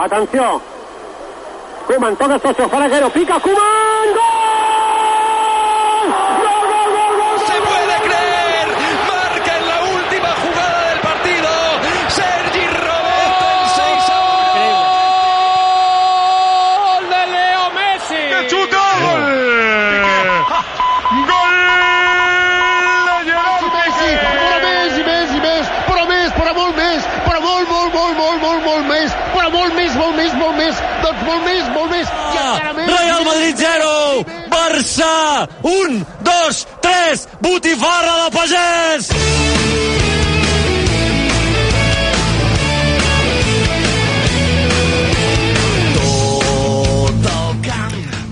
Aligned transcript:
Atenció. 0.00 0.62
Koeman 1.86 2.16
toca 2.16 2.38
socio, 2.38 2.68
Faraguero, 2.70 3.10
pica, 3.10 3.38
Koeman, 3.38 4.08
¡gol! 4.14 4.22
¡Gol, 6.00 6.10
gol, 6.10 6.40
gol, 6.40 6.59
1, 35.62 36.04
2, 36.26 36.66
3, 36.82 37.28
botifarra 37.44 38.16
de 38.24 38.28
pagès! 38.36 39.10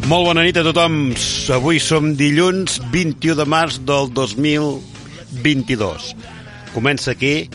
Molt 0.09 0.25
bona 0.25 0.41
nit 0.41 0.57
a 0.57 0.63
tothom. 0.65 1.11
Avui 1.53 1.77
som 1.85 2.15
dilluns 2.17 2.79
21 2.95 3.37
de 3.37 3.45
març 3.45 3.77
del 3.85 4.09
2022. 4.17 6.07
Comença 6.73 7.13
aquí 7.13 7.51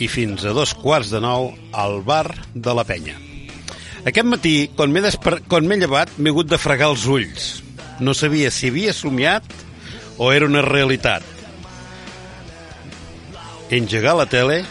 i 0.00 0.08
fins 0.08 0.46
a 0.48 0.54
dos 0.56 0.72
quarts 0.72 1.12
de 1.12 1.20
nou 1.20 1.50
al 1.76 2.00
bar 2.00 2.32
de 2.54 2.72
la 2.72 2.86
penya. 2.88 3.18
Aquest 4.08 4.24
matí, 4.24 4.56
quan 4.72 4.88
m'he 4.88 5.04
desper... 5.04 5.42
llevat, 5.76 6.16
m'he 6.16 6.32
hagut 6.32 6.48
de 6.48 6.56
fregar 6.56 6.88
els 6.94 7.04
ulls. 7.04 7.65
No 8.00 8.14
sabia 8.14 8.50
si 8.50 8.68
havia 8.68 8.92
somiat 8.92 9.44
o 10.18 10.32
era 10.32 10.46
una 10.46 10.62
realitat. 10.62 11.24
He 13.70 13.78
engegat 13.80 14.16
la 14.18 14.26
tele 14.30 14.62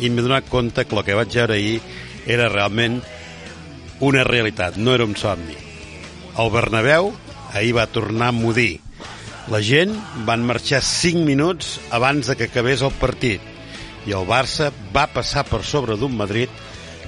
i 0.00 0.10
m'he 0.10 0.24
donat 0.24 0.48
compte 0.50 0.84
que 0.84 0.96
el 0.96 1.04
que 1.06 1.16
vaig 1.16 1.34
veure 1.34 1.56
ahir 1.56 1.80
era 2.26 2.48
realment 2.50 3.00
una 4.00 4.24
realitat, 4.24 4.76
no 4.76 4.94
era 4.94 5.04
un 5.04 5.16
somni. 5.16 5.56
El 6.38 6.50
Bernabéu 6.50 7.12
ahir 7.52 7.74
va 7.76 7.86
tornar 7.86 8.30
a 8.30 8.36
mudir. 8.36 8.80
La 9.50 9.60
gent 9.64 9.94
van 10.26 10.44
marxar 10.46 10.82
5 10.84 11.24
minuts 11.26 11.78
abans 11.90 12.28
de 12.28 12.36
que 12.36 12.50
acabés 12.50 12.82
el 12.86 12.94
partit 13.00 13.40
i 14.06 14.14
el 14.16 14.26
Barça 14.28 14.70
va 14.94 15.08
passar 15.12 15.44
per 15.48 15.62
sobre 15.66 15.96
d'un 16.00 16.14
Madrid 16.16 16.48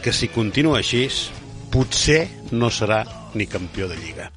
que 0.02 0.12
si 0.12 0.28
continua 0.28 0.80
així 0.82 1.06
potser 1.72 2.26
no 2.52 2.68
serà 2.70 3.04
ni 3.34 3.46
campió 3.46 3.88
de 3.88 3.96
Lliga. 3.96 4.30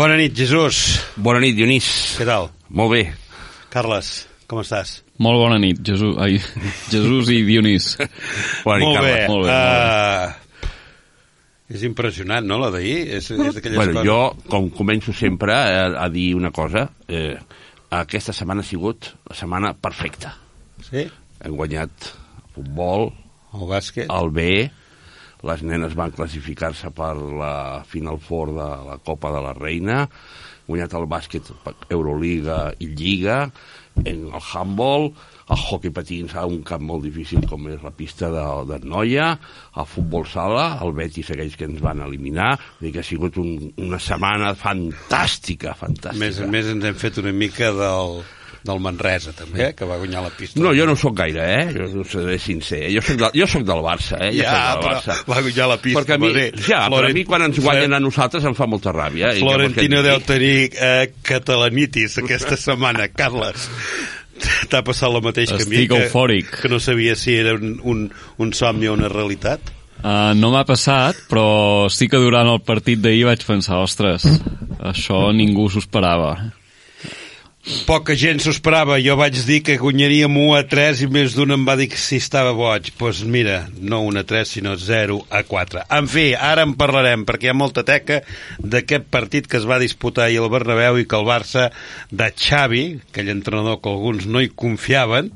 Bona 0.00 0.16
nit, 0.16 0.32
Jesús. 0.32 1.00
Bona 1.20 1.40
nit, 1.42 1.56
Dionís. 1.58 1.86
Què 2.16 2.24
tal? 2.24 2.46
Molt 2.72 2.92
bé. 2.94 3.00
Carles, 3.68 4.10
com 4.48 4.62
estàs? 4.62 5.00
Molt 5.20 5.36
bona 5.42 5.58
nit, 5.60 5.82
Jesús, 5.84 6.14
ai, 6.22 6.38
Jesús 6.88 7.28
i 7.34 7.42
Dionís. 7.44 7.96
Bona 8.64 8.78
nit, 8.80 8.86
molt 8.86 9.04
bé. 9.04 9.10
Carles. 9.10 9.28
molt 9.28 9.44
bé, 9.50 9.58
Uh, 9.60 10.39
és 11.70 11.84
impressionant, 11.86 12.44
no, 12.46 12.58
la 12.58 12.70
d'ahir? 12.74 12.98
És, 13.18 13.30
és 13.30 13.60
Bueno, 13.70 14.00
coses... 14.00 14.06
jo, 14.06 14.18
com 14.50 14.68
començo 14.74 15.14
sempre 15.16 15.54
a, 15.54 15.86
a 16.02 16.08
dir 16.12 16.32
una 16.34 16.50
cosa, 16.54 16.88
eh, 17.08 17.36
aquesta 17.94 18.34
setmana 18.36 18.64
ha 18.64 18.68
sigut 18.68 19.12
la 19.30 19.38
setmana 19.38 19.72
perfecta. 19.78 20.34
Sí? 20.86 21.06
Hem 21.40 21.56
guanyat 21.56 22.10
el 22.10 22.52
futbol, 22.58 23.10
El 23.54 23.66
bàsquet? 23.70 24.10
el 24.10 24.30
B, 24.34 24.46
les 25.46 25.62
nenes 25.64 25.94
van 25.96 26.12
classificar-se 26.12 26.90
per 26.94 27.14
la 27.16 27.54
Final 27.88 28.18
Four 28.20 28.54
de 28.58 28.68
la 28.90 28.98
Copa 29.06 29.30
de 29.32 29.40
la 29.46 29.54
Reina, 29.56 30.04
guanyat 30.66 30.94
el 30.98 31.06
bàsquet, 31.10 31.48
Euroliga 31.90 32.72
i 32.78 32.90
Lliga, 32.94 33.44
en 34.04 34.26
el 34.28 34.42
handball, 34.52 35.10
el 35.50 35.58
hockey 35.66 35.90
patins 35.90 36.34
a 36.38 36.44
un 36.46 36.60
camp 36.62 36.82
molt 36.86 37.02
difícil 37.02 37.42
com 37.50 37.64
és 37.72 37.80
la 37.82 37.90
pista 37.90 38.28
de, 38.30 38.44
de 38.70 38.80
Noia, 38.86 39.32
el 39.76 39.86
futbol 39.90 40.26
sala, 40.30 40.76
el 40.84 40.92
Betis 40.94 41.32
aquells 41.34 41.56
que 41.58 41.66
ens 41.66 41.80
van 41.82 42.00
eliminar, 42.06 42.52
dir 42.80 42.92
que 42.94 43.02
ha 43.02 43.06
sigut 43.06 43.36
un, 43.42 43.56
una 43.82 43.98
setmana 43.98 44.52
fantàstica, 44.54 45.74
fantàstica. 45.78 46.18
més, 46.20 46.38
a 46.40 46.46
més 46.50 46.68
ens 46.70 46.84
hem 46.86 46.94
fet 47.00 47.18
una 47.22 47.32
mica 47.34 47.72
del, 47.74 48.20
del 48.62 48.80
Manresa, 48.84 49.32
també, 49.34 49.64
eh, 49.70 49.72
que 49.74 49.88
va 49.88 49.96
guanyar 49.98 50.22
la 50.26 50.30
pista. 50.36 50.60
No, 50.62 50.70
jo 50.76 50.86
no 50.86 50.94
sóc 51.00 51.14
gaire, 51.18 51.44
eh? 51.56 51.66
Jo 51.74 51.88
no 51.96 52.04
seré 52.06 52.38
sincer. 52.38 52.82
Jo 52.94 53.02
soc, 53.02 53.18
de, 53.24 53.30
jo 53.40 53.46
soc 53.50 53.66
del 53.66 53.82
Barça, 53.86 54.20
eh? 54.22 54.30
Jo 54.36 54.44
Ja, 54.46 54.56
del 54.76 54.86
Barça. 54.86 55.18
va 55.26 55.40
guanyar 55.42 55.68
la 55.72 55.80
pista, 55.82 56.02
Perquè 56.04 56.18
a 56.18 56.22
mi, 56.22 56.32
ja, 56.36 56.84
però 56.84 56.84
a 56.84 56.88
Florent- 56.92 57.16
mi 57.18 57.24
quan 57.26 57.46
ens 57.48 57.58
guanyen 57.64 57.96
a 57.96 58.02
nosaltres 58.04 58.44
em 58.46 58.54
fa 58.58 58.68
molta 58.70 58.92
ràbia. 58.94 59.32
Florentino 59.40 60.02
deu 60.06 60.20
tenir 60.22 60.70
eh, 60.76 61.10
catalanitis 61.26 62.18
aquesta 62.22 62.56
setmana, 62.60 63.08
Carles. 63.08 63.66
T'ha 64.70 64.82
passat 64.86 65.10
el 65.10 65.20
mateix 65.24 65.50
que 65.52 65.62
a 65.62 65.66
mi, 65.66 65.82
Estic 65.82 65.92
que, 65.92 66.06
eufòric. 66.06 66.54
que 66.62 66.70
no 66.72 66.80
sabia 66.80 67.16
si 67.18 67.34
era 67.36 67.54
un, 67.58 67.76
un, 67.82 68.06
un 68.38 68.52
somni 68.56 68.88
o 68.88 68.94
una 68.96 69.10
realitat. 69.12 69.72
Uh, 70.00 70.32
no 70.38 70.48
m'ha 70.54 70.64
passat, 70.64 71.18
però 71.28 71.88
sí 71.92 72.08
que 72.08 72.20
durant 72.22 72.48
el 72.48 72.62
partit 72.64 73.02
d'ahir 73.02 73.26
vaig 73.28 73.44
pensar, 73.44 73.82
ostres, 73.84 74.24
això 74.92 75.26
ningú 75.36 75.68
s'ho 75.68 75.82
esperava. 75.84 76.32
Poca 77.84 78.14
gent 78.16 78.38
s'ho 78.40 78.54
esperava. 78.54 78.96
Jo 79.04 79.18
vaig 79.20 79.36
dir 79.44 79.58
que 79.60 79.76
guanyaríem 79.76 80.32
1 80.32 80.54
a 80.56 80.62
3 80.64 81.02
i 81.04 81.08
més 81.12 81.34
d'un 81.36 81.52
em 81.52 81.66
va 81.68 81.74
dir 81.76 81.90
que 81.92 82.00
si 82.00 82.16
estava 82.16 82.54
boig. 82.56 82.88
Doncs 82.88 82.96
pues 82.96 83.20
mira, 83.28 83.66
no 83.76 84.00
1 84.08 84.22
a 84.22 84.24
3, 84.24 84.54
sinó 84.56 84.76
0 84.80 85.18
a 85.28 85.42
4. 85.44 85.84
En 85.98 86.08
fi, 86.08 86.30
ara 86.34 86.64
en 86.64 86.72
parlarem, 86.80 87.26
perquè 87.28 87.50
hi 87.50 87.52
ha 87.52 87.56
molta 87.58 87.84
teca 87.84 88.22
d'aquest 88.58 89.10
partit 89.12 89.46
que 89.50 89.60
es 89.60 89.68
va 89.68 89.80
disputar 89.82 90.26
ahir 90.26 90.40
al 90.40 90.48
Bernabéu 90.52 91.02
i 91.02 91.04
que 91.04 91.20
el 91.20 91.28
Barça 91.28 91.68
de 92.08 92.32
Xavi, 92.32 92.84
aquell 93.10 93.28
entrenador 93.36 93.82
que 93.84 93.92
alguns 93.92 94.24
no 94.24 94.40
hi 94.40 94.48
confiaven, 94.48 95.28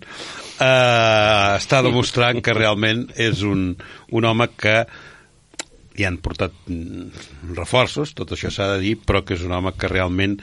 eh, 0.65 1.56
està 1.61 1.85
demostrant 1.85 2.41
que 2.41 2.56
realment 2.56 3.11
és 3.21 3.45
un, 3.45 3.75
un 4.17 4.31
home 4.33 4.49
que 4.56 4.81
hi 5.95 6.09
han 6.09 6.17
portat 6.19 6.55
mm, 6.67 7.53
reforços, 7.55 8.17
tot 8.19 8.33
això 8.35 8.51
s'ha 8.51 8.73
de 8.75 8.83
dir, 8.83 8.97
però 9.05 9.23
que 9.23 9.37
és 9.37 9.45
un 9.47 9.53
home 9.55 9.77
que 9.79 9.93
realment 9.93 10.41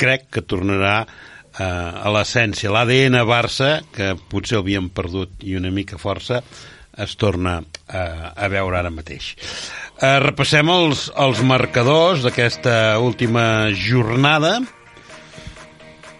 crec 0.00 0.28
que 0.34 0.42
tornarà 0.42 1.02
eh, 1.04 1.64
a 1.64 2.12
l'essència, 2.14 2.72
l'ADN 2.72 3.20
Barça, 3.28 3.78
que 3.94 4.14
potser 4.30 4.60
havíem 4.60 4.90
perdut 4.94 5.44
i 5.46 5.56
una 5.58 5.72
mica 5.74 5.98
força, 6.00 6.42
es 6.96 7.16
torna 7.18 7.58
eh, 7.60 7.98
a 7.98 8.48
veure 8.52 8.78
ara 8.78 8.92
mateix. 8.94 9.34
Eh, 10.00 10.18
repassem 10.22 10.70
els, 10.70 11.08
els 11.16 11.42
marcadors 11.46 12.24
d'aquesta 12.26 12.98
última 13.02 13.70
jornada, 13.74 14.58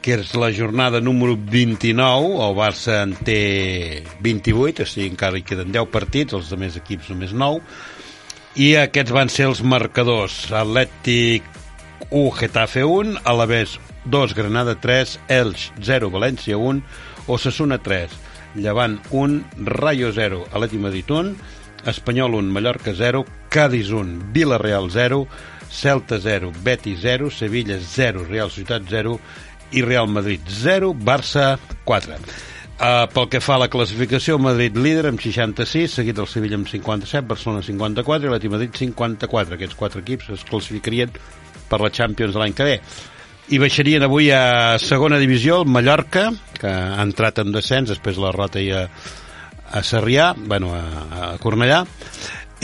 que 0.04 0.18
és 0.18 0.34
la 0.36 0.50
jornada 0.52 1.00
número 1.00 1.32
29, 1.38 2.34
el 2.44 2.56
Barça 2.58 3.00
en 3.06 3.14
té 3.24 4.04
28, 4.20 4.84
o 4.84 4.88
sigui, 4.88 5.08
encara 5.14 5.40
hi 5.40 5.46
queden 5.46 5.72
10 5.72 5.88
partits, 5.94 6.36
els 6.36 6.52
altres 6.52 6.76
equips 6.82 7.08
només 7.14 7.32
9, 7.32 7.62
i 8.60 8.74
aquests 8.78 9.14
van 9.14 9.32
ser 9.32 9.48
els 9.48 9.62
marcadors. 9.66 10.44
Atlètic 10.52 11.48
1, 12.10 12.30
Getafe 12.32 12.84
1, 12.84 13.18
Alavés 13.24 13.78
2, 14.04 14.34
Granada 14.34 14.74
3, 14.80 15.20
Elx 15.28 15.72
0, 15.80 16.10
València 16.10 16.56
1, 16.56 16.82
Osasuna 17.26 17.78
3, 17.78 18.10
Llevant 18.54 19.00
1, 19.10 19.44
Rayo 19.64 20.12
0, 20.12 20.46
Atleti 20.52 20.78
Madrid 20.78 21.10
1, 21.10 21.36
Espanyol 21.86 22.34
1, 22.34 22.52
Mallorca 22.52 22.94
0, 22.94 23.24
Cádiz 23.48 23.90
1, 23.90 24.32
Villarreal 24.32 24.90
0, 24.90 25.26
Celta 25.70 26.20
0, 26.20 26.52
Betis 26.62 27.00
0, 27.02 27.30
Sevilla 27.30 27.78
0, 27.80 28.26
Real 28.28 28.50
Societat 28.50 28.82
0 28.88 29.18
i 29.72 29.82
Real 29.82 30.08
Madrid 30.08 30.40
0, 30.48 30.94
Barça 30.94 31.58
4. 31.84 32.18
Uh, 32.74 33.06
pel 33.14 33.28
que 33.30 33.38
fa 33.38 33.54
a 33.54 33.62
la 33.62 33.68
classificació, 33.70 34.34
Madrid 34.42 34.74
líder 34.74 35.06
amb 35.06 35.20
66, 35.22 35.92
seguit 35.94 36.16
del 36.18 36.26
Sevilla 36.26 36.58
amb 36.58 36.66
57, 36.66 37.22
Barcelona 37.30 37.62
54 37.62 38.26
i 38.26 38.32
l'Atleti 38.32 38.50
Madrid 38.50 38.74
54. 38.74 39.54
Aquests 39.54 39.78
quatre 39.78 40.02
equips 40.02 40.32
es 40.34 40.42
classificarien 40.48 41.14
per 41.68 41.80
la 41.82 41.92
Champions 41.92 42.34
de 42.34 42.42
l'any 42.42 42.54
que 42.56 42.68
ve. 42.68 42.78
I 43.52 43.60
baixarien 43.60 44.06
avui 44.06 44.30
a 44.32 44.78
segona 44.80 45.20
divisió 45.20 45.60
el 45.60 45.68
Mallorca, 45.68 46.30
que 46.56 46.70
ha 46.70 47.02
entrat 47.04 47.42
en 47.42 47.52
descens 47.52 47.92
després 47.92 48.16
de 48.16 48.24
la 48.24 48.32
rota 48.32 48.62
i 48.62 48.70
a, 48.72 48.86
a 49.74 49.82
Sarrià, 49.84 50.32
bueno, 50.38 50.72
a, 50.72 51.04
a 51.18 51.28
Cornellà, 51.42 51.82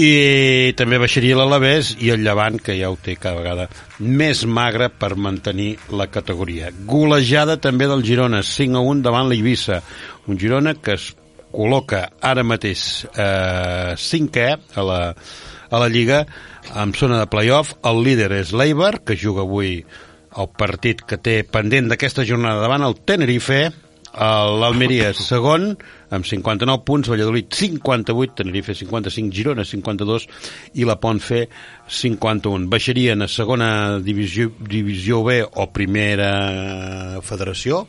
i 0.01 0.73
també 0.79 0.97
baixaria 1.03 1.37
l'Alavés 1.37 1.93
i 2.01 2.09
el 2.15 2.23
Llevant, 2.25 2.57
que 2.63 2.79
ja 2.79 2.89
ho 2.89 2.97
té 2.97 3.19
cada 3.21 3.37
vegada 3.43 3.67
més 4.01 4.47
magre 4.47 4.89
per 4.89 5.13
mantenir 5.17 5.75
la 5.93 6.07
categoria. 6.09 6.71
Golejada 6.73 7.59
també 7.61 7.89
del 7.91 8.05
Girona, 8.07 8.41
5 8.47 8.79
a 8.79 8.85
1 8.95 9.03
davant 9.05 9.29
l'Eivissa. 9.29 9.83
Un 10.31 10.39
Girona 10.41 10.77
que 10.81 10.97
es 10.97 11.11
col·loca 11.51 12.07
ara 12.23 12.45
mateix 12.47 13.05
eh, 13.11 13.93
cinquè 13.99 14.47
a 14.55 14.87
la, 14.87 15.01
a 15.69 15.83
la 15.83 15.91
Lliga 15.91 16.25
amb 16.75 16.97
zona 16.97 17.19
de 17.21 17.29
playoff. 17.31 17.75
El 17.87 18.03
líder 18.05 18.31
és 18.39 18.55
l'Eibar, 18.57 19.01
que 19.05 19.17
juga 19.19 19.45
avui 19.47 19.81
el 20.39 20.51
partit 20.59 21.03
que 21.03 21.19
té 21.19 21.41
pendent 21.43 21.91
d'aquesta 21.91 22.25
jornada 22.27 22.63
davant 22.63 22.85
el 22.87 22.99
Tenerife, 23.07 23.71
l'Almeria 24.11 25.13
és 25.13 25.23
segon 25.31 25.71
amb 26.11 26.27
59 26.27 26.83
punts, 26.87 27.11
Valladolid 27.11 27.51
58, 27.55 28.35
Tenerife 28.43 28.75
55, 28.75 29.35
Girona 29.35 29.65
52 29.67 30.27
i 30.83 30.87
la 30.87 30.99
Pontfe 31.03 31.45
51. 32.01 32.69
Baixarien 32.71 33.23
a 33.23 33.31
segona 33.31 33.71
divisió, 34.03 34.51
divisió 34.59 35.23
B 35.27 35.41
o 35.47 35.71
primera 35.75 37.23
federació 37.27 37.85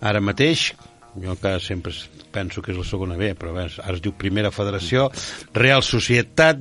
ara 0.00 0.20
mateix 0.20 0.70
jo 1.16 1.32
encara 1.32 1.60
sempre 1.60 1.92
penso 2.32 2.60
que 2.60 2.72
és 2.74 2.78
la 2.78 2.84
segona 2.84 3.16
B, 3.16 3.30
però 3.38 3.54
bé, 3.56 3.66
ara 3.80 3.94
es 3.96 4.02
diu 4.04 4.12
Primera 4.18 4.50
Federació, 4.52 5.06
Real 5.56 5.80
Societat, 5.86 6.60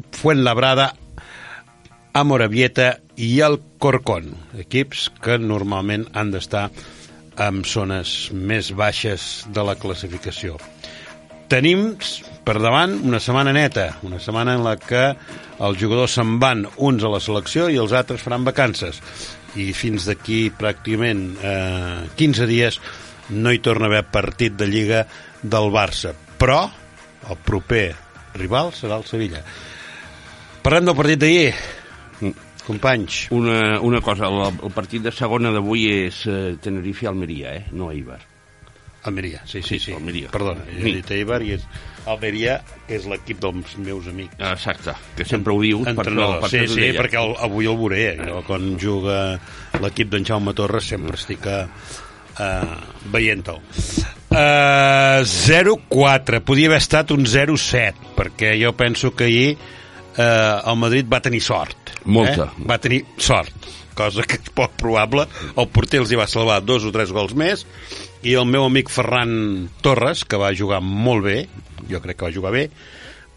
Fuenlabrada, 2.16 2.22
Amorabieta 2.22 3.00
i 3.18 3.42
el 3.42 3.60
Corcón, 3.78 4.30
equips 4.56 5.10
que 5.22 5.36
normalment 5.38 6.06
han 6.16 6.32
d'estar 6.32 6.70
en 7.44 7.64
zones 7.68 8.32
més 8.32 8.72
baixes 8.72 9.46
de 9.52 9.64
la 9.68 9.76
classificació. 9.76 10.56
Tenim 11.52 11.98
per 12.46 12.56
davant 12.64 13.02
una 13.04 13.20
setmana 13.20 13.52
neta, 13.52 14.00
una 14.08 14.20
setmana 14.20 14.56
en 14.56 14.64
la 14.64 14.78
que 14.80 15.04
els 15.60 15.78
jugadors 15.78 16.16
se'n 16.16 16.40
van 16.40 16.66
uns 16.78 17.04
a 17.04 17.12
la 17.12 17.20
selecció 17.20 17.68
i 17.70 17.78
els 17.78 17.92
altres 17.92 18.24
faran 18.24 18.48
vacances. 18.48 19.02
I 19.56 19.74
fins 19.76 20.08
d'aquí 20.08 20.50
pràcticament 20.56 21.36
eh, 21.44 22.08
15 22.16 22.48
dies 22.48 22.80
no 23.30 23.52
hi 23.52 23.60
torna 23.60 23.90
a 23.90 23.92
haver 23.92 24.06
partit 24.08 24.56
de 24.56 24.68
Lliga 24.72 25.06
del 25.44 25.68
Barça. 25.72 26.16
Però 26.40 26.64
el 27.28 27.40
proper 27.44 27.90
rival 28.40 28.72
serà 28.72 29.04
el 29.04 29.08
Sevilla. 29.08 29.44
Parlem 30.64 30.88
del 30.88 31.04
partit 31.04 31.20
d'ahir. 31.20 31.84
Companys. 32.66 33.28
Una, 33.32 33.80
una 33.80 34.02
cosa, 34.02 34.26
el, 34.28 34.56
el 34.66 34.72
partit 34.74 35.04
de 35.06 35.12
segona 35.14 35.52
d'avui 35.54 35.84
és 36.08 36.24
eh, 36.26 36.56
Tenerife-Almeria, 36.62 37.52
eh? 37.60 37.66
no 37.78 37.92
Eibar. 37.94 38.18
Almeria, 39.06 39.44
sí, 39.46 39.62
sí, 39.62 39.78
sí. 39.78 39.92
Almeria. 39.94 40.32
Perdona, 40.34 40.64
he 40.66 40.80
Sí. 40.82 40.94
dit 40.98 41.12
Eibar 41.14 41.38
i 41.46 41.52
és 41.54 41.68
Almeria, 42.10 42.56
que 42.88 42.96
és 42.98 43.06
l'equip 43.06 43.38
dels 43.44 43.76
meus 43.78 44.08
amics. 44.10 44.34
Exacte, 44.40 44.96
que 45.16 45.26
sempre 45.30 45.54
ho 45.54 45.62
dius. 45.62 45.84
per 45.86 45.94
això- 45.94 46.00
Entrenador. 46.08 46.40
per 46.42 46.50
Sí, 46.50 46.58
t'ho 46.66 46.74
sí, 46.74 46.82
deia. 46.82 47.02
perquè 47.04 47.22
el, 47.22 47.36
avui 47.38 47.68
el 47.70 47.78
veuré. 47.78 48.18
Jo, 48.26 48.42
quan 48.48 48.80
juga 48.82 49.40
l'equip 49.82 50.10
d'en 50.10 50.26
Jaume 50.26 50.54
Torres 50.58 50.86
sempre 50.90 51.14
estic 51.22 51.46
uh, 51.46 51.68
veient-ho. 53.14 53.60
Uh, 54.32 55.22
0-4. 55.24 56.42
Podia 56.44 56.68
haver 56.68 56.82
estat 56.82 57.12
un 57.12 57.26
0-7, 57.26 57.94
perquè 58.18 58.56
jo 58.62 58.74
penso 58.76 59.14
que 59.16 59.26
ahir 59.30 59.58
uh, 60.18 60.70
el 60.72 60.78
Madrid 60.82 61.10
va 61.12 61.22
tenir 61.24 61.42
sort. 61.44 61.94
Molta. 62.06 62.50
Eh? 62.52 62.68
Va 62.70 62.80
tenir 62.82 63.02
sort, 63.18 63.70
cosa 63.98 64.26
que 64.28 64.40
és 64.42 64.52
poc 64.56 64.76
probable. 64.82 65.28
El 65.56 65.70
porter 65.74 66.04
els 66.04 66.12
hi 66.12 66.20
va 66.20 66.30
salvar 66.30 66.62
dos 66.66 66.86
o 66.88 66.94
tres 66.96 67.14
gols 67.16 67.36
més, 67.38 67.66
i 68.26 68.34
el 68.34 68.48
meu 68.50 68.66
amic 68.66 68.90
Ferran 68.90 69.70
Torres, 69.86 70.26
que 70.26 70.40
va 70.42 70.54
jugar 70.58 70.82
molt 70.84 71.28
bé, 71.28 71.40
jo 71.90 72.02
crec 72.02 72.20
que 72.20 72.30
va 72.30 72.36
jugar 72.36 72.56
bé, 72.56 72.68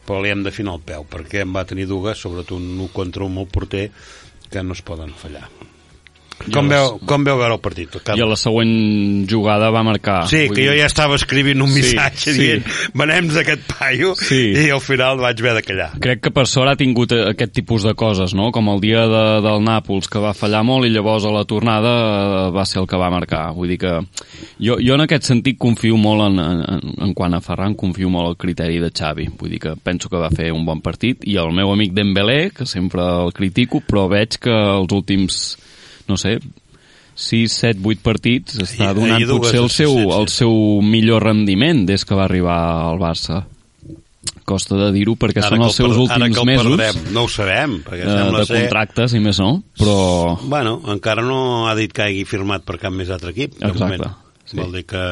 però 0.09 0.23
li 0.25 0.33
hem 0.33 0.45
d'afinar 0.47 0.79
el 0.79 0.85
peu, 0.89 1.05
perquè 1.09 1.45
em 1.45 1.53
va 1.53 1.67
tenir 1.69 1.89
dues, 1.91 2.17
sobretot 2.17 2.57
un 2.57 2.71
1 2.79 2.93
contra 2.97 3.27
un 3.27 3.35
molt 3.37 3.53
porter, 3.53 3.91
que 4.49 4.65
no 4.65 4.73
es 4.73 4.81
poden 4.81 5.13
fallar. 5.13 5.45
Com 6.55 6.69
veu, 6.71 6.99
com 7.05 7.25
veu 7.27 7.37
veure 7.37 7.55
el 7.57 7.61
partit? 7.61 7.97
I 8.15 8.23
a 8.23 8.27
la 8.31 8.37
següent 8.39 9.27
jugada 9.29 9.71
va 9.75 9.83
marcar. 9.83 10.21
Sí, 10.31 10.45
que 10.49 10.65
jo 10.65 10.73
dir- 10.73 10.81
ja 10.81 10.87
estava 10.87 11.17
escrivint 11.19 11.61
un 11.61 11.69
Sí, 11.69 11.81
missatge 11.83 12.33
sí. 12.33 12.39
dient 12.39 12.65
venem 12.95 13.29
d'aquest 13.35 13.65
paio 13.79 14.15
Sí. 14.15 14.53
i 14.55 14.71
al 14.71 14.81
final 14.81 15.19
vaig 15.19 15.41
haver 15.41 15.55
de 15.59 15.63
callar. 15.63 15.91
Crec 16.01 16.21
que 16.23 16.31
per 16.31 16.47
sort 16.47 16.71
ha 16.71 16.77
tingut 16.77 17.13
eh, 17.13 17.31
aquest 17.33 17.53
tipus 17.53 17.83
de 17.83 17.95
coses, 17.95 18.35
no? 18.35 18.53
Com 18.53 18.69
el 18.69 18.81
dia 18.81 19.07
de, 19.11 19.25
del 19.43 19.61
Nàpols, 19.67 20.09
que 20.09 20.19
va 20.23 20.33
fallar 20.33 20.63
molt 20.65 20.87
i 20.87 20.91
llavors 20.95 21.25
a 21.27 21.33
la 21.35 21.45
tornada 21.45 21.93
eh, 22.49 22.51
va 22.55 22.65
ser 22.65 22.81
el 22.83 22.87
que 22.87 22.97
va 22.97 23.11
marcar. 23.11 23.53
Vull 23.55 23.69
dir 23.75 23.79
que 23.79 23.93
jo, 24.61 24.79
jo 24.79 24.95
en 24.95 25.01
aquest 25.05 25.25
sentit 25.25 25.59
confio 25.59 25.97
molt 25.99 26.23
en, 26.31 26.39
en, 26.39 26.63
en, 26.79 26.95
en 27.09 27.15
quant 27.15 27.35
a 27.35 27.41
Ferran, 27.41 27.75
confio 27.75 28.09
molt 28.11 28.29
al 28.29 28.37
criteri 28.37 28.79
de 28.79 28.91
Xavi. 28.95 29.29
Vull 29.39 29.51
dir 29.51 29.59
que 29.61 29.75
penso 29.77 30.09
que 30.09 30.17
va 30.23 30.31
fer 30.31 30.53
un 30.53 30.65
bon 30.65 30.81
partit 30.81 31.27
i 31.27 31.37
el 31.37 31.51
meu 31.53 31.73
amic 31.73 31.93
Dembélé, 31.93 32.51
que 32.55 32.65
sempre 32.65 33.03
el 33.03 33.33
critico, 33.33 33.83
però 33.83 34.07
veig 34.09 34.39
que 34.39 34.51
els 34.55 34.93
últims, 34.95 35.57
no 36.09 36.17
sé, 36.17 36.39
6, 37.19 37.53
7, 37.53 37.81
8 37.83 38.03
partits 38.03 38.59
està 38.63 38.93
donant 38.95 39.23
dues 39.27 39.41
potser 39.49 39.59
el 39.63 39.71
seu, 39.75 39.95
el 40.15 40.29
seu 40.31 40.53
millor 40.83 41.25
rendiment 41.27 41.85
des 41.89 42.05
que 42.07 42.15
va 42.15 42.25
arribar 42.29 42.59
al 42.89 42.99
Barça 43.03 43.45
costa 44.49 44.77
de 44.81 44.89
dir-ho 44.95 45.13
perquè 45.21 45.43
Ara 45.43 45.51
són 45.57 45.63
els 45.63 45.75
el 45.75 45.77
seus 45.77 45.97
per- 45.97 46.19
últims 46.19 46.45
mesos 46.49 46.77
perdrem, 46.79 47.01
no 47.13 47.25
ho 47.27 47.29
sabem, 47.29 47.75
perquè 47.85 48.05
eh, 48.07 48.13
sembla 48.17 48.39
de 48.41 48.47
ser... 48.49 48.61
contractes 48.63 49.15
i 49.15 49.21
més 49.21 49.39
no, 49.43 49.51
però 49.79 49.97
Bueno, 50.49 50.79
encara 50.95 51.23
no 51.27 51.67
ha 51.69 51.75
dit 51.77 51.93
que 51.93 52.07
hagi 52.07 52.25
firmat 52.29 52.65
per 52.65 52.79
cap 52.81 52.93
més 52.95 53.11
altre 53.11 53.35
equip. 53.35 53.59
de 53.59 53.67
Exacte, 53.69 53.99
moment. 53.99 54.17
sí. 54.49 54.57
Vol 54.57 54.73
dir 54.79 54.85
que 54.89 55.03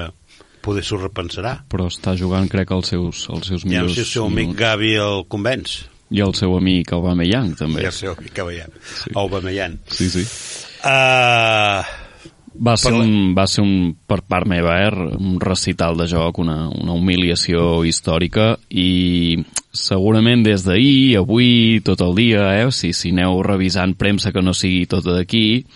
poder 0.65 0.83
s'ho 0.87 0.97
repensarà. 0.99 1.59
però 1.71 1.87
està 1.91 2.17
jugant 2.19 2.49
crec 2.51 2.71
els 2.75 2.89
seus, 2.95 3.27
els 3.31 3.47
seus 3.47 3.63
Ja 3.63 3.69
millors 3.69 3.93
sé 3.95 4.01
si 4.05 4.07
el 4.09 4.13
seu 4.15 4.25
amic 4.27 4.47
minuts. 4.49 4.59
Gavi 4.63 4.95
el 4.95 5.25
convenç. 5.29 5.77
i 6.11 6.21
el 6.23 6.35
seu 6.39 6.57
amic 6.57 6.93
Aubameyang 6.97 7.53
també 7.59 7.83
Ja 7.83 7.89
el 7.93 7.99
seu 7.99 8.15
amic 8.17 8.33
veiem. 8.47 8.73
Sí. 9.05 9.11
Aubameyang. 9.15 9.79
sí, 9.91 10.09
sí. 10.11 10.25
Uh, 10.87 11.83
Va 12.57 12.73
ser, 12.81 12.93
un, 12.97 13.35
va 13.37 13.45
ser 13.51 13.61
un, 13.61 13.91
per 14.09 14.23
part 14.25 14.49
meva, 14.49 14.79
eh, 14.87 14.89
un 15.21 15.37
recital 15.43 15.97
de 15.99 16.07
joc, 16.09 16.39
una, 16.41 16.71
una 16.73 16.95
humiliació 16.97 17.83
històrica 17.85 18.55
i 18.73 19.37
segurament 19.77 20.41
des 20.47 20.65
d'ahir, 20.65 21.19
avui, 21.21 21.83
tot 21.85 22.01
el 22.07 22.15
dia, 22.17 22.47
eh, 22.63 22.71
si, 22.73 22.95
si 22.97 23.13
aneu 23.13 23.43
revisant 23.45 23.93
premsa 24.01 24.33
que 24.33 24.41
no 24.41 24.55
sigui 24.57 24.87
tota 24.89 25.19
d'aquí, 25.19 25.67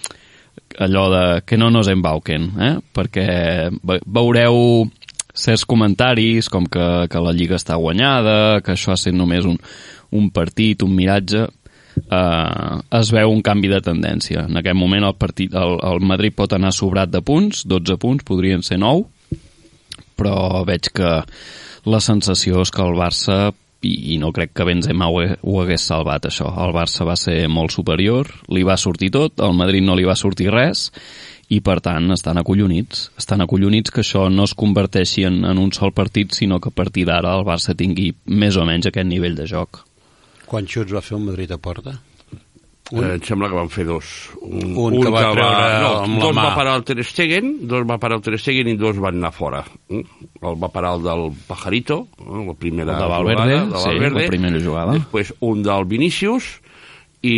allò 0.80 1.04
de 1.12 1.22
que 1.44 1.58
no 1.60 1.68
nos 1.68 1.90
embauquen, 1.92 2.48
eh? 2.56 2.74
perquè 2.96 3.28
ve- 3.76 4.00
veureu 4.06 4.88
certs 5.36 5.66
comentaris 5.68 6.48
com 6.48 6.64
que, 6.64 6.86
que 7.12 7.20
la 7.20 7.36
Lliga 7.36 7.60
està 7.60 7.76
guanyada, 7.76 8.62
que 8.64 8.72
això 8.72 8.94
ha 8.94 8.98
estat 8.98 9.14
només 9.14 9.44
un, 9.44 9.60
un 10.16 10.32
partit, 10.32 10.80
un 10.82 10.96
miratge, 10.96 11.44
eh, 12.10 12.80
es 13.00 13.10
veu 13.12 13.30
un 13.32 13.42
canvi 13.42 13.68
de 13.68 13.80
tendència. 13.84 14.46
En 14.48 14.56
aquest 14.60 14.76
moment 14.78 15.04
el, 15.04 15.14
partit, 15.20 15.54
el, 15.54 15.76
el 15.92 16.00
Madrid 16.06 16.34
pot 16.36 16.52
anar 16.56 16.72
sobrat 16.76 17.10
de 17.12 17.20
punts, 17.22 17.64
12 17.68 17.96
punts, 18.00 18.24
podrien 18.24 18.62
ser 18.66 18.78
9, 18.78 19.04
però 20.20 20.64
veig 20.68 20.90
que 20.94 21.10
la 21.88 22.00
sensació 22.04 22.60
és 22.64 22.70
que 22.74 22.82
el 22.84 22.96
Barça 22.98 23.38
i, 23.80 24.14
i 24.14 24.18
no 24.20 24.28
crec 24.36 24.52
que 24.52 24.66
Benzema 24.68 25.06
ho, 25.08 25.22
he- 25.24 25.38
ho 25.40 25.60
hagués 25.62 25.86
salvat 25.88 26.26
això. 26.28 26.50
El 26.66 26.74
Barça 26.76 27.06
va 27.08 27.16
ser 27.16 27.46
molt 27.48 27.72
superior, 27.72 28.28
li 28.52 28.62
va 28.66 28.76
sortir 28.76 29.08
tot, 29.14 29.40
al 29.40 29.54
Madrid 29.56 29.82
no 29.86 29.96
li 29.96 30.04
va 30.04 30.16
sortir 30.20 30.50
res 30.52 30.90
i 31.50 31.58
per 31.64 31.80
tant 31.82 32.12
estan 32.14 32.38
acollonits. 32.38 33.08
Estan 33.18 33.40
acollonits 33.42 33.90
que 33.90 34.04
això 34.04 34.28
no 34.30 34.44
es 34.46 34.52
converteixi 34.54 35.24
en, 35.26 35.40
en 35.48 35.58
un 35.58 35.72
sol 35.72 35.90
partit, 35.96 36.36
sinó 36.36 36.60
que 36.60 36.68
a 36.70 36.76
partir 36.76 37.06
d'ara 37.08 37.32
el 37.40 37.46
Barça 37.48 37.74
tingui 37.74 38.12
més 38.26 38.56
o 38.60 38.66
menys 38.68 38.86
aquest 38.92 39.08
nivell 39.08 39.34
de 39.40 39.48
joc. 39.50 39.80
Quants 40.50 40.70
xuts 40.74 40.92
va 40.96 41.02
fer 41.06 41.16
el 41.18 41.24
Madrid 41.30 41.52
a 41.54 41.58
porta? 41.62 41.96
Un? 42.90 43.04
Eh, 43.06 43.10
em 43.14 43.22
sembla 43.22 43.46
que 43.46 43.54
van 43.54 43.68
fer 43.70 43.84
dos. 43.86 44.06
Un, 44.42 44.72
Un 44.74 44.96
que 44.98 45.10
va 45.14 45.20
treure 45.30 45.44
no, 45.84 45.90
amb 46.02 46.16
la 46.18 46.24
dos 46.24 46.34
mà. 46.34 46.46
va 46.48 46.54
parar 46.58 46.72
el 46.80 46.82
Ter 46.88 47.04
Stegen, 47.06 47.52
dos 47.70 47.84
va 47.86 47.98
parar 48.02 48.16
el 48.18 48.24
Ter 48.26 48.34
Stegen 48.42 48.66
i 48.72 48.74
dos 48.80 48.98
van 48.98 49.20
anar 49.20 49.30
fora. 49.36 49.60
Mm? 49.88 50.00
El 50.42 50.56
va 50.58 50.72
parar 50.74 50.96
el 50.98 51.04
del 51.06 51.22
Pajarito, 51.46 52.00
eh, 52.18 52.40
la 52.48 52.56
primera 52.58 52.96
El 52.96 52.98
de 53.04 53.12
Valverde, 53.14 53.60
jugada, 53.60 53.62
de 53.70 53.78
sí, 53.84 53.92
Valverde. 53.92 54.24
la 54.24 54.32
primera 54.34 54.64
jugada. 54.66 54.98
Després 54.98 55.32
un 55.52 55.62
del 55.62 55.86
Vinícius 55.86 56.50
i 57.22 57.36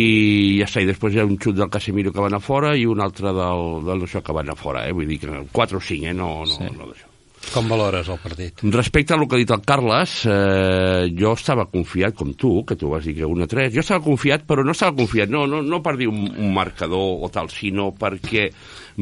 ja 0.57 0.65
està, 0.65 0.81
i 0.81 0.89
després 0.89 1.13
hi 1.13 1.19
ha 1.21 1.27
un 1.29 1.37
xut 1.37 1.53
del 1.59 1.69
Casemiro 1.69 2.09
que 2.15 2.21
va 2.23 2.31
anar 2.33 2.41
fora 2.41 2.73
i 2.79 2.87
un 2.89 3.01
altre 3.03 3.29
del, 3.35 3.63
del 3.85 4.07
això 4.07 4.23
que 4.25 4.33
va 4.33 4.41
anar 4.41 4.57
fora, 4.57 4.87
eh? 4.89 4.93
vull 4.95 5.05
dir 5.11 5.19
que 5.21 5.41
4 5.51 5.77
o 5.77 5.81
5, 5.93 6.07
eh? 6.09 6.13
no, 6.17 6.39
no, 6.47 6.57
Sí. 6.57 6.63
no 6.73 6.87
d'això. 6.89 7.12
Com 7.51 7.67
valores 7.69 8.07
el 8.09 8.17
partit? 8.17 8.61
Respecte 8.73 9.13
al 9.13 9.27
que 9.29 9.35
ha 9.35 9.39
dit 9.41 9.51
el 9.53 9.61
Carles, 9.61 10.13
eh, 10.25 11.09
jo 11.13 11.33
estava 11.37 11.67
confiat, 11.69 12.15
com 12.17 12.31
tu, 12.33 12.63
que 12.65 12.77
tu 12.79 12.89
vas 12.89 13.03
dir 13.05 13.13
que 13.19 13.25
1 13.29 13.43
a 13.43 13.47
3, 13.47 13.73
jo 13.75 13.83
estava 13.83 14.01
confiat, 14.05 14.45
però 14.47 14.63
no 14.65 14.71
estava 14.73 14.95
confiat, 14.97 15.29
no, 15.29 15.43
no, 15.45 15.59
no 15.61 15.81
per 15.85 15.93
dir 15.99 16.07
un, 16.09 16.23
un 16.33 16.53
marcador 16.55 17.21
o 17.21 17.29
tal, 17.29 17.51
sinó 17.53 17.91
perquè 17.93 18.47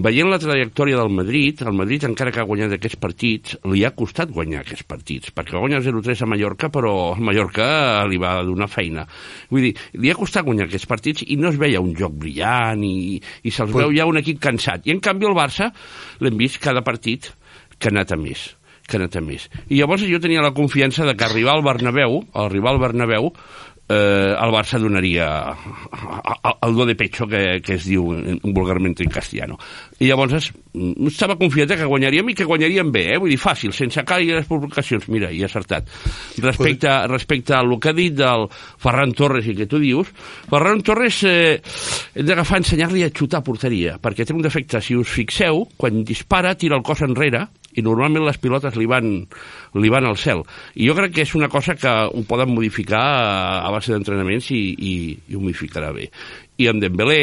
veient 0.03 0.27
la 0.31 0.39
trajectòria 0.39 0.99
del 0.99 1.13
Madrid, 1.15 1.61
el 1.63 1.77
Madrid, 1.77 2.03
encara 2.09 2.31
que 2.31 2.41
ha 2.43 2.47
guanyat 2.47 2.75
aquests 2.75 2.99
partits, 2.99 3.55
li 3.71 3.85
ha 3.87 3.93
costat 3.95 4.31
guanyar 4.35 4.65
aquests 4.65 4.83
partits, 4.89 5.31
perquè 5.35 5.55
va 5.55 5.63
guanyar 5.63 5.83
0-3 5.87 6.23
a 6.25 6.29
Mallorca, 6.33 6.71
però 6.73 6.95
el 7.15 7.23
Mallorca 7.23 7.67
li 8.11 8.19
va 8.19 8.37
donar 8.47 8.67
feina. 8.71 9.05
Vull 9.51 9.69
dir, 9.69 9.75
li 9.99 10.11
ha 10.11 10.17
costat 10.19 10.47
guanyar 10.47 10.67
aquests 10.67 10.89
partits 10.91 11.23
i 11.27 11.37
no 11.39 11.53
es 11.53 11.59
veia 11.61 11.79
un 11.83 11.93
joc 11.95 12.17
brillant 12.19 12.83
i, 12.83 13.15
i 13.43 13.51
se'ls 13.51 13.71
Pues- 13.71 13.85
veu 13.85 13.95
ja 13.95 14.07
un 14.11 14.19
equip 14.19 14.39
cansat. 14.43 14.87
I 14.87 14.95
en 14.97 14.99
canvi 15.03 15.27
el 15.29 15.37
Barça 15.37 15.71
l'hem 16.19 16.35
vist 16.39 16.59
cada 16.59 16.83
partit 16.83 17.31
que 17.81 17.89
ha 17.89 17.95
anat 17.97 18.13
a 18.13 18.19
més 18.21 18.51
que 18.91 18.97
ha 18.97 18.99
anat 18.99 19.13
a 19.15 19.21
més. 19.23 19.45
I 19.71 19.77
llavors 19.79 20.01
jo 20.03 20.17
tenia 20.19 20.41
la 20.43 20.49
confiança 20.51 21.05
de 21.07 21.13
que 21.15 21.23
arribar 21.23 21.53
al 21.55 21.61
Bernabéu, 21.63 22.17
al 22.33 22.49
arribar 22.49 22.73
al 22.73 22.79
Bernabéu, 22.81 23.29
eh, 23.87 24.33
el 24.35 24.51
Barça 24.51 24.79
donaria 24.81 25.27
el 26.65 26.75
do 26.75 26.85
de 26.89 26.95
pecho 26.99 27.27
que, 27.29 27.61
que 27.63 27.77
es 27.77 27.85
diu 27.87 28.09
en- 28.17 28.41
vulgarment 28.43 28.97
en 28.99 29.09
castellano. 29.13 29.55
I 30.01 30.09
llavors 30.09 30.33
es, 30.41 30.49
estava 31.07 31.37
confiat 31.39 31.71
que 31.77 31.87
guanyaríem 31.87 32.33
i 32.33 32.35
que 32.35 32.47
guanyaríem 32.49 32.91
bé, 32.91 33.05
eh? 33.13 33.19
vull 33.21 33.31
dir, 33.31 33.39
fàcil, 33.39 33.71
sense 33.75 34.03
gaires 34.03 34.49
provocacions. 34.49 35.07
Mira, 35.13 35.31
i 35.31 35.39
acertat. 35.47 35.87
Respecte, 36.43 36.91
respecte 37.07 37.55
al 37.55 37.71
que 37.79 37.93
ha 37.93 37.95
dit 37.95 38.17
del 38.17 38.49
Ferran 38.81 39.15
Torres 39.15 39.47
i 39.47 39.55
que 39.55 39.69
tu 39.71 39.79
dius, 39.79 40.11
Ferran 40.49 40.83
Torres 40.83 41.21
eh, 41.29 41.61
hem 42.15 42.27
d'agafar 42.27 42.59
ensenyar-li 42.65 43.05
a 43.07 43.13
xutar 43.15 43.39
a 43.39 43.45
porteria, 43.47 43.95
perquè 44.03 44.27
té 44.27 44.35
un 44.35 44.43
defecte, 44.43 44.81
si 44.83 44.99
us 44.99 45.07
fixeu, 45.15 45.63
quan 45.77 46.03
dispara 46.03 46.57
tira 46.59 46.75
el 46.75 46.83
cos 46.83 47.07
enrere 47.07 47.47
i 47.75 47.83
normalment 47.85 48.25
les 48.27 48.39
pilotes 48.41 48.75
li 48.79 48.87
van, 48.89 49.09
li 49.79 49.91
van 49.93 50.07
al 50.07 50.19
cel. 50.19 50.43
I 50.75 50.89
jo 50.89 50.95
crec 50.97 51.15
que 51.15 51.25
és 51.25 51.35
una 51.37 51.49
cosa 51.51 51.77
que 51.79 51.91
ho 52.11 52.23
poden 52.27 52.53
modificar 52.55 53.03
a, 53.61 53.71
base 53.73 53.93
d'entrenaments 53.93 54.51
i, 54.55 54.61
i, 54.75 54.93
i 55.31 55.37
ho 55.37 55.43
modificarà 55.43 55.93
bé. 55.95 56.09
I 56.61 56.69
amb 56.71 56.83
Dembélé, 56.83 57.21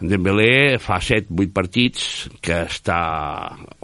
Dembélé 0.00 0.78
fa 0.80 0.96
7-8 1.02 1.50
partits 1.52 2.04
que 2.40 2.62
està 2.64 3.00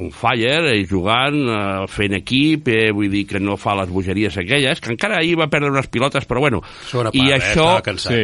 on 0.01 0.09
fire, 0.17 0.71
eh, 0.73 0.87
jugant, 0.89 1.37
eh, 1.37 1.87
fent 1.93 2.15
equip, 2.17 2.69
eh, 2.73 2.91
vull 2.97 3.11
dir 3.13 3.27
que 3.29 3.41
no 3.41 3.59
fa 3.61 3.75
les 3.77 3.91
bogeries 3.93 4.39
aquelles, 4.41 4.81
que 4.81 4.91
encara 4.95 5.19
ahir 5.21 5.37
va 5.37 5.49
perdre 5.53 5.71
unes 5.71 5.89
pilotes, 5.93 6.25
però 6.25 6.41
bueno, 6.41 6.63
Segona 6.89 7.11
i 7.13 7.19
part, 7.21 7.29
eh? 7.31 7.37
això. 7.37 7.69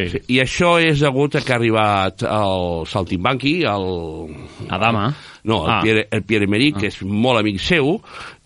Sí. 0.09 0.23
i 0.33 0.39
això 0.41 0.73
és 0.81 0.99
degut 1.05 1.35
a 1.37 1.41
que 1.45 1.53
ha 1.53 1.59
arribat 1.61 2.23
el 2.25 2.87
Saltimbanqui, 2.89 3.59
el, 3.63 3.87
Adama. 4.69 5.13
no, 5.43 5.65
el, 5.65 5.71
Ah. 5.71 5.81
Pierre, 5.83 6.07
el 6.09 6.23
Pierre 6.23 6.45
Emerick, 6.45 6.79
que 6.79 6.87
és 6.87 7.01
molt 7.03 7.39
amic 7.39 7.59
seu, 7.59 8.01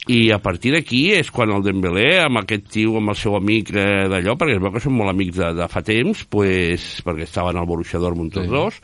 i 0.07 0.31
a 0.31 0.39
partir 0.39 0.71
d'aquí 0.75 1.01
és 1.17 1.29
quan 1.35 1.51
el 1.51 1.63
Dembélé, 1.65 2.21
amb 2.23 2.41
aquest 2.41 2.69
tio, 2.71 2.95
amb 2.99 3.11
el 3.11 3.17
seu 3.19 3.35
amic 3.37 3.73
eh, 3.75 4.07
d'allò, 4.11 4.37
perquè 4.39 4.55
es 4.55 4.61
veu 4.63 4.71
que 4.71 4.81
són 4.83 4.95
molt 4.95 5.11
amics 5.11 5.35
de, 5.35 5.51
de 5.57 5.67
fa 5.71 5.83
temps, 5.85 6.23
pues, 6.31 6.87
perquè 7.03 7.27
estaven 7.27 7.59
al 7.59 7.67
Borussia 7.67 7.99
Dortmund 7.99 8.33
tots 8.33 8.47
Sí, 8.47 8.53
dos, 8.53 8.77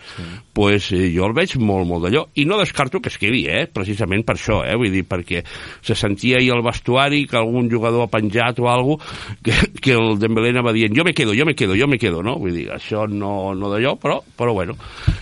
pues, 0.54 0.90
eh, 0.92 1.08
jo 1.16 1.28
el 1.30 1.36
veig 1.38 1.56
molt, 1.62 1.88
molt 1.88 2.04
d'allò. 2.06 2.26
I 2.36 2.46
no 2.50 2.60
descarto 2.60 3.00
que 3.00 3.12
es 3.14 3.18
quedi, 3.22 3.46
eh, 3.48 3.66
precisament 3.72 4.26
per 4.28 4.36
això, 4.36 4.60
eh, 4.68 4.76
vull 4.76 4.92
dir, 4.92 5.06
perquè 5.08 5.44
se 5.82 5.96
sentia 5.96 6.38
ahir 6.42 6.52
al 6.54 6.64
vestuari 6.66 7.24
que 7.30 7.40
algun 7.40 7.72
jugador 7.72 8.04
ha 8.04 8.12
penjat 8.12 8.60
o 8.60 8.68
alguna 8.70 9.04
que, 9.44 9.54
que 9.80 9.96
el 9.96 10.20
Dembélé 10.20 10.52
anava 10.54 10.74
dient 10.76 10.96
jo 10.96 11.06
me 11.08 11.14
quedo, 11.16 11.34
jo 11.38 11.46
me 11.48 11.56
quedo, 11.56 11.78
jo 11.80 11.88
me 11.88 12.00
quedo, 12.00 12.22
no? 12.26 12.36
Vull 12.42 12.56
dir, 12.56 12.68
això 12.76 13.08
no, 13.08 13.54
no 13.56 13.72
d'allò, 13.72 13.96
però, 14.02 14.20
però 14.38 14.54
bueno. 14.54 14.76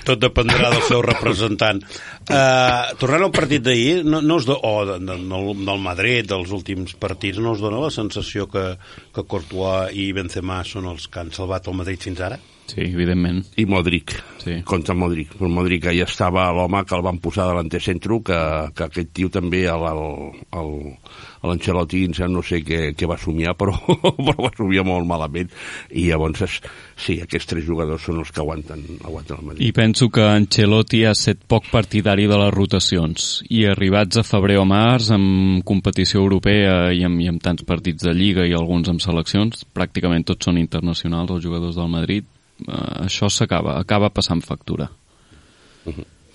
Tot 0.08 0.20
dependrà 0.22 0.72
del 0.74 0.82
seu 0.88 1.06
representant. 1.06 1.84
Uh, 2.26 2.92
tornant 3.02 3.28
al 3.28 3.34
partit 3.36 3.64
d'ahir, 3.64 4.02
no, 4.08 4.22
no 4.26 4.40
us 4.42 4.50
do, 4.50 4.58
o 4.58 4.86
de, 4.90 4.98
de, 5.06 5.18
del, 5.30 5.52
del 5.62 5.84
Madrid, 5.92 6.28
dels 6.32 6.56
últims 6.56 6.96
partits, 6.96 7.42
no 7.44 7.56
us 7.56 7.62
dona 7.64 7.82
la 7.84 7.92
sensació 7.92 8.48
que, 8.52 8.66
que 9.12 9.28
Courtois 9.28 9.92
i 9.98 10.12
Benzema 10.16 10.64
són 10.68 10.88
els 10.92 11.10
que 11.12 11.24
han 11.24 11.36
salvat 11.36 11.68
el 11.68 11.80
Madrid 11.84 12.10
fins 12.10 12.24
ara? 12.24 12.40
Sí, 12.72 12.82
evidentment. 12.88 13.46
i 13.58 13.66
Modric, 13.66 14.14
Sí. 14.42 14.62
contra 14.64 14.96
Modric. 14.96 15.36
El 15.42 15.50
Modric 15.54 15.84
ja 15.92 16.06
estava 16.08 16.48
l'home 16.56 16.84
que 16.86 16.96
el 16.96 17.02
van 17.04 17.20
posar 17.20 17.48
delanter 17.50 17.82
centro, 17.82 18.22
que, 18.24 18.38
que 18.74 18.84
aquest 18.88 19.12
tio 19.14 19.30
també, 19.30 19.66
el- 19.68 19.84
el- 19.92 20.32
el- 20.60 20.96
l'Ancelotti, 21.44 22.08
no 22.30 22.42
sé 22.46 22.62
què, 22.64 22.94
què 22.96 23.08
va 23.10 23.18
somiar, 23.18 23.56
però, 23.60 23.74
però 24.02 24.36
va 24.46 24.52
somiar 24.56 24.86
molt 24.86 25.06
malament. 25.10 25.50
I 25.92 26.08
llavors, 26.10 26.42
es, 26.46 26.60
sí, 26.96 27.20
aquests 27.22 27.48
tres 27.52 27.66
jugadors 27.66 28.02
són 28.08 28.20
els 28.22 28.32
que 28.32 28.42
aguanten, 28.42 28.84
aguanten 29.04 29.38
el 29.40 29.46
Madrid. 29.46 29.68
I 29.68 29.72
penso 29.74 30.10
que 30.10 30.22
Ancelotti 30.22 31.04
ha 31.06 31.14
set 31.18 31.44
poc 31.48 31.68
partidari 31.72 32.28
de 32.30 32.38
les 32.38 32.54
rotacions 32.54 33.44
i 33.50 33.66
arribats 33.66 34.18
a 34.18 34.24
febrer 34.24 34.58
o 34.62 34.66
març 34.66 35.12
amb 35.12 35.64
competició 35.68 36.22
europea 36.22 36.92
i 36.94 37.04
amb, 37.04 37.20
i 37.22 37.28
amb 37.28 37.42
tants 37.42 37.64
partits 37.68 38.04
de 38.08 38.14
Lliga 38.14 38.46
i 38.48 38.54
alguns 38.54 38.90
amb 38.90 39.02
seleccions, 39.02 39.66
pràcticament 39.76 40.26
tots 40.26 40.46
són 40.46 40.58
internacionals 40.62 41.32
els 41.32 41.44
jugadors 41.44 41.76
del 41.76 41.90
Madrid, 41.90 42.26
això 42.68 43.30
s'acaba, 43.30 43.78
acaba 43.80 44.10
passant 44.14 44.42
factura. 44.46 44.90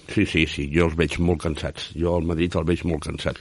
Sí, 0.06 0.22
sí, 0.24 0.44
sí, 0.46 0.68
jo 0.70 0.84
els 0.86 0.94
veig 0.98 1.16
molt 1.18 1.40
cansats. 1.42 1.88
Jo 1.98 2.12
al 2.16 2.26
Madrid 2.28 2.54
el 2.54 2.64
veig 2.68 2.84
molt 2.86 3.02
cansat. 3.08 3.38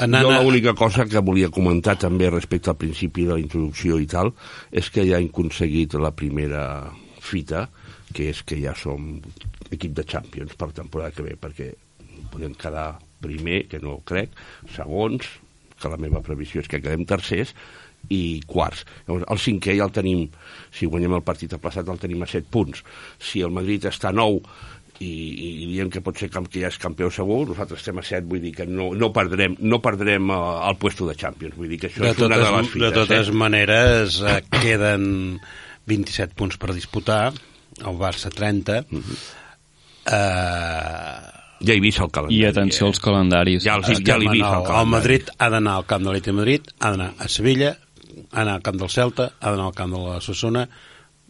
Anant 0.00 0.24
jo 0.24 0.30
a- 0.32 0.42
l'única 0.42 0.72
cosa 0.74 1.04
que 1.04 1.20
volia 1.20 1.50
comentar 1.52 1.98
també 1.98 2.30
respecte 2.30 2.70
al 2.70 2.76
principi 2.80 3.24
de 3.28 3.34
la 3.34 3.40
introducció 3.40 3.98
i 4.00 4.06
tal, 4.06 4.32
és 4.72 4.88
que 4.90 5.04
ja 5.04 5.18
hem 5.20 5.28
aconseguit 5.28 5.92
la 5.94 6.10
primera 6.16 6.90
fita, 7.20 7.68
que 8.12 8.30
és 8.30 8.42
que 8.42 8.56
ja 8.60 8.74
som 8.74 9.20
equip 9.70 9.92
de 9.94 10.04
Champions 10.04 10.54
per 10.56 10.72
temporada 10.72 11.12
que 11.12 11.22
ve, 11.22 11.36
perquè 11.36 11.74
podem 12.32 12.54
quedar 12.54 12.98
primer, 13.20 13.66
que 13.68 13.78
no 13.78 13.92
ho 13.98 14.02
crec, 14.04 14.30
segons, 14.74 15.28
que 15.80 15.88
la 15.88 15.96
meva 16.00 16.20
previsió 16.22 16.60
és 16.62 16.68
que 16.68 16.80
quedem 16.80 17.04
tercers, 17.04 17.54
i 18.10 18.40
quarts. 18.46 18.84
Llavors, 19.06 19.24
el 19.30 19.38
cinquè 19.38 19.76
ja 19.78 19.84
el 19.86 19.92
tenim, 19.94 20.26
si 20.74 20.86
guanyem 20.90 21.14
el 21.14 21.22
partit 21.22 21.52
aplaçat 21.54 21.88
el 21.88 21.98
tenim 22.02 22.22
a 22.22 22.26
7 22.26 22.46
punts. 22.50 22.82
Si 23.22 23.40
el 23.40 23.50
Madrid 23.54 23.84
està 23.88 24.10
a 24.10 24.16
9 24.16 24.40
i, 25.02 25.08
i 25.64 25.66
diem 25.72 25.88
que 25.90 26.02
pot 26.04 26.18
ser 26.18 26.28
camp, 26.30 26.46
que 26.46 26.60
ja 26.62 26.68
és 26.68 26.76
campió 26.78 27.08
segur, 27.10 27.46
nosaltres 27.48 27.80
estem 27.80 27.98
a 27.98 28.04
7, 28.06 28.26
vull 28.28 28.42
dir 28.44 28.52
que 28.54 28.66
no, 28.68 28.90
no 28.94 29.08
perdrem, 29.14 29.56
no 29.60 29.80
perdrem 29.82 30.28
uh, 30.30 30.60
el 30.68 30.76
puesto 30.78 31.08
de 31.08 31.16
Champions, 31.18 31.56
vull 31.58 31.70
dir 31.72 31.78
que 31.80 31.88
això 31.90 32.04
De 32.04 32.12
és 32.12 32.20
una 32.22 32.36
totes, 32.36 32.44
de 32.44 32.52
les 32.52 32.66
de 32.66 32.72
fites. 32.74 32.94
totes 33.00 33.28
eh? 33.32 33.36
maneres, 33.44 34.20
eh, 34.22 34.36
queden 34.60 35.40
27 35.90 36.36
punts 36.38 36.60
per 36.60 36.70
disputar, 36.76 37.32
el 37.82 37.96
Barça 37.98 38.30
30. 38.30 38.84
eh, 40.06 41.30
Ja 41.62 41.74
he 41.76 41.80
vist 41.80 42.00
el 42.02 42.10
calendari. 42.10 42.40
I 42.40 42.46
atenció 42.48 42.88
als 42.90 42.98
calendaris. 43.02 43.62
Ja, 43.64 43.76
els, 43.78 43.86
ja 44.02 44.16
l'he 44.18 44.26
vist 44.32 44.42
el 44.42 44.64
calendari. 44.66 44.80
el 44.82 44.88
Madrid 44.90 45.28
ha 45.38 45.48
d'anar 45.52 45.76
al 45.78 45.86
camp 45.86 46.02
de 46.02 46.10
l'Atlètic 46.10 46.32
de 46.32 46.38
Madrid, 46.40 46.72
ha 46.80 46.90
d'anar 46.90 47.12
a 47.22 47.28
Sevilla, 47.30 47.76
ha 48.30 48.38
d'anar 48.42 48.54
al 48.58 48.62
camp 48.62 48.78
del 48.80 48.90
Celta, 48.92 49.30
ha 49.40 49.50
d'anar 49.50 49.70
al 49.70 49.74
camp 49.78 49.92
de 49.96 50.04
la 50.06 50.20
Sassona, 50.20 50.66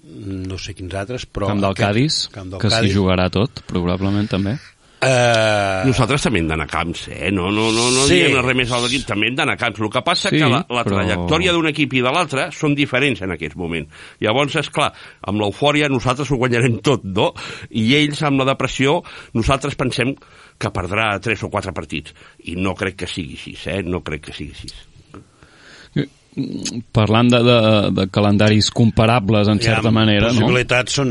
no 0.03 0.59
sé 0.59 0.75
quins 0.75 0.95
altres, 0.99 1.27
però... 1.31 1.47
Camp 1.53 1.61
del 1.63 1.75
Cádiz, 1.79 2.29
Camp 2.35 2.51
del 2.51 2.61
que 2.61 2.71
s'hi 2.71 2.81
Cádiz. 2.81 2.95
jugarà 2.97 3.29
tot, 3.31 3.63
probablement 3.69 4.29
també. 4.31 4.57
Eh, 5.03 5.83
Nosaltres 5.89 6.23
també 6.23 6.39
hem 6.39 6.47
d'anar 6.47 6.69
a 6.69 6.71
camps, 6.71 7.09
eh? 7.11 7.31
No, 7.35 7.49
no, 7.51 7.65
no, 7.75 7.89
no 7.91 8.05
Sí. 8.07 8.21
diem 8.21 8.37
res 8.47 8.55
més 8.55 8.71
a 8.71 8.79
l'equip, 8.79 9.03
també 9.09 9.27
hem 9.27 9.35
d'anar 9.35 9.57
a 9.57 9.59
camps. 9.59 9.81
El 9.83 9.91
que 9.91 10.03
passa 10.07 10.31
Sí, 10.31 10.37
sí, 10.39 10.43
que 10.45 10.49
la, 10.51 10.61
la 10.71 10.85
però- 10.87 11.01
trajectòria 11.01 11.51
d'un 11.57 11.67
equip 11.73 11.97
i 11.99 12.03
de 12.07 12.13
l'altre 12.15 12.45
són 12.55 12.77
diferents 12.79 13.21
en 13.27 13.33
aquest 13.35 13.57
moment. 13.59 13.89
Llavors, 14.23 14.55
és 14.63 14.71
clar, 14.71 14.93
amb 15.27 15.41
l'eufòria 15.43 15.89
nosaltres 15.91 16.31
ho 16.31 16.39
guanyarem 16.39 16.79
tot, 16.87 17.03
no? 17.03 17.33
I 17.71 17.97
ells, 17.99 18.23
amb 18.23 18.39
la 18.39 18.47
depressió, 18.53 19.01
nosaltres 19.35 19.75
pensem 19.75 20.15
que 20.57 20.71
perdrà 20.71 21.19
tres 21.21 21.43
o 21.43 21.51
quatre 21.51 21.73
partits. 21.75 22.15
I 22.47 22.55
no 22.55 22.77
crec 22.79 23.01
que 23.03 23.11
sigui 23.11 23.35
així, 23.35 23.57
eh? 23.67 23.83
No 23.83 24.05
crec 24.07 24.29
que 24.29 24.33
sigui 24.39 24.55
així. 24.55 24.71
Parlant 26.97 27.29
de, 27.29 27.43
de, 27.45 27.57
de 27.93 28.07
calendaris 28.09 28.71
comparables, 28.73 29.51
en 29.53 29.61
certa 29.61 29.91
ja, 29.91 29.95
manera, 29.95 30.31
no? 30.31 30.41
possibilitats 30.41 31.01
són 31.03 31.11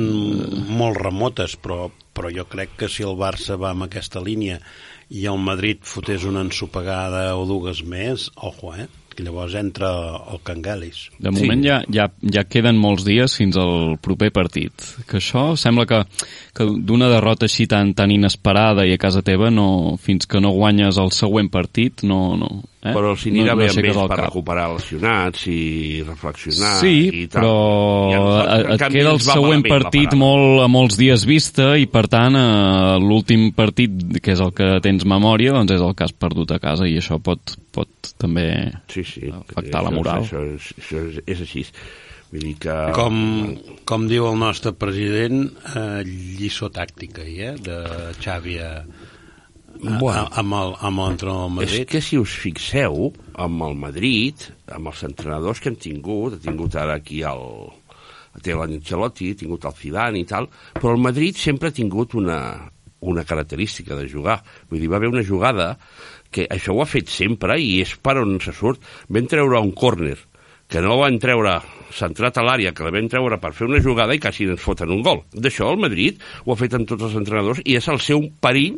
molt 0.74 0.98
remotes, 0.98 1.58
però, 1.62 1.92
però 2.14 2.32
jo 2.34 2.48
crec 2.50 2.74
que 2.80 2.90
si 2.90 3.06
el 3.06 3.14
Barça 3.20 3.60
va 3.62 3.76
amb 3.76 3.86
aquesta 3.86 4.24
línia 4.24 4.58
i 5.12 5.28
el 5.28 5.38
Madrid 5.44 5.84
fotés 5.86 6.26
una 6.26 6.42
ensopegada 6.46 7.36
o 7.36 7.46
dues 7.46 7.84
més, 7.84 8.30
ojo, 8.36 8.74
eh? 8.74 8.88
Que 9.12 9.26
llavors 9.28 9.58
entra 9.60 9.90
el 10.32 10.40
Cangalis. 10.48 11.10
De 11.20 11.34
moment 11.36 11.62
Sí. 11.62 11.68
ja, 11.68 11.82
ja, 11.92 12.08
ja 12.24 12.46
queden 12.48 12.80
molts 12.80 13.04
dies 13.04 13.36
fins 13.36 13.58
al 13.60 13.98
proper 14.00 14.32
partit. 14.32 14.72
Que 15.06 15.20
això 15.20 15.58
sembla 15.60 15.86
que, 15.86 16.00
que 16.56 16.64
d'una 16.64 17.12
derrota 17.12 17.46
així 17.46 17.68
tan, 17.68 17.92
tan 17.94 18.10
inesperada 18.10 18.88
i 18.88 18.96
a 18.96 18.98
casa 18.98 19.22
teva, 19.22 19.52
no, 19.52 19.98
fins 20.00 20.26
que 20.26 20.40
no 20.40 20.56
guanyes 20.56 20.98
el 20.98 21.12
següent 21.12 21.52
partit, 21.52 22.08
no... 22.08 22.38
no 22.40 22.52
eh? 22.82 22.94
Però 22.96 23.14
si 23.16 23.30
anirà 23.32 23.54
no, 23.54 23.62
bé 23.62 23.68
no 23.68 23.72
amb 23.72 23.78
aixeques 23.78 23.92
ells 23.92 24.02
el 24.02 24.10
per 24.10 24.18
cap. 24.18 24.26
recuperar 24.28 24.66
lesionats 24.74 25.46
i 25.52 25.60
reflexionar 26.08 26.74
Sí, 26.82 26.94
i 27.22 27.26
tal. 27.28 27.42
però 27.42 27.56
I 28.12 28.16
nosaltres, 28.18 28.74
et 28.76 28.96
queda 28.98 29.14
el 29.16 29.22
següent 29.26 29.66
partit 29.68 30.16
molt, 30.18 30.62
a 30.66 30.68
molts 30.72 30.98
dies 31.00 31.26
vista 31.30 31.72
i, 31.78 31.88
per 31.92 32.06
tant, 32.12 32.38
eh, 32.40 33.00
l'últim 33.04 33.50
partit, 33.58 33.98
que 34.22 34.36
és 34.36 34.42
el 34.44 34.54
que 34.58 34.72
tens 34.86 35.06
memòria, 35.06 35.54
doncs 35.58 35.76
és 35.78 35.82
el 35.86 35.94
que 35.96 36.08
has 36.08 36.14
perdut 36.14 36.56
a 36.56 36.60
casa 36.64 36.90
i 36.90 36.98
això 36.98 37.20
pot, 37.22 37.56
pot 37.72 38.14
també 38.22 38.48
sí, 38.92 39.04
sí, 39.08 39.28
afectar 39.30 39.84
la 39.86 39.94
moral. 39.94 40.26
Això, 40.26 40.42
és, 40.56 40.72
això 40.82 41.06
és, 41.10 41.22
és 41.28 41.46
així. 41.48 41.66
Vull 42.32 42.46
dir 42.48 42.54
que... 42.64 42.76
Com, 42.96 43.16
com 43.84 44.06
diu 44.08 44.26
el 44.30 44.38
nostre 44.40 44.72
president, 44.80 45.50
eh, 45.76 46.02
lliçó 46.08 46.70
tàctica, 46.72 47.26
eh, 47.28 47.58
de 47.60 47.80
Xavi 48.24 48.56
a, 48.64 48.70
Bueno. 49.82 50.28
a, 50.32 50.40
amb 50.40 50.54
el- 50.54 50.76
amb 50.80 51.00
l'entrenador 51.00 51.50
del 51.50 51.64
És 51.64 51.72
Madrid. 51.72 51.88
que 51.90 52.02
si 52.02 52.18
us 52.18 52.30
fixeu, 52.38 53.12
amb 53.36 53.64
el 53.64 53.76
Madrid, 53.76 54.36
amb 54.72 54.88
els 54.88 55.04
entrenadors 55.04 55.60
que 55.60 55.70
hem 55.70 55.76
tingut, 55.76 56.34
ha 56.36 56.38
tingut 56.40 56.76
ara 56.76 56.96
aquí 56.96 57.22
el, 57.24 57.72
té 58.42 58.54
l'Ancelotti, 58.54 59.32
ha 59.32 59.36
tingut 59.42 59.66
el 59.66 59.74
Zidane 59.74 60.20
i 60.22 60.26
tal, 60.26 60.48
però 60.74 60.94
el 60.96 61.02
Madrid 61.02 61.36
sempre 61.36 61.70
ha 61.70 61.72
tingut 61.76 62.14
una, 62.16 62.70
una 63.02 63.24
característica 63.26 63.96
de 63.96 64.08
jugar. 64.10 64.42
Vull 64.70 64.80
dir, 64.80 64.90
va 64.92 64.98
haver 64.98 65.10
una 65.10 65.24
jugada 65.26 65.78
que 66.32 66.48
això 66.48 66.74
ho 66.76 66.82
ha 66.82 66.86
fet 66.86 67.10
sempre 67.10 67.58
i 67.60 67.82
és 67.82 67.96
per 67.98 68.18
on 68.22 68.38
se 68.40 68.54
surt. 68.54 68.80
Vam 69.10 69.26
treure 69.28 69.60
un 69.60 69.72
córner 69.74 70.16
que 70.72 70.80
no 70.80 70.96
van 71.02 71.18
treure 71.20 71.58
centrat 71.92 72.38
a 72.38 72.44
l'àrea, 72.48 72.72
que 72.72 72.84
la 72.86 72.92
vam 72.96 73.10
treure 73.12 73.38
per 73.42 73.52
fer 73.52 73.68
una 73.68 73.82
jugada 73.84 74.14
i 74.16 74.20
quasi 74.24 74.46
ens 74.48 74.62
foten 74.62 74.90
un 74.94 75.02
gol. 75.04 75.24
D'això 75.34 75.74
el 75.74 75.82
Madrid 75.82 76.22
ho 76.46 76.54
ha 76.54 76.56
fet 76.56 76.74
amb 76.78 76.88
tots 76.88 77.04
els 77.10 77.16
entrenadors 77.20 77.60
i 77.66 77.76
és 77.76 77.88
el 77.92 78.00
seu 78.00 78.22
perill 78.40 78.78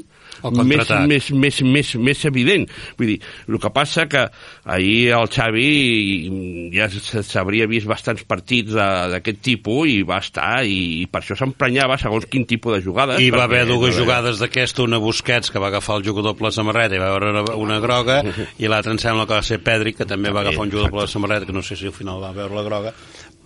més, 0.52 0.90
més, 1.08 1.30
més, 1.32 1.62
més, 1.64 1.94
més 1.96 2.26
evident. 2.30 2.68
Vull 3.00 3.14
dir, 3.14 3.18
el 3.48 3.60
que 3.62 3.72
passa 3.74 4.06
que 4.12 4.26
ahir 4.66 5.14
el 5.18 5.30
Xavi 5.32 6.72
ja 6.74 6.90
s'hauria 6.92 7.68
vist 7.72 7.88
bastants 7.90 8.26
partits 8.28 8.76
d'aquest 8.76 9.42
tipus 9.46 9.92
i 9.92 10.02
va 10.08 10.20
estar, 10.24 10.64
i, 10.68 11.04
i 11.04 11.08
per 11.12 11.24
això 11.24 11.38
s'emprenyava 11.40 11.98
segons 12.02 12.28
quin 12.32 12.48
tipus 12.50 12.78
de 12.78 12.82
jugades. 12.86 13.22
I 13.24 13.32
va 13.34 13.46
haver 13.48 13.66
dues 13.70 13.96
jugades 13.98 14.42
d'aquesta, 14.44 14.84
una 14.84 15.02
Busquets, 15.04 15.52
que 15.54 15.62
va 15.62 15.70
agafar 15.72 16.00
el 16.00 16.08
jugador 16.08 16.38
per 16.40 16.50
la 16.50 16.56
samarreta 16.56 16.98
i 16.98 17.02
va 17.02 17.12
veure 17.14 17.34
una, 17.34 17.46
una 17.60 17.80
groga, 17.84 18.22
i 18.62 18.72
l'altra 18.72 18.96
em 18.96 19.02
sembla 19.02 19.28
que 19.28 19.38
va 19.38 19.46
ser 19.46 19.62
Pedri, 19.64 19.96
que 19.98 20.08
també 20.10 20.34
va 20.34 20.44
agafar 20.46 20.68
un 20.68 20.74
jugador 20.74 20.94
per 20.94 21.06
la 21.06 21.12
samarreta, 21.12 21.50
que 21.50 21.56
no 21.56 21.64
sé 21.66 21.80
si 21.80 21.90
al 21.90 21.96
final 21.96 22.22
va 22.24 22.34
veure 22.36 22.58
la 22.58 22.66
groga, 22.68 22.94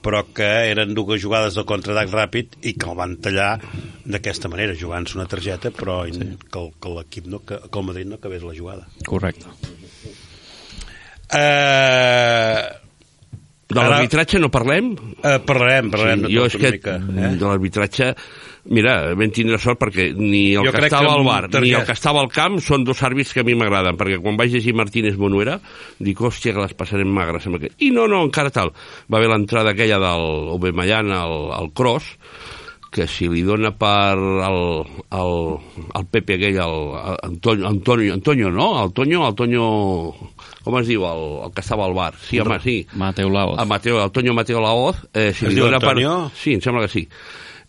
però 0.08 0.22
que 0.32 0.48
eren 0.72 0.94
dues 0.96 1.20
jugades 1.20 1.58
de 1.60 1.66
contraatac 1.68 2.14
ràpid 2.16 2.54
i 2.64 2.78
que 2.80 2.88
el 2.88 2.96
van 2.96 3.18
tallar 3.20 3.58
d'aquesta 4.08 4.48
manera, 4.48 4.76
jugant-se 4.80 5.18
una 5.20 5.28
targeta, 5.28 5.68
però 5.76 6.00
sí. 6.08 6.30
que, 6.48 6.62
que 6.80 6.94
l'equip 6.96 7.28
no, 7.28 7.42
que, 7.44 7.60
que 7.68 7.82
el 7.82 7.86
Madrid 7.92 8.08
no 8.08 8.16
acabés 8.22 8.46
la 8.48 8.56
jugada. 8.56 8.88
Correcte. 9.06 9.52
Eh, 11.36 12.64
De 13.68 13.76
l'arbitratge 13.84 14.40
no 14.40 14.48
parlem? 14.50 14.94
eh, 15.28 15.40
parlarem, 15.44 15.90
parlarem 15.92 16.22
Sí, 16.22 16.28
de 16.30 16.34
jo 16.38 16.46
tot 16.46 16.54
és 16.54 16.56
una 16.56 16.64
que 16.64 16.72
mica. 16.78 16.94
Eh? 16.96 17.32
de 17.36 17.46
l'arbitratge 17.50 18.06
mira, 18.74 19.13
vam 19.15 19.31
tindre 19.31 19.59
sort 19.62 19.79
perquè 19.79 20.09
ni 20.17 20.55
el 20.55 20.67
Jo 20.67 20.74
que 20.75 20.83
estava 20.88 21.13
que 21.13 21.15
al 21.19 21.25
bar 21.27 21.62
ni 21.63 21.71
el 21.71 21.86
que 21.88 21.95
estava 21.95 22.21
al 22.24 22.29
camp 22.33 22.59
són 22.63 22.83
dos 22.88 23.01
àrbits 23.07 23.31
que 23.33 23.43
a 23.43 23.47
mi 23.47 23.55
m'agraden 23.55 23.97
perquè 24.00 24.19
quan 24.24 24.38
vaig 24.39 24.51
llegir 24.51 24.75
Martínez 24.75 25.15
Bonuera 25.15 25.59
dic, 26.00 26.19
hòstia, 26.19 26.53
que 26.53 26.65
les 26.65 26.75
passarem 26.77 27.07
magres 27.07 27.47
amb 27.47 27.59
aquest. 27.62 27.77
i 27.79 27.91
no, 27.95 28.07
no, 28.12 28.24
encara 28.27 28.51
tal 28.51 28.74
va 29.07 29.19
haver 29.19 29.31
l'entrada 29.31 29.71
aquella 29.71 30.00
del 30.03 30.53
Aubameyang 30.57 31.12
al, 31.15 31.51
al 31.55 31.71
cross 31.71 32.15
que 32.91 33.05
si 33.07 33.27
li 33.29 33.41
dona 33.43 33.74
per 33.75 34.15
al, 34.17 34.59
al, 35.12 35.33
al 35.93 36.05
Pepe 36.09 36.38
aquell, 36.38 36.59
al, 36.63 36.77
al 36.95 37.17
Antonio, 37.27 37.67
Antonio, 37.67 38.13
Antonio, 38.13 38.50
no? 38.50 38.83
El 38.83 38.93
Toño, 38.93 39.27
el 39.27 39.36
Toño, 39.36 39.65
com 40.63 40.77
es 40.79 40.88
diu, 40.88 41.03
el, 41.05 41.25
el 41.45 41.51
que 41.53 41.62
estava 41.62 41.86
al 41.86 41.93
bar? 41.93 42.13
Sí, 42.15 42.39
home, 42.39 42.57
sí. 42.63 42.77
Mateu 42.95 43.29
Laoz. 43.29 43.59
A 43.59 43.65
Mateo, 43.65 44.01
Antonio 44.01 44.33
Mateo 44.33 44.62
Laoz, 44.63 45.03
eh, 45.13 45.33
si 45.33 45.45
Es 45.45 45.51
li 45.51 45.59
diu 45.59 45.67
dona 45.67 45.81
Antonio? 45.81 46.15
per... 46.29 46.39
Sí, 46.39 46.55
em 46.55 46.63
sembla 46.63 46.88
que 46.88 46.93
sí. 46.95 47.03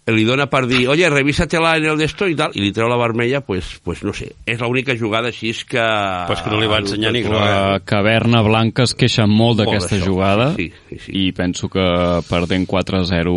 Li 0.09 0.25
dona 0.25 0.47
per 0.49 0.63
dir, 0.69 0.87
oye, 0.89 1.09
revísatela 1.13 1.75
en 1.77 1.85
el 1.91 1.99
d'esto 2.01 2.29
i 2.31 2.37
tal, 2.39 2.55
i 2.57 2.63
li 2.63 2.71
treu 2.73 2.89
la 2.89 2.97
vermella, 3.01 3.43
pues, 3.45 3.75
pues 3.85 4.01
no 4.07 4.15
sé. 4.17 4.31
És 4.49 4.61
l'única 4.63 4.95
jugada 4.97 5.29
així 5.33 5.51
és 5.53 5.65
que... 5.69 5.85
Pues 6.31 6.41
que 6.45 6.53
no 6.53 6.61
li 6.63 6.71
va 6.71 6.79
ensenyar 6.81 7.13
ni 7.13 7.23
groga. 7.27 7.49
La 7.49 7.81
caverna 7.85 8.41
blanca 8.47 8.87
es 8.89 8.95
queixa 8.97 9.27
molt 9.29 9.61
d'aquesta 9.61 10.01
jugada 10.01 10.51
sí, 10.57 10.71
sí, 10.89 11.01
sí. 11.05 11.15
i 11.27 11.33
penso 11.37 11.69
que 11.73 11.85
perdent 12.29 12.65
4-0 12.71 13.35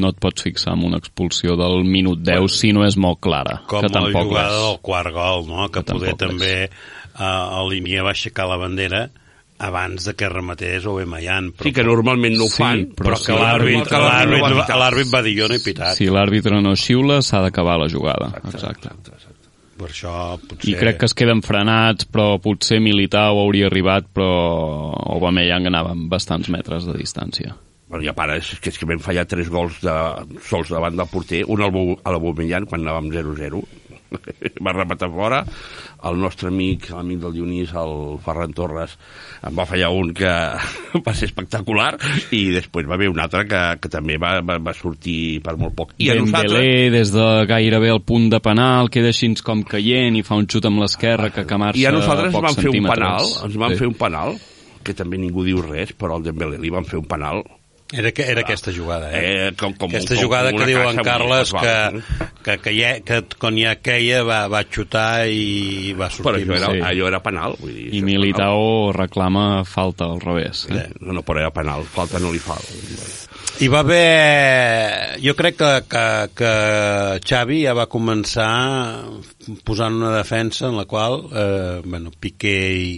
no 0.00 0.10
et 0.10 0.20
pots 0.22 0.46
fixar 0.48 0.74
en 0.74 0.86
una 0.90 1.00
expulsió 1.02 1.56
del 1.60 1.84
minut 1.86 2.24
10 2.26 2.58
si 2.58 2.72
no 2.74 2.84
és 2.86 2.98
molt 3.00 3.20
clara, 3.22 3.60
com 3.70 3.84
que 3.84 3.90
la 3.90 3.96
tampoc 4.00 4.30
jugada 4.32 4.56
és. 4.56 4.66
del 4.66 4.80
quart 4.90 5.14
gol, 5.14 5.46
no? 5.48 5.68
que, 5.68 5.84
Que 5.84 5.94
poder 5.94 6.16
també 6.18 6.54
uh, 6.66 7.60
el 7.60 7.74
Línia 7.74 8.06
va 8.06 8.14
aixecar 8.16 8.48
la 8.50 8.58
bandera 8.60 9.06
abans 9.60 10.06
de 10.08 10.14
que 10.16 10.28
rematés 10.32 10.86
Aubameyang. 10.88 11.52
Però, 11.52 11.68
Sí, 11.68 11.74
que 11.76 11.84
normalment 11.84 12.36
no 12.38 12.48
ho 12.48 12.52
fan, 12.52 12.86
però 12.96 13.18
sí, 13.18 13.28
que 13.28 13.36
l'àrbit 13.36 13.88
que 13.90 14.00
l'àrbit 14.00 14.74
l'àrbit 14.80 15.12
va 15.12 15.22
dir 15.26 15.36
jo 15.36 15.48
no 15.50 15.58
he 15.58 15.64
pitat. 15.64 15.98
Si 15.98 16.08
l'àrbitre 16.08 16.60
no 16.64 16.74
xiula, 16.76 17.20
s'ha 17.22 17.42
d'acabar 17.44 17.78
la 17.82 17.88
jugada. 17.92 18.32
Exacte. 18.40 18.94
Per 19.80 19.88
això 19.88 20.12
potser... 20.36 20.72
I 20.72 20.76
crec 20.76 21.00
que 21.00 21.08
es 21.08 21.16
queden 21.16 21.40
frenats, 21.44 22.08
però 22.08 22.34
potser 22.42 22.80
Militao 22.84 23.40
hauria 23.40 23.70
arribat, 23.70 24.10
però 24.12 24.30
Aubameyang 25.16 25.70
anava 25.70 25.94
amb 25.96 26.08
bastants 26.12 26.50
metres 26.52 26.88
de 26.88 26.96
distància. 26.98 27.56
Bueno, 27.90 28.04
ja 28.06 28.12
para, 28.14 28.36
és 28.38 28.52
que, 28.62 28.70
és 28.70 28.78
que 28.78 28.86
vam 28.86 29.00
fallar 29.02 29.24
tres 29.26 29.48
gols 29.50 29.80
de, 29.82 29.94
sols 30.46 30.68
davant 30.70 30.94
del 30.94 31.08
porter, 31.10 31.40
un 31.50 31.64
al, 31.64 31.78
a 32.04 32.12
la 32.14 32.20
Bomellán, 32.22 32.68
quan 32.70 32.84
anàvem 32.84 33.08
0-0, 33.10 33.62
va 34.64 34.74
rematar 34.74 35.10
fora, 35.12 35.40
el 36.08 36.18
nostre 36.20 36.48
amic, 36.50 36.90
l'amic 36.94 37.20
del 37.22 37.34
Dionís, 37.36 37.72
el 37.76 38.18
Ferran 38.24 38.54
Torres, 38.56 38.96
em 39.46 39.56
va 39.56 39.66
fallar 39.68 39.90
un 39.94 40.12
que 40.16 40.30
va 41.06 41.14
ser 41.16 41.30
espectacular, 41.30 41.94
i 42.36 42.46
després 42.54 42.88
va 42.90 42.96
haver 42.98 43.10
un 43.12 43.20
altre 43.22 43.46
que, 43.48 43.62
que 43.82 43.92
també 43.92 44.18
va, 44.20 44.38
va, 44.46 44.58
va 44.62 44.74
sortir 44.76 45.40
per 45.44 45.56
molt 45.60 45.76
poc. 45.78 45.94
I 45.98 46.12
a 46.12 46.18
nosaltres... 46.20 46.56
Dembélé, 46.58 46.90
des 46.94 47.14
de 47.14 47.28
gairebé 47.50 47.92
el 47.94 48.02
punt 48.06 48.30
de 48.32 48.40
penal, 48.44 48.90
queda 48.92 49.12
així 49.14 49.30
com 49.44 49.62
caient 49.68 50.16
i 50.18 50.24
fa 50.26 50.38
un 50.40 50.48
xut 50.50 50.66
amb 50.66 50.82
l'esquerra 50.82 51.28
que 51.30 51.44
marxa 51.60 51.78
I 51.78 51.86
a 51.86 51.92
nosaltres 51.94 52.32
ens 52.32 52.36
pocs 52.38 52.48
van 52.48 52.64
fer 52.64 52.72
un 52.72 52.88
penal, 52.88 53.30
ens 53.46 53.60
van 53.60 53.70
Sí. 53.70 53.78
fer 53.78 53.88
un 53.90 53.98
penal, 54.00 54.36
que 54.82 54.94
també 54.96 55.18
ningú 55.20 55.44
diu 55.44 55.60
res, 55.62 55.92
però 55.96 56.16
al 56.16 56.24
Dembélé 56.24 56.58
li 56.58 56.72
van 56.72 56.88
fer 56.88 56.98
un 56.98 57.06
penal 57.06 57.44
Era, 57.92 58.12
que, 58.14 58.22
era 58.22 58.42
aquesta 58.42 58.70
jugada, 58.70 59.08
eh? 59.10 59.48
Eh, 59.48 59.52
com- 59.58 59.72
com- 59.74 59.90
aquesta 59.90 60.14
com 60.14 60.22
jugada 60.22 60.52
una 60.54 60.60
que 60.62 60.66
diu 60.70 60.78
en 60.88 61.00
Carles 61.02 61.50
que, 61.50 62.02
que, 62.44 62.54
que, 62.62 62.74
ja, 62.78 62.90
que 63.02 63.16
quan 63.36 63.56
ja 63.58 63.72
queia 63.82 64.20
va, 64.22 64.44
va 64.46 64.60
xutar 64.62 65.26
i 65.26 65.90
va 65.98 66.06
però 66.06 66.36
sortir. 66.38 66.44
això 66.46 66.54
era, 66.60 66.68
Sí. 66.70 66.84
allò 66.86 67.08
era 67.10 67.18
penal 67.24 67.56
vull 67.58 67.74
dir, 67.74 67.88
I 67.98 68.02
Militao 68.06 68.92
reclama 68.94 69.64
falta 69.66 70.04
al 70.06 70.20
revés. 70.22 70.66
Eh? 70.70 70.74
penal. 70.74 70.94
no, 71.00 71.12
no, 71.18 71.22
però 71.26 71.40
era 71.42 71.50
penal, 71.50 71.82
falta 71.82 72.20
no 72.22 72.30
li 72.30 72.38
fa 72.38 72.54
Hi 73.60 73.66
va 73.68 73.80
haver... 73.82 75.18
Jo 75.20 75.34
crec 75.36 75.56
que, 75.58 75.72
que, 75.90 76.04
que 76.38 76.52
Xavi 77.26 77.64
ja 77.66 77.74
va 77.76 77.88
començar 77.90 79.02
posant 79.66 79.98
una 79.98 80.14
defensa 80.16 80.68
en 80.70 80.78
la 80.78 80.86
qual 80.86 81.24
eh, 81.34 81.80
bueno, 81.84 82.10
Piqué 82.18 82.56
i, 82.78 82.94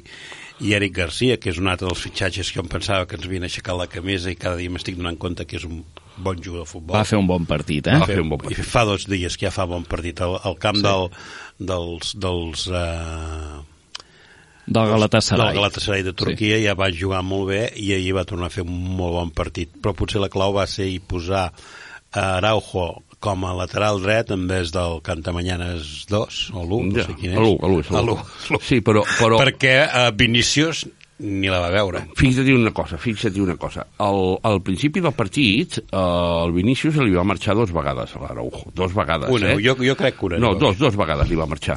i 0.62 0.72
Eric 0.76 0.94
Garcia, 0.94 1.36
que 1.42 1.50
és 1.50 1.58
un 1.58 1.68
altre 1.70 1.88
dels 1.88 2.02
fitxatges 2.04 2.52
que 2.52 2.60
jo 2.60 2.64
em 2.64 2.70
pensava 2.70 3.06
que 3.08 3.18
ens 3.18 3.26
havien 3.26 3.46
aixecat 3.48 3.78
la 3.78 3.88
camisa 3.90 4.30
i 4.30 4.38
cada 4.38 4.60
dia 4.60 4.70
m'estic 4.70 4.96
donant 4.98 5.18
compte 5.18 5.46
que 5.48 5.58
és 5.58 5.66
un 5.66 5.82
bon 6.16 6.38
jugador 6.38 6.66
de 6.66 6.70
futbol. 6.70 6.94
Va 6.94 7.04
fer 7.08 7.18
un 7.18 7.26
bon 7.26 7.48
partit, 7.48 7.88
eh? 7.90 7.98
Va 7.98 8.08
fer 8.08 8.20
un 8.22 8.30
bon 8.30 8.40
partit. 8.40 8.62
I 8.62 8.68
fa 8.68 8.84
dos 8.86 9.08
dies 9.10 9.36
que 9.36 9.48
ja 9.48 9.52
fa 9.54 9.66
bon 9.66 9.84
partit 9.88 10.22
al, 10.22 10.38
al 10.38 10.58
camp 10.62 10.78
sí. 10.78 10.84
del, 10.86 11.08
dels, 11.72 12.14
dels 12.22 12.66
eh, 12.70 13.60
Del 14.66 14.92
Galatasaray. 14.92 15.48
del 15.48 15.56
Galatasaray 15.58 16.02
de 16.06 16.12
Turquia 16.14 16.58
sí. 16.60 16.66
ja 16.68 16.76
va 16.78 16.92
jugar 16.94 17.24
molt 17.26 17.48
bé 17.50 17.62
i 17.82 17.90
ahir 17.96 18.14
va 18.14 18.26
tornar 18.28 18.46
a 18.46 18.54
fer 18.54 18.62
un 18.62 18.70
molt 18.70 19.16
bon 19.18 19.32
partit 19.34 19.72
però 19.82 19.96
potser 19.98 20.22
la 20.22 20.30
clau 20.30 20.54
va 20.54 20.68
ser 20.70 20.86
hi 20.86 21.00
posar 21.02 21.48
a 21.50 22.26
Araujo 22.36 23.02
com 23.22 23.44
a 23.46 23.52
lateral 23.54 24.00
dret 24.02 24.32
en 24.34 24.48
vez 24.50 24.72
del 24.74 24.98
Cantamanyanes 25.06 26.06
2 26.10 26.40
o 26.58 26.64
l'1, 26.66 26.88
no 26.90 26.98
Ja, 26.98 27.06
sé 27.06 27.14
quin 27.20 27.32
és 27.36 27.38
a 27.38 27.44
l'u, 27.44 27.54
a 27.62 27.70
l'u, 27.70 27.78
és 27.84 27.92
a 27.92 28.00
A 28.00 28.02
l'u. 28.02 28.16
l'u. 28.50 28.58
Sí, 28.66 28.80
però, 28.82 29.04
però 29.20 29.38
perquè 29.40 29.76
uh, 29.86 30.10
Vinícius 30.18 30.84
ni 31.22 31.46
la 31.46 31.60
va 31.62 31.68
veure 31.70 32.00
fixa't 32.18 32.48
una 32.50 32.72
cosa, 32.74 32.96
fixa't 32.98 33.36
una 33.38 33.54
cosa. 33.54 33.84
Al, 34.02 34.40
al 34.42 34.58
principi 34.66 34.98
del 35.04 35.12
partit, 35.14 35.76
eh, 35.78 35.98
el 36.02 36.50
Vinícius 36.56 36.96
li 36.98 37.12
va 37.14 37.22
marxar 37.22 37.54
dos 37.54 37.70
vegades 37.70 38.16
a 38.16 38.22
l'Araujo, 38.24 38.72
dos 38.74 38.90
vegades, 38.96 39.30
una, 39.30 39.52
eh? 39.52 39.60
jo, 39.62 39.76
jo 39.78 39.94
crec 39.94 40.16
que 40.18 40.26
una 40.26 40.40
No, 40.42 40.56
dos, 40.58 40.80
dos 40.82 40.96
vegades 40.98 41.30
li 41.30 41.38
va 41.38 41.46
marxar. 41.46 41.76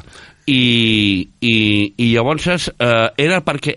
I, 0.50 1.28
i, 1.46 1.54
i 1.94 2.08
llavors 2.16 2.48
eh, 2.48 2.90
era 3.22 3.38
perquè 3.46 3.76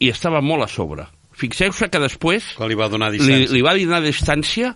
hi 0.00 0.08
estava 0.08 0.40
molt 0.40 0.64
a 0.64 0.70
sobre. 0.72 1.04
Fixeu-se 1.36 1.90
que 1.92 2.00
després 2.00 2.54
que 2.56 2.66
li 2.70 2.76
va 2.78 2.88
donar 2.92 3.10
li, 3.12 3.18
distància 3.20 3.52
li 3.52 3.62
va 3.66 3.76
donar 3.76 4.00
distància 4.04 4.72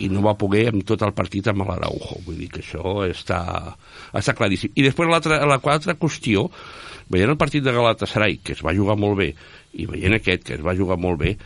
i 0.00 0.08
no 0.12 0.24
va 0.24 0.36
poder 0.40 0.66
amb 0.70 0.84
tot 0.88 1.02
el 1.06 1.14
partit 1.16 1.50
amb 1.50 1.66
l'Araujo. 1.68 2.20
Vull 2.26 2.38
dir 2.40 2.48
que 2.52 2.62
això 2.64 3.00
està, 3.06 3.40
està 4.16 4.34
claríssim. 4.36 4.72
I 4.74 4.86
després 4.86 5.10
la 5.10 5.20
altra 5.20 5.96
qüestió, 6.00 6.48
veient 7.10 7.32
el 7.32 7.40
partit 7.40 7.64
de 7.64 7.74
Galatasaray, 7.74 8.38
que 8.44 8.54
es 8.56 8.64
va 8.64 8.76
jugar 8.76 8.96
molt 9.00 9.18
bé, 9.20 9.30
i 9.76 9.86
veient 9.90 10.16
aquest, 10.16 10.44
que 10.46 10.58
es 10.58 10.66
va 10.66 10.76
jugar 10.78 10.98
molt 11.00 11.20
bé, 11.20 11.36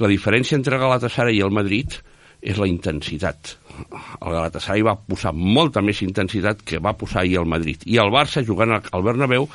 la 0.00 0.10
diferència 0.10 0.58
entre 0.58 0.80
Galatasaray 0.80 1.38
i 1.38 1.44
el 1.44 1.54
Madrid 1.54 1.98
és 2.44 2.58
la 2.60 2.68
intensitat. 2.68 3.54
El 4.20 4.30
Galatasaray 4.36 4.84
va 4.84 4.98
posar 5.00 5.32
molta 5.34 5.82
més 5.82 6.02
intensitat 6.04 6.60
que 6.66 6.82
va 6.82 6.92
posar 6.98 7.22
ahir 7.22 7.38
el 7.40 7.48
Madrid. 7.48 7.86
I 7.88 7.98
el 8.02 8.12
Barça, 8.12 8.44
jugant 8.44 8.76
al 8.76 9.06
Bernabéu, 9.06 9.48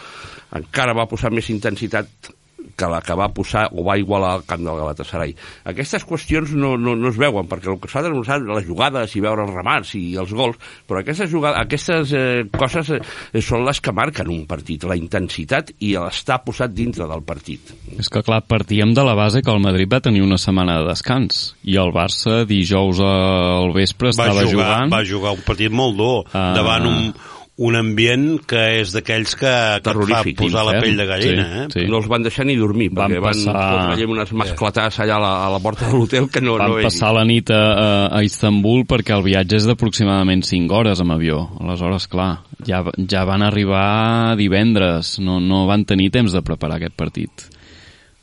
encara 0.58 0.98
va 0.98 1.08
posar 1.10 1.30
més 1.32 1.52
intensitat 1.54 2.32
que 2.80 2.88
la 2.92 3.02
que 3.04 3.18
va 3.20 3.28
posar 3.36 3.68
o 3.76 3.84
va 3.86 3.98
igualar 4.00 4.32
al 4.38 4.46
camp 4.48 4.64
del 4.64 4.80
Galatasaray. 4.80 5.36
Aquestes 5.72 6.06
qüestions 6.08 6.54
no, 6.56 6.76
no, 6.80 6.96
no 6.96 7.12
es 7.12 7.20
veuen, 7.20 7.48
perquè 7.52 7.72
el 7.74 7.80
que 7.82 7.92
s'ha 7.92 8.04
de 8.06 8.14
notar 8.14 8.40
les 8.46 8.68
jugades 8.68 9.16
i 9.20 9.24
veure 9.24 9.44
els 9.46 9.56
remats 9.56 9.94
i 10.00 10.04
els 10.22 10.32
gols, 10.36 10.60
però 10.88 11.04
aquestes, 11.04 11.30
jugades, 11.32 11.60
aquestes 11.66 12.14
eh, 12.16 12.46
coses 12.56 12.94
eh, 12.96 13.02
són 13.44 13.66
les 13.68 13.82
que 13.84 13.94
marquen 13.96 14.32
un 14.32 14.46
partit, 14.50 14.88
la 14.88 14.98
intensitat 15.00 15.74
i 15.84 15.94
l'estar 15.98 16.40
posat 16.46 16.74
dintre 16.76 17.08
del 17.10 17.24
partit. 17.28 17.74
És 18.00 18.08
que, 18.12 18.24
clar, 18.26 18.42
partíem 18.48 18.94
de 18.96 19.04
la 19.06 19.16
base 19.18 19.44
que 19.44 19.52
el 19.52 19.62
Madrid 19.64 19.90
va 19.92 20.02
tenir 20.06 20.24
una 20.26 20.40
setmana 20.40 20.80
de 20.80 20.90
descans 20.92 21.42
i 21.68 21.76
el 21.82 21.92
Barça 21.96 22.44
dijous 22.50 23.02
al 23.04 23.74
vespre 23.76 24.14
va 24.14 24.30
estava 24.30 24.46
jugar, 24.48 24.54
jugant 24.54 24.94
va 24.94 25.04
jugar 25.08 25.36
un 25.36 25.44
partit 25.46 25.74
molt 25.74 25.98
dur 26.00 26.16
Ah. 26.34 26.54
davant 26.56 26.86
un, 26.86 27.14
un 27.60 27.76
ambient 27.76 28.38
que 28.48 28.60
és 28.80 28.94
d'aquells 28.96 29.34
que, 29.36 29.52
que 29.84 29.92
et 29.92 29.98
fa 30.14 30.22
posar 30.40 30.62
la 30.64 30.78
pell 30.80 30.96
de 30.96 31.06
gallina 31.10 31.44
Sí, 31.44 31.58
eh? 31.60 31.66
sí. 31.74 31.82
No 31.92 31.98
els 32.00 32.08
van 32.08 32.24
deixar 32.24 32.46
ni 32.48 32.56
dormir, 32.56 32.88
Van 32.96 33.12
perquè 33.12 33.20
van 33.20 33.36
passar- 33.36 33.96
allà 33.98 34.08
unes 34.08 34.32
mascletades 34.32 35.00
allà 35.04 35.18
a 35.18 35.24
la, 35.26 35.32
a 35.44 35.50
la 35.52 35.60
porta 35.60 35.90
de 35.90 35.98
l'hotel 35.98 36.30
que 36.32 36.40
no, 36.40 36.56
Van 36.62 36.72
no 36.72 36.80
passar 36.86 37.12
la 37.18 37.26
nit 37.28 37.52
a, 37.52 37.60
a, 37.60 37.90
a 38.16 38.24
Istanbul 38.24 38.86
perquè 38.88 39.18
el 39.18 39.26
viatge 39.28 39.60
és 39.60 39.68
d'aproximadament 39.68 40.46
5 40.48 40.72
hores 40.80 41.04
amb 41.04 41.18
avió. 41.18 41.42
Aleshores, 41.60 42.08
clar, 42.08 42.30
ja, 42.66 42.80
ja 43.12 43.26
van 43.28 43.44
arribar 43.44 44.38
divendres, 44.40 45.18
no, 45.20 45.42
no 45.44 45.66
van 45.68 45.84
tenir 45.90 46.10
temps 46.16 46.32
de 46.32 46.42
preparar 46.46 46.80
aquest 46.80 46.96
partit. 46.96 47.50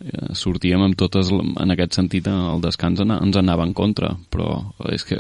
Eh, 0.05 0.35
Sortíem 0.37 0.83
amb 0.85 0.97
totes, 0.99 1.31
en 1.33 1.73
aquest 1.73 1.97
sentit, 1.97 2.27
el 2.29 2.61
descans 2.61 3.01
ens 3.01 3.39
anava 3.41 3.65
en 3.65 3.73
contra, 3.77 4.11
però 4.31 4.59
és 4.93 5.07
que 5.09 5.17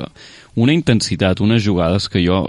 una 0.60 0.74
intensitat, 0.76 1.40
unes 1.40 1.64
jugades 1.64 2.10
que 2.12 2.20
jo, 2.24 2.42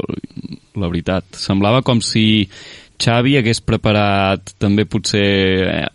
la 0.76 0.90
veritat, 0.90 1.38
semblava 1.40 1.84
com 1.88 2.02
si 2.04 2.50
Xavi 2.98 3.36
hagués 3.38 3.62
preparat 3.62 4.56
també 4.60 4.88
potser 4.90 5.22
eh, 5.70 5.86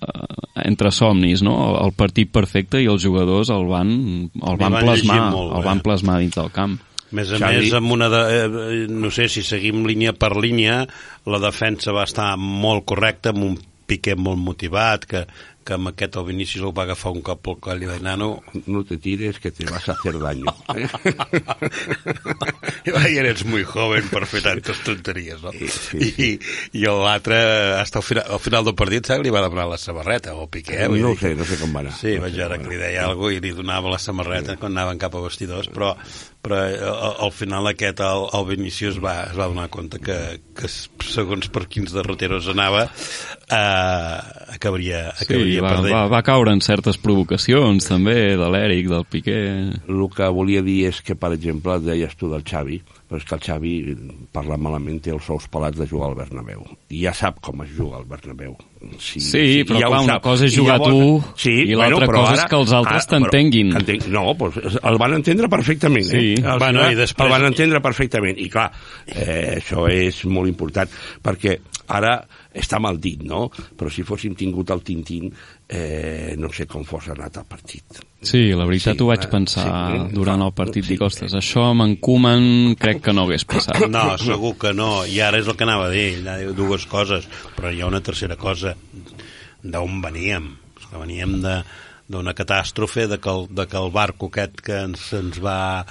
entre 0.63 0.93
somnis, 0.95 1.43
no? 1.43 1.57
El, 1.83 1.93
partit 1.99 2.31
perfecte 2.33 2.81
i 2.81 2.87
els 2.89 3.03
jugadors 3.03 3.51
el 3.51 3.67
van, 3.69 3.91
el 4.33 4.57
van, 4.61 4.79
van 4.79 4.87
plasmar, 4.87 5.19
molt, 5.35 5.57
el 5.59 5.67
van 5.67 5.83
eh? 5.83 5.85
plasmar 5.89 6.21
dins 6.23 6.39
del 6.39 6.53
camp. 6.55 6.79
A 7.13 7.17
més 7.19 7.33
a 7.35 7.41
Xavi- 7.43 7.59
més, 7.59 7.75
amb 7.77 7.93
una 7.93 8.09
de, 8.09 8.23
eh, 8.39 8.87
no 8.89 9.11
sé 9.13 9.27
si 9.29 9.43
seguim 9.45 9.83
línia 9.85 10.15
per 10.15 10.33
línia, 10.39 10.87
la 11.29 11.43
defensa 11.43 11.93
va 11.93 12.07
estar 12.09 12.31
molt 12.39 12.87
correcta, 12.89 13.35
amb 13.37 13.51
un 13.51 13.61
Piqué 13.93 14.15
molt 14.17 14.39
motivat, 14.41 15.03
que, 15.11 15.25
que 15.65 15.77
amb 15.77 15.91
aquest 15.93 16.17
el 16.21 16.27
Vinícius 16.29 16.65
el 16.67 16.75
va 16.77 16.85
agafar 16.87 17.13
un 17.15 17.23
cop 17.25 17.49
al 17.53 17.59
coll 17.63 17.83
i 17.83 17.89
va 17.91 17.97
dir, 17.99 18.05
nano, 18.07 18.31
No 18.67 18.85
te 18.85 18.97
tires 18.99 19.39
que 19.41 19.51
te 19.51 19.65
vas 19.69 19.89
a 19.89 19.93
hacer 19.93 20.19
daño. 20.19 20.53
¿eh? 20.75 20.89
I 22.87 22.91
va 22.91 23.03
dir, 23.07 23.19
eres 23.23 23.45
muy 23.47 23.63
joven 23.65 24.09
per 24.11 24.25
fer 24.27 24.43
tantes 24.45 24.81
tonteries, 24.87 25.43
no? 25.43 25.53
Sí, 25.55 25.69
sí, 25.71 25.99
I, 26.27 26.31
i 26.81 26.85
l'altre, 26.87 27.39
hasta 27.79 28.01
al 28.01 28.07
final, 28.07 28.27
al 28.37 28.41
final 28.43 28.67
del 28.67 28.77
partit, 28.79 29.07
saps, 29.07 29.23
li 29.23 29.33
va 29.35 29.43
demanar 29.45 29.69
la 29.71 29.79
samarreta, 29.79 30.35
o 30.35 30.49
Piqué. 30.51 30.81
no 30.89 31.13
ho 31.13 31.17
dir 31.17 31.21
sé, 31.21 31.35
no 31.39 31.47
sé 31.49 31.59
com 31.61 31.75
va 31.75 31.85
anar. 31.85 31.95
Sí, 31.99 32.17
no 32.17 32.27
vaig 32.27 32.37
veure 32.41 32.59
que 32.63 32.69
va 32.69 32.75
li 32.75 32.81
deia 32.81 33.07
alguna 33.07 33.37
i 33.37 33.41
li 33.45 33.55
donava 33.57 33.93
la 33.93 34.01
samarreta 34.03 34.57
quan 34.59 34.75
anaven 34.75 34.99
cap 35.03 35.15
a 35.15 35.23
vestidors, 35.25 35.71
però, 35.73 35.95
però 36.43 36.59
eh, 36.67 36.79
al, 36.83 37.15
al 37.29 37.33
final 37.33 37.69
aquest, 37.71 38.01
el, 38.03 38.25
el 38.35 38.47
Vinícius 38.49 38.99
va, 39.03 39.15
es 39.31 39.37
va 39.39 39.47
donar 39.51 39.69
compte 39.71 40.01
que, 40.03 40.17
que 40.59 40.69
segons 40.69 41.47
per 41.55 41.69
quins 41.71 41.95
derroteros 41.95 42.49
anava, 42.51 42.89
eh, 43.47 44.55
acabaria, 44.57 45.05
Sí, 45.17 45.27
acabaria 45.29 45.63
va, 45.63 45.75
perdent. 45.77 45.95
va, 45.95 46.03
va 46.17 46.23
caure 46.27 46.55
en 46.55 46.63
certes 46.65 46.99
provocacions 47.03 47.87
també, 47.89 48.17
de 48.41 48.51
l'Eric, 48.55 48.91
del 48.93 49.07
Piqué... 49.07 49.39
El 49.93 50.09
que 50.13 50.27
volia 50.35 50.63
dir 50.67 50.81
és 50.91 50.99
que, 51.05 51.15
per 51.19 51.31
exemple, 51.37 51.79
deies 51.85 52.17
tu 52.19 52.29
del 52.33 52.43
Xavi, 52.47 52.81
però 53.13 53.21
és 53.21 53.27
que 53.29 53.35
el 53.37 53.43
Xavi, 53.45 53.73
parla 54.33 54.57
malament, 54.57 55.03
té 55.05 55.13
els 55.13 55.27
ous 55.31 55.45
pelats 55.53 55.77
de 55.77 55.85
jugar 55.87 56.09
al 56.09 56.15
Bernabéu. 56.17 56.63
I 56.89 57.03
ja 57.05 57.13
sap 57.13 57.43
com 57.45 57.61
es 57.67 57.75
juga 57.77 57.99
al 58.01 58.07
Bernabéu. 58.09 58.57
Sí, 58.99 59.21
Sí, 59.21 59.43
però 59.69 59.79
ja 59.79 59.87
clar, 59.93 60.01
una 60.09 60.17
cosa 60.25 60.47
és 60.49 60.55
I 60.55 60.57
jugar 60.63 60.79
llavors- 60.81 61.43
tu 61.45 61.51
i 61.51 61.75
l'altra 61.77 62.07
però 62.09 62.23
cosa 62.25 62.35
és 62.35 62.45
que 62.51 62.57
els 62.57 62.73
altres 62.73 63.07
però- 63.07 63.21
t'entenguin. 63.29 63.69
No, 64.11 64.25
doncs 64.35 64.79
el 64.83 64.99
van 64.99 65.15
entendre 65.21 65.49
perfectament. 65.49 66.05
Sí. 66.09 66.35
Eh? 66.35 66.43
El, 66.43 66.59
Bueno, 66.59 66.91
i 66.91 66.95
després- 66.97 67.27
el 67.27 67.31
van 67.37 67.45
entendre 67.53 67.81
perfectament. 67.81 68.39
I 68.39 68.49
clar, 68.49 68.73
eh, 69.07 69.61
això 69.61 69.87
és 69.93 70.25
molt 70.25 70.49
important, 70.49 70.89
perquè 71.23 71.59
ara 71.89 72.27
està 72.55 72.79
mal 72.81 72.99
dit, 73.01 73.23
no? 73.25 73.47
Però 73.51 73.89
si 73.91 74.03
fóssim 74.05 74.35
tingut 74.37 74.71
el 74.75 74.83
Tintín, 74.85 75.31
eh, 75.69 76.35
no 76.39 76.51
sé 76.53 76.67
com 76.69 76.85
fos 76.85 77.09
anat 77.09 77.37
el 77.41 77.47
partit. 77.49 78.01
Sí, 78.23 78.53
la 78.55 78.67
veritat 78.69 78.97
Sí, 78.99 79.03
ho 79.03 79.07
vaig 79.09 79.25
eh, 79.25 79.31
pensar 79.33 79.65
sí, 79.67 80.15
durant 80.15 80.39
fa- 80.43 80.47
el 80.51 80.53
partit. 80.55 80.85
sí. 80.85 80.93
Dic, 80.95 81.03
ostres, 81.03 81.33
això 81.35 81.65
amb 81.71 81.83
en 81.87 81.97
Koeman 81.97 82.77
crec 82.79 83.01
que 83.03 83.13
no 83.17 83.25
hagués 83.27 83.45
passat. 83.49 83.87
No, 83.89 84.19
segur 84.21 84.55
que 84.61 84.73
no. 84.77 85.05
I 85.07 85.21
ara 85.25 85.39
és 85.41 85.49
el 85.49 85.57
que 85.57 85.65
anava 85.65 85.87
a 85.89 85.95
dir. 85.95 86.23
Dues 86.55 86.85
coses, 86.87 87.27
però 87.57 87.73
hi 87.73 87.81
ha 87.81 87.89
una 87.89 88.03
tercera 88.05 88.37
cosa. 88.37 88.77
D'on 89.63 90.01
veníem? 90.03 90.53
És 90.79 90.87
que 90.91 90.99
veníem 91.01 91.41
de 91.43 91.57
d'una 92.13 92.35
catàstrofe, 92.37 93.07
de 93.09 93.17
que, 93.23 93.31
el, 93.31 93.47
de 93.49 93.65
que 93.71 93.79
el 93.79 93.91
barco 93.95 94.27
aquest 94.29 94.61
que 94.61 94.81
ens, 94.85 95.01
se'ns 95.15 95.39
va 95.41 95.87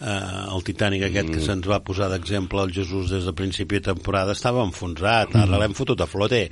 eh, 0.00 0.54
el 0.54 0.64
Titanic 0.66 1.06
aquest 1.08 1.32
que 1.32 1.42
se'ns 1.44 1.68
va 1.70 1.82
posar 1.84 2.08
d'exemple 2.12 2.62
el 2.62 2.74
Jesús 2.76 3.10
des 3.12 3.24
de 3.28 3.34
principi 3.36 3.80
de 3.80 3.92
temporada 3.92 4.36
estava 4.36 4.64
enfonsat, 4.66 5.36
ara 5.36 5.60
l'hem 5.60 5.76
fotut 5.78 6.00
a 6.00 6.10
flote 6.10 6.46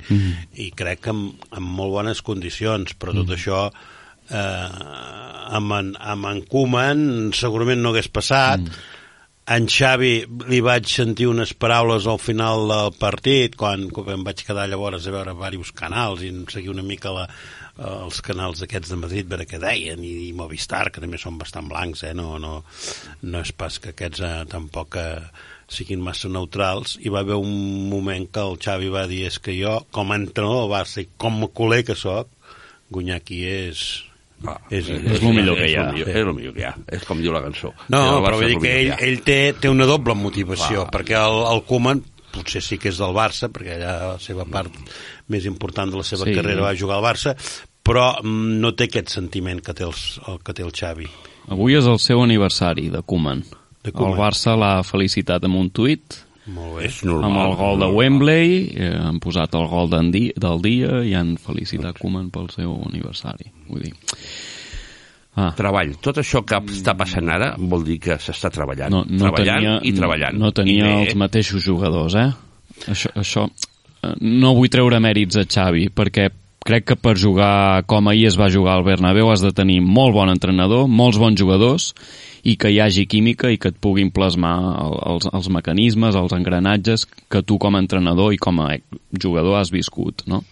i 0.53 0.71
crec 0.71 1.05
que 1.05 1.13
amb, 1.13 1.45
amb 1.51 1.77
molt 1.79 1.95
bones 1.99 2.21
condicions, 2.25 2.95
però 2.99 3.13
tot 3.13 3.35
això 3.37 3.69
eh, 4.29 4.69
amb, 5.59 5.71
en, 5.79 5.95
amb 5.99 6.29
en 6.31 6.43
Koeman 6.49 7.31
segurament 7.33 7.81
no 7.81 7.93
hagués 7.93 8.09
passat. 8.09 8.61
En 9.45 9.67
Xavi 9.69 10.25
li 10.49 10.59
vaig 10.65 10.87
sentir 10.89 11.27
unes 11.29 11.51
paraules 11.53 12.07
al 12.09 12.17
final 12.17 12.65
del 12.71 12.95
partit 12.97 13.53
quan, 13.55 13.91
quan 13.93 14.15
em 14.15 14.23
vaig 14.25 14.41
quedar 14.41 14.65
llavors 14.71 15.05
a 15.05 15.13
veure 15.13 15.35
diversos 15.37 15.69
canals 15.77 16.23
i 16.25 16.31
seguir 16.49 16.73
una 16.73 16.81
mica 16.81 17.13
la, 17.13 17.27
els 17.77 18.21
canals 18.23 18.61
aquests 18.63 18.93
de 18.93 18.95
Madrid 19.01 19.27
veure 19.27 19.43
què 19.49 19.59
deien 19.59 19.99
i, 19.99 20.29
i 20.29 20.33
Movistar 20.37 20.85
que 20.95 21.01
també 21.03 21.17
són 21.19 21.35
bastant 21.41 21.67
blancs 21.67 22.05
eh? 22.07 22.13
no, 22.15 22.37
no, 22.39 22.61
no 23.27 23.41
és 23.43 23.51
pas 23.51 23.79
que 23.83 23.91
aquests 23.91 24.21
eh, 24.23 24.45
tampoc 24.47 24.95
eh, 25.01 25.19
siguin 25.67 25.99
massa 25.99 26.29
neutrals 26.31 26.95
i 27.03 27.11
va 27.11 27.19
haver 27.25 27.35
un 27.35 27.89
moment 27.91 28.29
que 28.31 28.39
el 28.47 28.55
Xavi 28.63 28.87
va 28.93 29.03
dir 29.11 29.25
és 29.27 29.39
que 29.43 29.57
jo 29.59 29.81
com 29.91 30.11
a 30.13 30.19
entrenador 30.21 30.63
del 30.63 30.73
Barça 30.77 31.03
i 31.03 31.09
com 31.19 31.41
a 31.43 31.51
culer 31.51 31.81
que 31.83 31.95
sóc 31.99 32.31
guanyar 32.89 33.19
aquí 33.23 33.43
és 33.49 33.85
Ah, 34.45 34.59
És- 34.69 34.89
és 34.91 35.21
el 35.23 35.31
millor 35.33 35.55
que 35.57 35.69
hi 35.71 35.75
ha. 35.79 35.85
És 35.95 36.17
el 36.19 36.33
millor, 36.35 36.51
és 36.51 36.53
que 36.53 36.59
hi 36.59 36.65
ha. 36.67 36.73
És 36.97 37.05
com 37.07 37.21
diu 37.23 37.31
la 37.33 37.39
cançó. 37.41 37.69
No, 37.89 38.01
però 38.21 38.35
vull 38.35 38.43
és 38.43 38.51
dir 38.51 38.57
que 38.61 38.73
ell, 38.81 38.91
ell 39.07 39.21
té, 39.25 39.37
té 39.63 39.69
una 39.71 39.87
doble 39.89 40.13
motivació, 40.13 40.83
Clar. 40.83 40.91
perquè 40.91 41.15
el, 41.17 41.37
el 41.53 41.61
Koeman 41.65 42.03
potser 42.45 42.61
sí 42.63 42.77
que 42.81 42.91
és 42.93 42.99
del 43.01 43.15
Barça, 43.17 43.49
perquè 43.51 43.75
allà 43.79 43.93
la 44.13 44.19
seva 44.21 44.45
part 44.45 44.73
més 45.33 45.47
important 45.49 45.91
de 45.91 45.97
la 45.97 46.05
seva 46.05 46.25
Sí. 46.27 46.35
carrera 46.37 46.61
va 46.69 46.75
jugar 46.77 46.99
al 46.99 47.03
Barça, 47.03 47.35
però 47.83 48.21
mm, 48.21 48.59
no 48.61 48.73
té 48.73 48.87
aquest 48.89 49.09
sentiment 49.09 49.61
que 49.61 49.73
té, 49.73 49.83
els, 49.83 50.19
el, 50.27 50.39
que 50.45 50.53
té 50.53 50.63
el 50.63 50.71
Xavi. 50.71 51.09
Avui 51.49 51.75
és 51.77 51.85
el 51.85 51.99
seu 51.99 52.21
aniversari 52.23 52.89
de 52.89 53.01
Koeman. 53.05 53.43
De 53.83 53.91
Koeman. 53.91 54.13
El 54.13 54.21
Barça 54.21 54.55
l'ha 54.57 54.83
felicitat 54.83 55.43
amb 55.45 55.59
un 55.59 55.69
tuit, 55.69 56.21
Molt 56.45 56.77
bé. 56.77 56.85
És 56.85 57.03
normal. 57.03 57.31
amb 57.31 57.39
el 57.41 57.55
gol 57.57 57.79
de. 57.79 57.85
Wembley, 57.97 58.57
eh, 58.77 58.91
han 59.01 59.19
posat 59.19 59.55
el 59.57 59.65
gol 59.67 59.89
del 59.89 60.61
dia 60.61 61.03
i 61.03 61.13
han 61.17 61.37
felicitat 61.37 61.97
Koeman 61.97 62.29
pel 62.29 62.49
seu 62.53 62.77
aniversari. 62.85 63.49
Vull 63.67 63.81
dir... 63.87 63.93
Ah, 65.35 65.49
Treball. 65.57 65.95
Tot 65.99 66.21
això 66.21 66.43
que 66.47 66.55
està 66.71 66.93
passant 66.95 67.27
ara 67.29 67.55
vol 67.59 67.83
dir 67.83 67.97
que 67.99 68.15
s'està 68.23 68.47
treballant. 68.53 68.89
no, 68.93 69.03
no 69.03 69.25
treballant 69.33 69.63
tenia, 69.65 69.79
i 69.83 69.91
treballant. 69.97 70.37
No 70.39 70.51
tenia 70.55 70.77
I 70.77 70.81
bé, 70.87 70.93
els 71.09 71.15
mateixos 71.19 71.63
jugadors, 71.65 72.15
eh? 72.15 72.29
Això, 72.91 73.11
això 73.19 73.43
eh, 73.49 74.13
no 74.21 74.53
vull 74.55 74.69
treure 74.71 74.99
mèrits 75.03 75.35
a 75.35 75.43
Xavi, 75.43 75.89
perquè 75.91 76.29
crec 76.65 76.85
que 76.87 76.95
per 76.97 77.13
jugar 77.19 77.83
com 77.85 78.07
ahir 78.09 78.25
es 78.31 78.37
va 78.39 78.47
jugar 78.49 78.73
al 78.79 78.83
Bernabéu 78.87 79.27
has 79.29 79.43
de 79.43 79.51
tenir 79.53 79.81
molt 79.85 80.15
bon 80.15 80.31
entrenador, 80.31 80.87
molts 80.87 81.19
bons 81.21 81.37
jugadors 81.37 81.91
i 82.43 82.55
que 82.57 82.71
hi 82.73 82.79
hagi 82.81 83.03
química 83.05 83.51
i 83.53 83.59
que 83.61 83.69
et 83.69 83.77
puguin 83.77 84.09
plasmar 84.15 84.55
el- 84.81 84.97
els, 85.13 85.27
els 85.33 85.49
mecanismes, 85.53 86.15
els 86.15 86.33
engranatges 86.33 87.05
que 87.29 87.43
tu 87.43 87.59
com 87.59 87.75
a 87.75 87.79
entrenador 87.83 88.33
i 88.33 88.37
com 88.41 88.59
a 88.61 88.71
jugador 89.21 89.59
has 89.59 89.69
viscut, 89.69 90.23
no? 90.27 90.43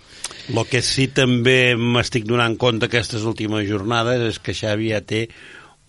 El 0.51 0.65
que 0.67 0.81
sí 0.83 1.07
també 1.15 1.75
m'estic 1.79 2.25
donant 2.27 2.57
compte 2.59 2.89
aquestes 2.89 3.23
últimes 3.29 3.67
jornades 3.69 4.23
és 4.33 4.39
que 4.43 4.55
Xavi 4.57 4.91
ja 4.91 5.01
té 5.03 5.27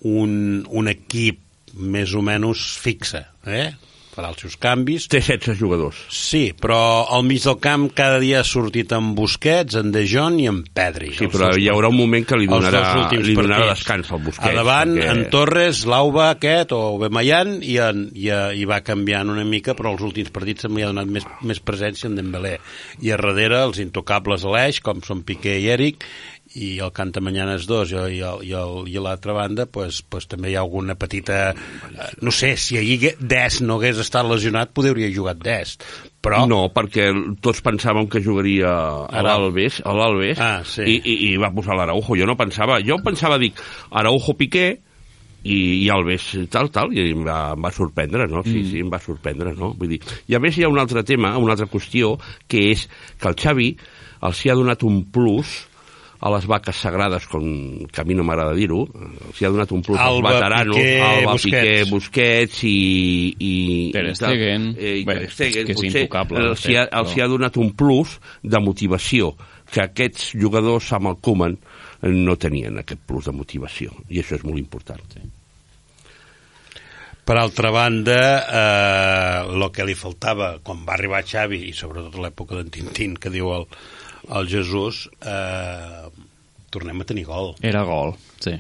un, 0.07 0.63
un 0.71 0.91
equip 0.91 1.41
més 1.75 2.15
o 2.15 2.23
menys 2.23 2.63
fixe, 2.79 3.25
eh? 3.47 3.73
Farà 4.15 4.31
els 4.33 4.41
seus 4.45 4.57
canvis. 4.61 5.09
Té 5.11 5.21
16 5.25 5.59
jugadors. 5.59 5.99
Sí, 6.15 6.53
però 6.59 6.79
al 7.13 7.25
mig 7.27 7.43
del 7.45 7.59
camp 7.63 7.89
cada 7.97 8.21
dia 8.23 8.41
ha 8.41 8.47
sortit 8.47 8.93
amb 8.97 9.15
Busquets, 9.19 9.77
en 9.81 9.91
De 9.95 10.05
Jong 10.09 10.39
i 10.43 10.49
en 10.51 10.63
Pedri. 10.75 11.13
Sí, 11.19 11.29
però 11.33 11.51
hi 11.59 11.69
haurà 11.73 11.91
un 11.93 11.99
moment 11.99 12.27
que 12.27 12.39
li 12.39 12.47
donarà, 12.51 12.85
li 13.13 13.35
donarà 13.37 13.69
descans 13.73 14.11
al 14.15 14.23
Busquets. 14.25 14.51
A 14.51 14.55
davant, 14.57 14.95
perquè- 14.97 15.11
en 15.11 15.25
Torres, 15.35 15.85
l'Auba 15.91 16.31
aquest, 16.31 16.73
o 16.73 16.99
Bemayan, 17.03 17.59
i, 17.63 17.77
en, 17.83 18.07
i, 18.15 18.29
eh, 18.31 18.55
i 18.61 18.65
va 18.71 18.81
canviant 18.87 19.31
una 19.35 19.45
mica, 19.45 19.75
però 19.75 19.93
els 19.95 20.03
últims 20.07 20.31
partits 20.35 20.69
m'hi 20.71 20.85
ha 20.87 20.93
donat 20.93 21.11
més, 21.11 21.27
més 21.43 21.61
presència 21.61 22.09
en 22.11 22.17
Dembélé. 22.17 22.59
I 23.03 23.11
a 23.11 23.19
darrere, 23.21 23.63
els 23.69 23.81
intocables 23.83 24.45
a 24.45 24.55
l'eix, 24.55 24.81
com 24.85 25.03
són 25.05 25.23
Piqué 25.27 25.59
i 25.61 25.69
Eric, 25.75 26.05
i 26.55 26.79
el 26.79 26.93
Cantamanyanes 26.95 27.65
2 27.67 27.91
i, 27.93 27.97
i, 28.17 28.21
el- 28.23 28.43
i, 28.47 28.53
el- 28.55 28.89
i 28.93 28.97
a 28.97 29.03
l'altra 29.03 29.35
banda 29.35 29.67
pues, 29.67 30.03
pues, 30.07 30.29
també 30.31 30.53
hi 30.53 30.57
ha 30.57 30.63
alguna 30.63 30.95
petita 30.95 31.39
eh, 31.51 32.09
no 32.23 32.31
sé, 32.31 32.53
si 32.57 32.77
ahir 32.79 33.17
Dest 33.19 33.63
no 33.67 33.81
hagués 33.81 33.99
estat 34.05 34.27
lesionat 34.31 34.71
podria 34.77 34.95
haver 34.95 35.11
jugat 35.17 35.43
Dest 35.43 35.83
però 36.25 36.45
No, 36.49 36.63
perquè 36.73 37.11
tots 37.45 37.61
pensàvem 37.61 38.07
que 38.09 38.23
jugaria 38.25 38.71
a 39.05 39.21
l'Albes, 39.27 39.83
a 39.85 39.93
l'Albes 39.93 40.39
Ah, 40.41 40.63
sí. 40.65 40.87
i, 40.89 40.95
i, 41.05 41.17
i 41.27 41.37
va 41.37 41.51
posar 41.53 41.75
l'Araujo. 41.77 42.17
Jo 42.17 42.25
no 42.31 42.37
pensava, 42.39 42.79
jo 42.81 42.97
pensava, 43.05 43.37
dic, 43.43 43.59
Araujo 43.93 44.33
Piqué 44.39 44.71
i, 45.45 45.59
i 45.85 45.91
Alves 45.93 46.31
tal, 46.49 46.71
tal, 46.73 46.95
i 46.97 47.03
em 47.11 47.27
va, 47.27 47.51
em 47.53 47.67
va 47.67 47.73
sorprendre, 47.77 48.25
no? 48.33 48.41
Sí, 48.47 48.63
mm. 48.63 48.71
sí, 48.71 48.81
em 48.81 48.89
va 48.95 49.03
sorprendre, 49.05 49.53
no? 49.59 49.75
Vull 49.77 49.91
dir, 49.93 50.01
I 50.33 50.39
a 50.39 50.41
més 50.41 50.57
hi 50.57 50.65
ha 50.65 50.71
un 50.73 50.81
altre 50.81 51.03
tema, 51.05 51.35
una 51.37 51.53
altra 51.59 51.69
qüestió, 51.69 52.15
que 52.49 52.71
és 52.71 52.87
que 53.21 53.29
el 53.29 53.37
Xavi 53.45 53.69
els 54.25 54.41
hi 54.47 54.49
ha 54.49 54.57
donat 54.57 54.81
un 54.89 55.03
plus 55.13 55.53
a 56.25 56.31
les 56.33 56.47
vaques 56.49 56.79
sagrades, 56.81 57.27
com 57.29 57.45
que 57.93 58.01
a 58.01 58.05
mi 58.09 58.15
no 58.17 58.25
m'agrada 58.25 58.55
dir-ho, 58.57 58.81
els 59.29 59.41
hi 59.41 59.45
ha 59.45 59.51
donat 59.53 59.75
un 59.77 59.83
plus 59.85 59.99
Alba, 60.01 60.31
als 60.31 60.39
veteranos, 60.39 60.79
Piqué, 60.79 60.95
Alba, 61.05 61.33
Busquets. 61.35 61.53
Piqué, 61.53 61.91
Busquets 61.91 62.63
i... 62.65 62.77
i 63.37 63.53
Ter 63.93 64.07
i 64.09 64.15
tal. 64.15 64.33
Stegen. 64.33 64.65
Eh, 64.79 64.95
i 65.03 65.05
Bé, 65.05 65.19
Ter 65.27 65.31
Stegen, 65.35 65.69
que 65.69 65.77
és 65.77 65.83
potser 65.83 66.05
intocable, 66.07 66.47
els, 66.49 66.65
hi 66.65 66.79
ha, 66.81 66.87
els 66.89 67.11
però- 67.13 67.19
hi 67.19 67.25
ha 67.27 67.29
donat 67.35 67.61
un 67.61 67.75
plus 67.77 68.17
de 68.41 68.63
motivació 68.65 69.35
que 69.69 69.85
aquests 69.85 70.31
jugadors 70.41 70.89
amb 70.97 71.13
el 71.13 71.21
Koeman 71.21 71.59
no 72.09 72.37
tenien 72.41 72.81
aquest 72.81 73.05
plus 73.09 73.29
de 73.29 73.33
motivació 73.37 73.93
i 74.09 74.21
això 74.25 74.39
és 74.41 74.45
molt 74.49 74.61
important. 74.61 75.05
Sí. 75.13 75.23
Per 77.25 77.37
altra 77.41 77.71
banda, 77.73 78.17
eh, 78.45 79.53
el 79.55 79.65
que 79.73 79.85
li 79.89 79.95
faltava 79.97 80.59
quan 80.65 80.83
va 80.85 80.93
arribar 80.99 81.23
Xavi, 81.25 81.63
i 81.71 81.73
sobretot 81.73 82.19
a 82.19 82.25
l'època 82.27 82.59
d'en 82.59 82.69
Tintín, 82.69 83.15
que 83.17 83.33
diu 83.33 83.49
el, 83.55 83.65
el 84.29 84.49
Jesús, 84.49 85.09
eh, 85.21 86.09
tornem 86.71 87.01
a 87.01 87.05
tenir 87.05 87.25
gol. 87.27 87.55
Era 87.63 87.83
gol, 87.85 88.15
sí. 88.41 88.55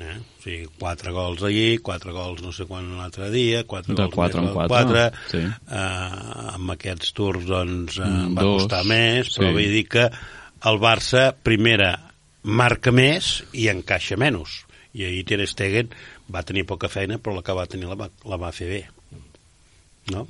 Eh? 0.00 0.14
O 0.16 0.42
sigui, 0.42 0.66
quatre 0.80 1.12
gols 1.12 1.42
ahir, 1.44 1.82
quatre 1.84 2.12
gols 2.16 2.40
no 2.42 2.50
sé 2.56 2.64
quan 2.64 2.86
l'altre 2.96 3.28
dia, 3.30 3.64
quatre 3.68 3.92
De 3.94 4.06
gols 4.06 4.14
quatre 4.14 4.40
en 4.40 4.48
quatre, 4.54 4.68
quatre. 4.72 5.02
sí. 5.28 5.42
Eh, 5.44 6.54
amb 6.56 6.70
aquests 6.72 7.12
tours 7.12 7.44
doncs, 7.44 7.98
eh, 7.98 8.06
Mm, 8.08 8.36
va 8.38 8.42
dos, 8.46 8.62
costar 8.62 8.84
més, 8.88 9.28
però 9.36 9.50
sí. 9.50 9.52
vull 9.58 9.72
dir 9.76 9.84
que 9.88 10.06
el 10.70 10.78
Barça, 10.80 11.34
primera, 11.42 11.92
marca 12.42 12.90
més 12.90 13.42
i 13.52 13.68
encaixa 13.68 14.16
menys. 14.16 14.62
I 14.94 15.04
ahir 15.04 15.24
Ter 15.24 15.46
Stegen 15.46 15.88
va 16.34 16.42
tenir 16.42 16.64
poca 16.66 16.88
feina, 16.88 17.18
però 17.18 17.36
la 17.36 17.42
que 17.42 17.52
va 17.52 17.66
tenir 17.66 17.86
la 17.88 17.94
va, 17.96 18.08
la 18.28 18.36
va 18.36 18.50
fer 18.52 18.68
bé. 18.68 18.82
No? 20.10 20.26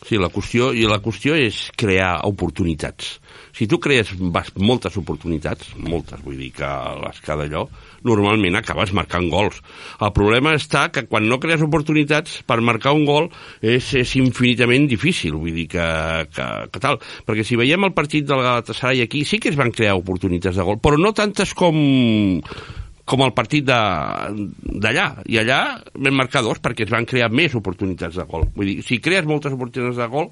Sí, 0.00 0.16
la 0.16 0.30
qüestió, 0.32 0.70
i 0.72 0.86
la 0.88 0.98
qüestió 1.04 1.34
és 1.36 1.66
crear 1.78 2.22
oportunitats. 2.24 3.18
Si 3.52 3.66
tu 3.68 3.76
crees 3.82 4.14
moltes 4.56 4.96
oportunitats, 4.96 5.74
moltes, 5.76 6.22
vull 6.24 6.38
dir 6.40 6.48
que 6.56 6.70
les 7.02 7.20
que 7.20 7.36
d'allò, 7.36 7.66
normalment 8.08 8.56
acabes 8.56 8.94
marcant 8.96 9.28
gols. 9.28 9.60
El 10.00 10.12
problema 10.16 10.54
està 10.56 10.86
que 10.94 11.04
quan 11.10 11.28
no 11.28 11.36
crees 11.42 11.60
oportunitats 11.66 12.40
per 12.48 12.62
marcar 12.64 12.94
un 12.96 13.04
gol 13.04 13.28
és, 13.60 13.92
és 14.00 14.16
infinitament 14.16 14.88
difícil, 14.88 15.36
vull 15.36 15.52
dir 15.52 15.68
que, 15.76 15.86
que, 16.32 16.48
que 16.72 16.82
tal. 16.82 17.00
Perquè 17.28 17.44
si 17.44 17.60
veiem 17.60 17.84
el 17.84 17.96
partit 17.96 18.24
del 18.28 18.40
Galatasaray 18.46 19.04
aquí, 19.04 19.26
sí 19.28 19.38
que 19.38 19.52
es 19.52 19.60
van 19.60 19.74
crear 19.74 19.98
oportunitats 20.00 20.56
de 20.56 20.64
gol, 20.64 20.80
però 20.80 20.96
no 20.96 21.12
tantes 21.12 21.52
com 21.52 22.40
com 23.10 23.24
el 23.26 23.32
partit 23.34 23.64
de- 23.66 24.50
d'allà. 24.80 25.08
I 25.26 25.40
allà 25.42 25.60
vam 25.94 26.14
marcar 26.22 26.44
dos 26.46 26.60
perquè 26.62 26.86
es 26.86 26.92
van 26.92 27.08
crear 27.10 27.30
més 27.34 27.54
oportunitats 27.58 28.16
de 28.20 28.24
gol. 28.30 28.46
Vull 28.54 28.70
dir, 28.70 28.78
si 28.86 29.00
crees 29.02 29.26
moltes 29.26 29.52
oportunitats 29.56 29.98
de 29.98 30.06
gol, 30.12 30.30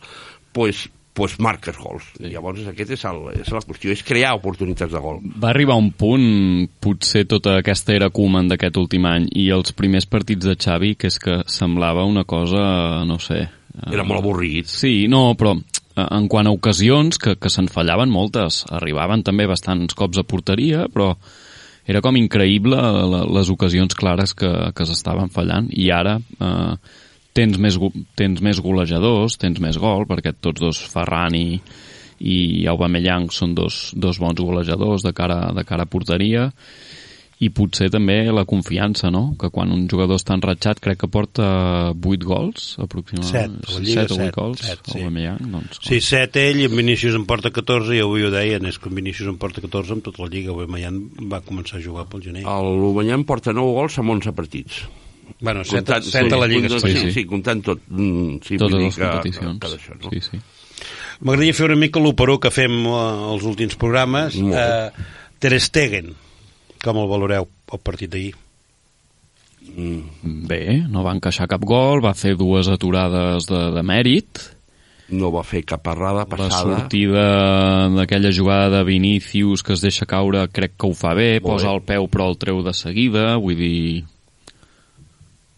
pues, 0.55 0.87
pues 1.19 1.35
marques 1.43 1.75
gols. 1.77 2.05
Sí. 2.15 2.29
Llavors 2.31 2.63
aquest 2.71 2.93
és, 2.95 3.03
el, 3.11 3.17
és 3.43 3.49
la 3.51 3.59
qüestió, 3.67 3.91
és 3.91 4.05
crear 4.07 4.37
oportunitats 4.39 4.93
de 4.95 5.01
gol. 5.03 5.19
Va 5.43 5.51
arribar 5.51 5.75
un 5.81 5.91
punt, 5.91 6.69
potser 6.79 7.25
tota 7.27 7.57
aquesta 7.59 7.97
era 7.97 8.11
Koeman 8.15 8.47
d'aquest 8.53 8.79
últim 8.79 9.09
any, 9.11 9.27
i 9.35 9.49
els 9.51 9.75
primers 9.75 10.07
partits 10.07 10.47
de 10.47 10.55
Xavi, 10.55 10.93
que 10.95 11.11
és 11.11 11.19
que 11.19 11.41
semblava 11.51 12.07
una 12.07 12.23
cosa, 12.23 13.03
no 13.09 13.19
sé... 13.19 13.41
eh, 13.49 13.91
Era 13.91 14.07
molt 14.07 14.23
avorrit. 14.23 14.71
Sí, 14.71 15.09
no, 15.11 15.33
però 15.35 15.57
eh, 15.59 16.07
en 16.07 16.29
quant 16.31 16.47
a 16.47 16.55
ocasions, 16.55 17.19
que, 17.19 17.35
que 17.35 17.51
se'n 17.51 17.67
fallaven 17.67 18.15
moltes, 18.15 18.63
arribaven 18.71 19.27
també 19.27 19.51
bastants 19.51 19.99
cops 19.99 20.23
a 20.23 20.27
porteria, 20.29 20.87
però 20.87 21.17
era 21.89 22.03
com 22.05 22.19
increïble 22.21 22.77
la, 22.77 23.25
les 23.39 23.51
ocasions 23.53 23.97
clares 23.97 24.35
que, 24.37 24.51
que 24.77 24.87
s'estaven 24.87 25.33
fallant, 25.33 25.71
i 25.73 25.89
ara 25.95 26.19
eh, 26.21 26.75
tens, 27.39 27.59
més, 27.61 27.79
tens 28.19 28.43
més 28.45 28.61
golejadors, 28.63 29.39
tens 29.41 29.61
més 29.65 29.79
gol, 29.81 30.05
perquè 30.11 30.35
tots 30.37 30.61
dos, 30.61 30.83
Ferran 30.93 31.37
i, 31.39 31.61
i 32.21 32.67
Aubameyang 32.71 33.31
són 33.35 33.55
dos, 33.57 33.89
dos 33.97 34.21
bons 34.21 34.41
golejadors 34.43 35.07
de 35.07 35.15
cara, 35.17 35.41
de 35.57 35.65
cara 35.69 35.87
a 35.87 35.91
porteria, 35.91 36.49
i 37.39 37.51
potser 37.55 37.87
també 37.95 38.17
la 38.35 38.43
confiança, 38.49 39.13
no? 39.15 39.37
Que 39.39 39.47
quan 39.55 39.71
un 39.71 39.85
jugador 39.91 40.19
està 40.19 40.35
enratxat 40.35 40.81
crec 40.83 40.99
que 41.05 41.09
porta 41.13 41.45
8 41.95 42.27
gols, 42.27 42.65
aproximadament. 42.83 43.61
Set, 43.63 43.69
a 43.71 43.77
la 43.77 43.83
Lliga, 43.85 44.07
7 44.09 44.13
o 44.13 44.17
8 44.17 44.25
set, 44.25 44.35
gols, 44.35 44.63
set, 44.67 44.81
sí. 44.91 44.99
Aubameyang, 44.99 45.39
doncs... 45.53 45.79
Sí, 45.87 46.01
7 46.03 46.43
ell 46.49 46.63
i 46.65 46.67
en 46.67 46.75
Vinícius 46.75 47.15
en 47.15 47.29
porta 47.31 47.53
14 47.55 47.95
i 47.95 48.03
avui 48.03 48.27
ho 48.27 48.33
deien, 48.35 48.67
és 48.67 48.79
que 48.83 48.91
en 48.91 48.99
Vinícius 48.99 49.31
en 49.31 49.39
porta 49.39 49.63
14 49.63 49.95
amb 49.95 50.03
tota 50.09 50.25
la 50.25 50.31
Lliga. 50.35 50.51
Avui 50.57 50.67
Mayan 50.67 50.99
va 51.31 51.39
començar 51.47 51.79
a 51.79 51.85
jugar 51.85 52.09
pel 52.11 52.27
gener. 52.27 52.43
L'Obanyam 52.43 53.23
porta 53.29 53.55
9 53.55 53.77
gols 53.79 53.99
amb 54.03 54.17
11 54.19 54.35
partits. 54.35 54.83
Bueno, 55.39 55.63
7, 55.63 56.01
7 56.11 56.35
a 56.35 56.39
la 56.43 56.47
Lliga 56.51 56.69
sí, 56.73 56.75
espanyola. 56.81 57.07
sí, 57.07 57.13
sí, 57.21 57.27
comptant 57.29 57.63
tot. 57.63 57.83
Mm, 57.87 58.39
sí, 58.43 58.57
Totes 58.59 58.81
les 58.83 58.97
que- 58.97 59.05
competicions. 59.07 59.59
Que, 59.61 59.67
que 59.69 59.75
d'això, 59.77 59.99
no? 60.03 60.11
Sí, 60.11 60.21
sí. 60.27 60.41
M'agradaria 61.21 61.55
fer 61.55 61.67
una 61.71 61.77
mica 61.79 62.01
l'operó 62.03 62.39
que 62.43 62.51
fem 62.55 62.81
eh, 62.87 62.95
els 63.35 63.45
últims 63.47 63.77
programes. 63.79 64.35
Eh, 64.39 64.91
Ter 65.39 65.55
Stegen, 65.63 66.15
com 66.85 67.01
el 67.03 67.09
valoreu, 67.11 67.49
el 67.73 67.81
partit 67.85 68.11
d'ahir? 68.13 68.35
Mm, 69.69 70.47
Bé, 70.49 70.63
no 70.89 71.03
va 71.05 71.13
encaixar 71.17 71.49
cap 71.51 71.65
gol, 71.67 72.01
va 72.05 72.15
fer 72.17 72.37
dues 72.39 72.69
aturades 72.73 73.49
de, 73.51 73.65
de 73.75 73.83
mèrit, 73.85 74.45
no 75.09 75.31
va 75.33 75.41
fer 75.43 75.63
cap 75.65 75.87
errada 75.89 76.27
la 76.27 76.29
passada. 76.29 76.79
sortida 76.83 77.23
d'aquella 77.97 78.29
jugada 78.33 78.69
de 78.79 78.83
Vinícius 78.85 79.63
que 79.65 79.73
es 79.73 79.81
deixa 79.81 80.05
caure 80.05 80.43
crec 80.53 80.75
que 80.77 80.87
ho 80.91 80.93
fa 80.93 81.15
bé, 81.17 81.39
Molt 81.41 81.47
posa 81.49 81.69
bé. 81.71 81.75
el 81.79 81.83
peu 81.89 82.09
però 82.13 82.27
el 82.29 82.37
treu 82.37 82.63
de 82.63 82.75
seguida, 82.77 83.37
vull 83.41 83.57
dir... 83.57 84.05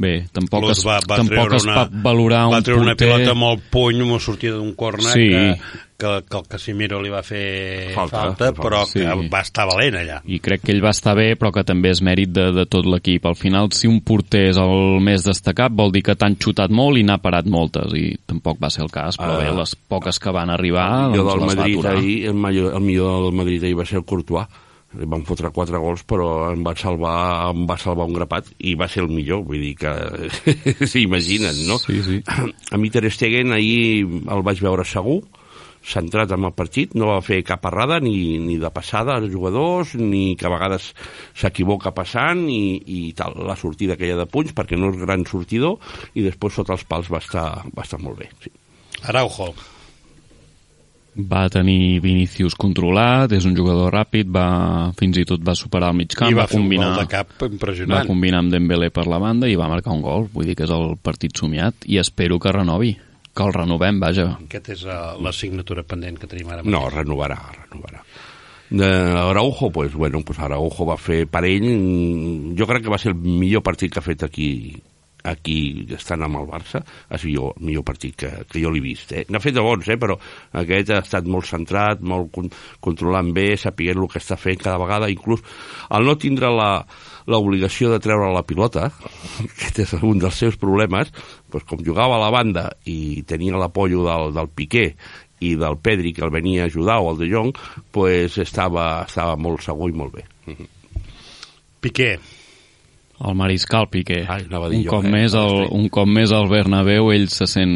Bé, 0.00 0.14
tampoc, 0.32 0.62
Plus 0.64 0.78
es, 0.78 0.86
va, 0.88 0.94
va 1.04 1.16
tampoc 1.20 1.52
es 1.58 1.66
una, 1.68 1.74
pot 1.84 1.90
valorar 2.02 2.46
va 2.48 2.56
un 2.58 2.64
treure 2.64 2.80
una 2.80 2.94
porter... 2.96 3.06
pilota 3.12 3.30
amb 3.36 3.44
el 3.50 3.58
puny, 3.70 4.00
amb 4.00 4.14
una 4.16 4.20
sortida 4.24 4.56
d'un 4.56 4.72
corner 4.72 5.12
Sí. 5.12 5.26
que, 5.28 5.60
que, 6.00 6.12
que 6.24 6.38
el 6.38 6.46
Casimiro 6.48 7.02
li 7.04 7.10
va 7.12 7.20
fer 7.22 7.90
Falta, 7.92 8.22
falta, 8.22 8.48
però 8.56 8.86
Sí. 8.88 9.00
que 9.04 9.28
va 9.28 9.42
estar 9.44 9.66
valent 9.68 9.98
allà. 10.00 10.22
i 10.24 10.38
crec 10.40 10.62
que 10.64 10.72
ell 10.72 10.80
va 10.82 10.94
estar 10.96 11.12
bé, 11.18 11.34
però 11.36 11.50
que 11.52 11.64
també 11.68 11.90
és 11.92 12.00
mèrit 12.00 12.32
de, 12.32 12.46
de 12.56 12.64
tot 12.64 12.88
l'equip. 12.88 13.26
Al 13.28 13.36
final, 13.36 13.68
si 13.76 13.86
un 13.92 14.00
porter 14.00 14.46
és 14.54 14.56
el 14.56 15.00
més 15.04 15.22
destacat, 15.28 15.70
vol 15.76 15.92
dir 15.92 16.00
que 16.02 16.16
t'han 16.16 16.38
xutat 16.40 16.72
molt 16.72 16.96
i 16.96 17.04
n'ha 17.04 17.18
parat 17.20 17.44
moltes, 17.44 17.92
i 17.92 18.16
tampoc 18.24 18.56
va 18.62 18.70
ser 18.72 18.86
el 18.86 18.90
cas, 18.90 19.18
però 19.20 19.36
Ah. 19.36 19.44
bé, 19.44 19.52
les 19.52 19.76
poques 19.76 20.18
que 20.18 20.32
van 20.32 20.48
arribar, 20.48 20.88
el 21.04 21.10
millor 21.12 21.26
doncs 21.26 21.36
del 21.36 21.44
les 21.44 21.56
va 21.58 21.60
Madrid 21.60 21.76
aturar. 21.78 21.96
ahir, 21.98 22.26
el, 22.32 22.34
millor, 22.34 22.72
el 22.74 22.80
millor 22.80 23.22
del 23.28 23.36
Madrid 23.36 23.64
ahir 23.68 23.76
va 23.76 23.84
ser 23.84 23.98
el 24.00 24.04
Courtois 24.08 24.46
li 24.98 25.06
van 25.06 25.22
fotre 25.26 25.52
quatre 25.54 25.78
gols 25.78 26.02
però 26.08 26.50
em 26.50 26.64
va 26.66 26.74
salvar, 26.78 27.16
em 27.52 27.66
va 27.68 27.76
salvar 27.78 28.08
un 28.10 28.16
grapat 28.16 28.48
i 28.58 28.74
va 28.78 28.88
ser 28.90 29.04
el 29.04 29.12
millor, 29.12 29.44
vull 29.46 29.62
dir 29.62 29.76
que 29.78 29.92
s'imaginen, 30.90 31.66
no? 31.68 31.78
Sí, 31.82 32.00
sí. 32.06 32.22
A 32.26 32.80
mi 32.80 32.90
Ter 32.90 33.06
Stegen 33.10 33.54
ahir 33.54 34.02
el 34.06 34.42
vaig 34.46 34.62
veure 34.64 34.86
segur, 34.86 35.20
centrat 35.86 36.34
en 36.34 36.44
el 36.44 36.52
partit, 36.52 36.92
no 36.98 37.08
va 37.08 37.22
fer 37.24 37.40
cap 37.46 37.64
errada 37.70 38.00
ni, 38.04 38.36
ni 38.42 38.58
de 38.60 38.70
passada 38.74 39.14
als 39.16 39.30
jugadors, 39.32 39.94
ni 39.96 40.36
que 40.36 40.48
a 40.48 40.52
vegades 40.52 40.90
s'equivoca 41.38 41.94
passant 41.96 42.44
i, 42.52 42.76
i 42.84 43.00
tal, 43.16 43.38
la 43.46 43.56
sortida 43.56 43.96
aquella 43.96 44.18
de 44.20 44.28
punys 44.30 44.54
perquè 44.56 44.78
no 44.78 44.92
és 44.92 45.00
gran 45.00 45.24
sortidor 45.28 45.78
i 46.14 46.26
després 46.26 46.58
sota 46.60 46.76
els 46.76 46.84
pals 46.88 47.10
va 47.12 47.22
estar, 47.22 47.48
va 47.72 47.86
estar 47.86 48.02
molt 48.02 48.20
bé 48.20 48.30
sí. 48.42 48.52
Araujo, 49.08 49.54
Va 51.30 51.44
tenir 51.52 52.00
Vinícius 52.04 52.54
controlat, 52.58 53.32
és 53.36 53.46
un 53.48 53.56
jugador 53.56 53.92
ràpid, 53.94 54.30
va, 54.32 54.46
fins 54.98 55.20
i 55.20 55.26
tot 55.28 55.42
va 55.46 55.56
superar 55.58 55.90
el 55.92 56.00
mig 56.00 56.14
camp, 56.16 56.30
i 56.30 56.38
va, 56.38 56.44
va, 56.44 56.50
fer 56.50 56.58
un 56.58 56.66
combinar, 56.66 56.90
gol 56.94 57.04
de 57.04 57.12
cap 57.12 57.34
va 57.40 57.50
impressionant. 57.50 58.08
combinar 58.08 58.42
amb 58.44 58.54
Dembélé 58.54 58.90
per 58.94 59.06
la 59.10 59.20
banda 59.22 59.50
i 59.50 59.58
va 59.58 59.68
marcar 59.70 59.94
un 59.96 60.02
gol. 60.06 60.28
Vull 60.32 60.50
dir 60.50 60.56
que 60.58 60.66
és 60.68 60.74
el 60.74 60.96
partit 61.02 61.36
somiat 61.36 61.86
i 61.90 62.00
espero 62.02 62.38
que 62.38 62.52
renovi, 62.54 62.94
que 63.34 63.46
el 63.46 63.54
renovem, 63.56 64.00
vaja. 64.02 64.26
Aquesta 64.40 64.74
és 64.76 64.84
uh, 64.88 65.16
la 65.22 65.32
signatura 65.36 65.84
pendent 65.86 66.18
que 66.20 66.30
tenim 66.30 66.50
ara. 66.50 66.66
No, 66.66 66.86
renovarà, 66.92 67.40
renovarà. 67.62 68.04
De 68.70 68.86
Araujo, 68.86 69.72
pues, 69.74 69.94
bueno, 69.94 70.20
pues 70.22 70.38
Araujo 70.38 70.86
va 70.86 70.96
fer 70.96 71.24
per 71.26 71.42
ell, 71.48 71.66
mm, 71.66 72.54
jo 72.58 72.68
crec 72.70 72.84
que 72.84 72.92
va 72.92 72.98
ser 73.02 73.10
el 73.12 73.18
millor 73.18 73.64
partit 73.66 73.90
que 73.90 73.98
ha 73.98 74.06
fet 74.06 74.22
aquí 74.22 74.50
aquí 75.28 75.86
estant 75.96 76.24
amb 76.24 76.40
el 76.40 76.48
Barça 76.48 76.82
sigut 77.20 77.58
el 77.60 77.66
millor 77.66 77.84
partit 77.86 78.16
que, 78.16 78.30
que 78.48 78.62
jo 78.62 78.72
l'he 78.72 78.82
vist 78.84 79.12
eh? 79.12 79.24
n'ha 79.28 79.42
fet 79.42 79.56
de 79.56 79.64
bons, 79.64 79.86
eh? 79.88 79.98
però 80.00 80.16
aquest 80.62 80.92
ha 80.94 81.00
estat 81.04 81.28
molt 81.28 81.48
centrat, 81.48 82.00
molt 82.00 82.30
con 82.34 82.50
controlant 82.80 83.32
bé 83.36 83.54
sapiguent 83.60 84.00
el 84.00 84.10
que 84.10 84.20
està 84.22 84.38
fent 84.40 84.60
cada 84.60 84.80
vegada 84.80 85.10
inclús 85.12 85.42
al 85.90 86.06
no 86.08 86.16
tindre 86.20 86.50
la 86.54 86.72
l'obligació 87.30 87.90
de 87.92 88.00
treure 88.02 88.32
la 88.32 88.46
pilota 88.46 88.88
aquest 89.44 89.82
és 89.84 89.96
un 90.00 90.20
dels 90.22 90.40
seus 90.40 90.58
problemes 90.60 91.12
doncs 91.50 91.66
com 91.68 91.84
jugava 91.84 92.16
a 92.16 92.24
la 92.24 92.32
banda 92.34 92.70
i 92.90 93.22
tenia 93.28 93.60
l'apollo 93.60 94.06
del, 94.06 94.34
del 94.36 94.50
Piqué 94.54 94.86
i 95.40 95.54
del 95.56 95.78
Pedri 95.80 96.12
que 96.12 96.24
el 96.24 96.32
venia 96.32 96.64
a 96.64 96.68
ajudar 96.68 96.98
o 97.00 97.12
el 97.12 97.22
de 97.22 97.30
Jong 97.32 97.54
pues 97.92 98.36
estava, 98.38 99.06
estava 99.06 99.36
molt 99.40 99.64
segur 99.64 99.90
i 99.90 99.96
molt 99.96 100.18
bé 100.18 100.26
Piqué, 101.80 102.18
El 103.20 103.34
mariscal 103.36 103.90
Piqué. 103.92 104.22
Ai, 104.32 104.46
dir 104.48 104.56
un, 104.56 104.84
jo, 104.86 104.92
cop 104.94 105.04
eh? 105.04 105.10
més 105.12 105.34
el, 105.36 105.66
un 105.76 105.90
cop 105.92 106.08
més 106.08 106.32
al 106.32 106.48
Bernabéu 106.48 107.10
ell 107.12 107.28
se 107.28 107.44
sent 107.50 107.74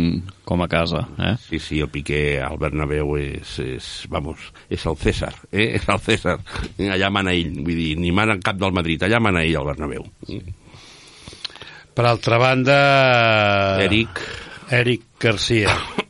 com 0.48 0.62
a 0.64 0.68
casa. 0.72 1.02
Eh? 1.20 1.34
Sí, 1.42 1.60
sí, 1.60 1.80
el 1.84 1.90
Piqué 1.92 2.40
al 2.40 2.56
Bernabéu 2.60 3.16
és, 3.20 3.58
és, 3.60 3.90
vamos, 4.12 4.48
és 4.72 4.86
el 4.88 4.96
César, 5.00 5.34
eh? 5.52 5.74
és 5.76 5.88
el 5.92 6.00
César. 6.06 6.38
Allà 6.96 7.12
mana 7.12 7.36
ell, 7.36 7.58
vull 7.60 7.76
dir, 7.76 7.92
ni 8.00 8.12
mana 8.16 8.38
en 8.38 8.44
cap 8.44 8.56
del 8.60 8.72
Madrid, 8.72 9.04
allà 9.04 9.20
mana 9.20 9.44
ell 9.44 9.60
al 9.60 9.68
Bernabéu. 9.74 10.08
per 11.94 12.06
altra 12.08 12.38
banda... 12.42 12.78
Eric, 13.84 14.20
Eric 14.74 15.13
Garcia. 15.24 15.72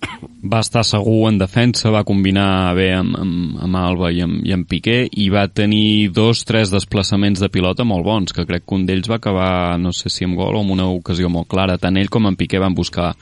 Va 0.45 0.61
estar 0.61 0.83
segur 0.85 1.31
en 1.31 1.39
defensa, 1.41 1.89
va 1.89 2.03
combinar 2.05 2.75
bé 2.77 2.91
amb, 2.93 3.15
amb, 3.17 3.55
amb 3.65 3.79
Alba 3.81 4.11
i 4.13 4.19
amb, 4.21 4.43
i 4.45 4.53
amb 4.53 4.67
Piqué 4.69 5.07
i 5.09 5.31
va 5.33 5.47
tenir 5.49 6.11
dos, 6.13 6.43
tres 6.45 6.69
desplaçaments 6.69 7.41
de 7.41 7.49
pilota 7.49 7.87
molt 7.89 8.05
bons, 8.05 8.35
que 8.37 8.45
crec 8.45 8.67
que 8.67 8.77
un 8.77 8.85
d'ells 8.85 9.09
va 9.09 9.17
acabar, 9.17 9.79
no 9.81 9.95
sé 9.97 10.13
si 10.13 10.29
amb 10.29 10.37
gol 10.37 10.59
o 10.59 10.61
amb 10.61 10.75
una 10.77 10.91
ocasió 10.93 11.31
molt 11.33 11.49
clara. 11.49 11.79
Tant 11.81 11.97
ell 11.97 12.13
com 12.13 12.29
en 12.29 12.37
Piqué 12.37 12.61
van 12.61 12.77
buscar 12.77 13.15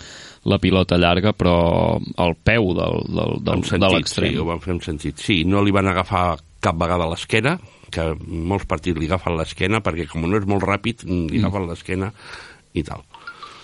la 0.51 0.59
pilota 0.59 0.99
llarga, 0.99 1.31
però 1.31 1.55
al 2.27 2.35
peu 2.43 2.73
del, 2.75 2.99
del, 3.07 3.39
del, 3.39 3.55
amb 3.55 3.69
de 3.69 3.71
sentit, 3.71 3.95
l'extrem. 3.95 4.35
sí, 4.35 4.43
ho 4.43 4.49
van 4.51 4.67
fer 4.67 4.75
amb 4.75 4.87
sentit. 4.89 5.23
Sí, 5.23 5.39
no 5.47 5.63
li 5.63 5.75
van 5.75 5.93
agafar 5.95 6.27
cap 6.63 6.83
vegada 6.83 7.07
a 7.07 7.15
l'esquena, 7.15 7.55
que 7.95 8.11
molts 8.27 8.67
partits 8.67 8.99
li 8.99 9.07
agafen 9.07 9.39
l'esquena, 9.39 9.79
perquè 9.85 10.11
com 10.11 10.27
no 10.27 10.43
és 10.43 10.51
molt 10.51 10.67
ràpid, 10.67 11.07
li 11.07 11.39
agafen 11.39 11.71
l'esquena 11.71 12.11
i 12.75 12.83
tal. 12.83 13.07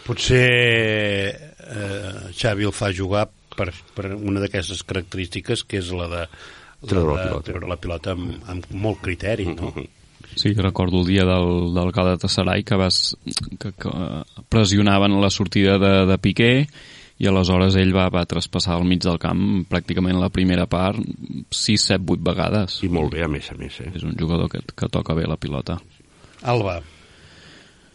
Potser 0.07 1.48
eh, 1.69 2.33
Xavi 2.37 2.67
el 2.69 2.75
fa 2.75 2.91
jugar 2.95 3.27
per, 3.57 3.71
per 3.95 4.13
una 4.17 4.41
d'aquestes 4.43 4.83
característiques 4.89 5.65
que 5.69 5.81
és 5.83 5.93
la 5.93 6.09
de, 6.11 6.25
la 6.83 6.89
Treure 6.89 7.15
la 7.15 7.23
de 7.23 7.29
pilota. 7.31 7.47
treure 7.51 7.71
la 7.71 7.79
pilota 7.81 8.13
amb, 8.17 8.37
amb 8.49 8.69
molt 8.73 9.01
criteri, 9.03 9.49
no? 9.55 9.73
Sí, 10.39 10.53
recordo 10.55 11.01
el 11.01 11.07
dia 11.09 11.25
del, 11.27 11.73
del 11.75 11.91
Galatasaray 11.91 12.63
que, 12.63 12.77
vas, 12.79 13.17
que, 13.59 13.73
que 13.73 13.91
pressionaven 14.53 15.17
la 15.21 15.31
sortida 15.31 15.79
de, 15.83 15.93
de 16.07 16.19
Piqué 16.23 16.53
i 17.19 17.27
aleshores 17.27 17.75
ell 17.81 17.91
va, 17.97 18.05
va 18.15 18.23
traspassar 18.31 18.77
al 18.77 18.85
mig 18.87 19.01
del 19.03 19.19
camp 19.19 19.65
pràcticament 19.71 20.21
la 20.21 20.29
primera 20.31 20.69
part 20.71 21.01
6, 21.51 21.89
7, 21.97 22.05
8 22.15 22.23
vegades. 22.29 22.77
I 22.87 22.91
molt 22.95 23.11
bé, 23.17 23.25
a 23.27 23.31
més 23.33 23.49
a 23.51 23.57
més, 23.59 23.81
eh? 23.83 23.91
És 23.99 24.05
un 24.07 24.15
jugador 24.21 24.47
que, 24.53 24.61
que 24.63 24.91
toca 24.93 25.17
bé 25.19 25.27
la 25.27 25.39
pilota. 25.41 25.81
Alba. 26.47 26.77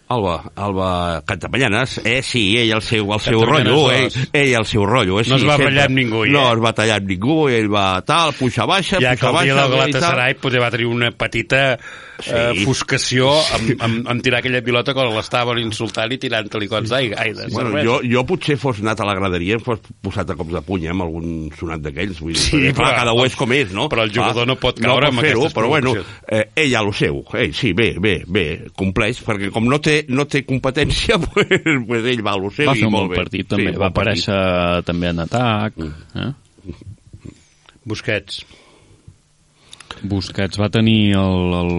Alba, 0.10 0.52
Alba 0.56 1.24
Cantamallanes, 1.26 2.02
eh, 2.04 2.22
sí, 2.22 2.58
ell 2.60 2.72
el 2.76 2.82
seu, 2.86 3.08
el 3.14 3.20
seu 3.24 3.42
rotllo, 3.46 3.90
ell, 3.92 4.12
ell 4.34 4.54
el 4.60 4.66
seu 4.66 4.86
rotllo, 4.86 5.20
eh, 5.20 5.24
sí, 5.24 5.32
No 5.32 5.38
es 5.38 5.44
va 5.48 5.56
sempre. 5.58 5.66
barallar 5.72 5.86
amb 5.90 5.98
ningú, 5.98 6.26
No 6.28 6.44
eh? 6.50 6.54
es 6.54 6.62
va 6.64 6.74
tallar 6.74 6.98
amb 7.02 7.10
ningú, 7.10 7.38
ell 7.50 7.70
va 7.74 8.02
tal, 8.06 8.34
puja 8.38 8.66
baixa, 8.70 9.00
Ja 9.02 9.16
que 9.16 9.26
puja 9.26 9.40
el 9.42 9.46
dia 9.48 9.56
baixa, 9.56 9.68
del 9.70 9.74
i 9.90 9.92
tal. 9.94 10.02
Galatasaray 10.02 10.34
potser 10.44 10.62
va 10.62 10.72
tenir 10.72 10.86
una 10.92 11.12
petita 11.12 11.64
eh, 11.74 12.52
Sí. 12.54 12.64
fuscació 12.64 13.32
amb, 13.56 13.72
amb, 13.82 14.08
amb 14.14 14.22
tirar 14.24 14.40
aquella 14.44 14.62
pilota 14.64 14.94
quan 14.94 15.10
l'estaven 15.16 15.58
insultant 15.64 16.12
i 16.14 16.18
tirant-li 16.22 16.68
cots 16.70 16.92
d'aigua. 16.94 17.18
Bueno, 17.52 17.72
cervesa. 17.72 17.84
jo, 17.88 17.96
jo 18.06 18.24
potser 18.30 18.56
fos 18.62 18.80
anat 18.84 19.02
a 19.02 19.08
la 19.10 19.16
graderia 19.18 19.58
i 19.58 19.64
fos 19.64 19.82
posat 20.04 20.30
a 20.30 20.36
cops 20.38 20.54
de 20.54 20.62
puny, 20.62 20.86
eh, 20.86 20.92
amb 20.94 21.02
algun 21.08 21.50
sonat 21.58 21.82
d'aquells. 21.82 22.20
Vull 22.22 22.34
dir, 22.34 22.42
Sí, 22.44 22.58
perquè, 22.70 22.76
clar, 22.78 22.94
cada 23.02 23.14
un 23.18 23.26
és 23.26 23.36
com 23.36 23.52
és, 23.58 23.72
no? 23.74 23.90
però 23.90 24.04
el 24.06 24.14
jugador 24.14 24.46
no 24.48 24.56
pot 24.62 24.80
caure 24.80 25.08
amb 25.10 25.20
fer-ho, 25.20 25.42
aquestes 25.48 25.58
Però 25.58 25.68
bueno, 25.74 25.96
eh, 26.28 26.46
ell 26.56 26.76
ha 26.76 26.82
el 26.86 26.94
seu. 26.94 27.24
Ell, 27.34 27.54
sí, 27.54 27.74
bé, 27.74 27.96
bé, 28.00 28.22
bé, 28.28 28.46
compleix, 28.78 29.20
perquè 29.26 29.50
com 29.52 29.66
no 29.68 29.82
té, 29.82 29.93
no 30.10 30.26
té 30.30 30.44
competència, 30.48 31.18
pues, 31.26 31.54
pues 31.88 32.08
ell 32.12 32.24
va 32.26 32.34
a 32.38 32.42
lo 32.42 32.52
seu 32.54 32.70
Va 32.70 32.76
i 32.78 32.84
fer 32.84 32.90
un 32.90 32.96
molt 32.96 33.10
bon 33.10 33.14
bé. 33.16 33.22
partit, 33.24 33.48
també. 33.52 33.72
Sí, 33.72 33.78
va 33.78 33.90
bon 33.90 33.98
partit. 34.00 34.24
aparèixer 34.28 34.86
també 34.90 35.12
en 35.14 35.24
atac. 35.26 35.80
Eh? 36.24 36.32
Busquets. 37.90 38.44
Busquets 40.04 40.60
va 40.60 40.70
tenir 40.74 41.14
el, 41.20 41.54
el, 41.62 41.74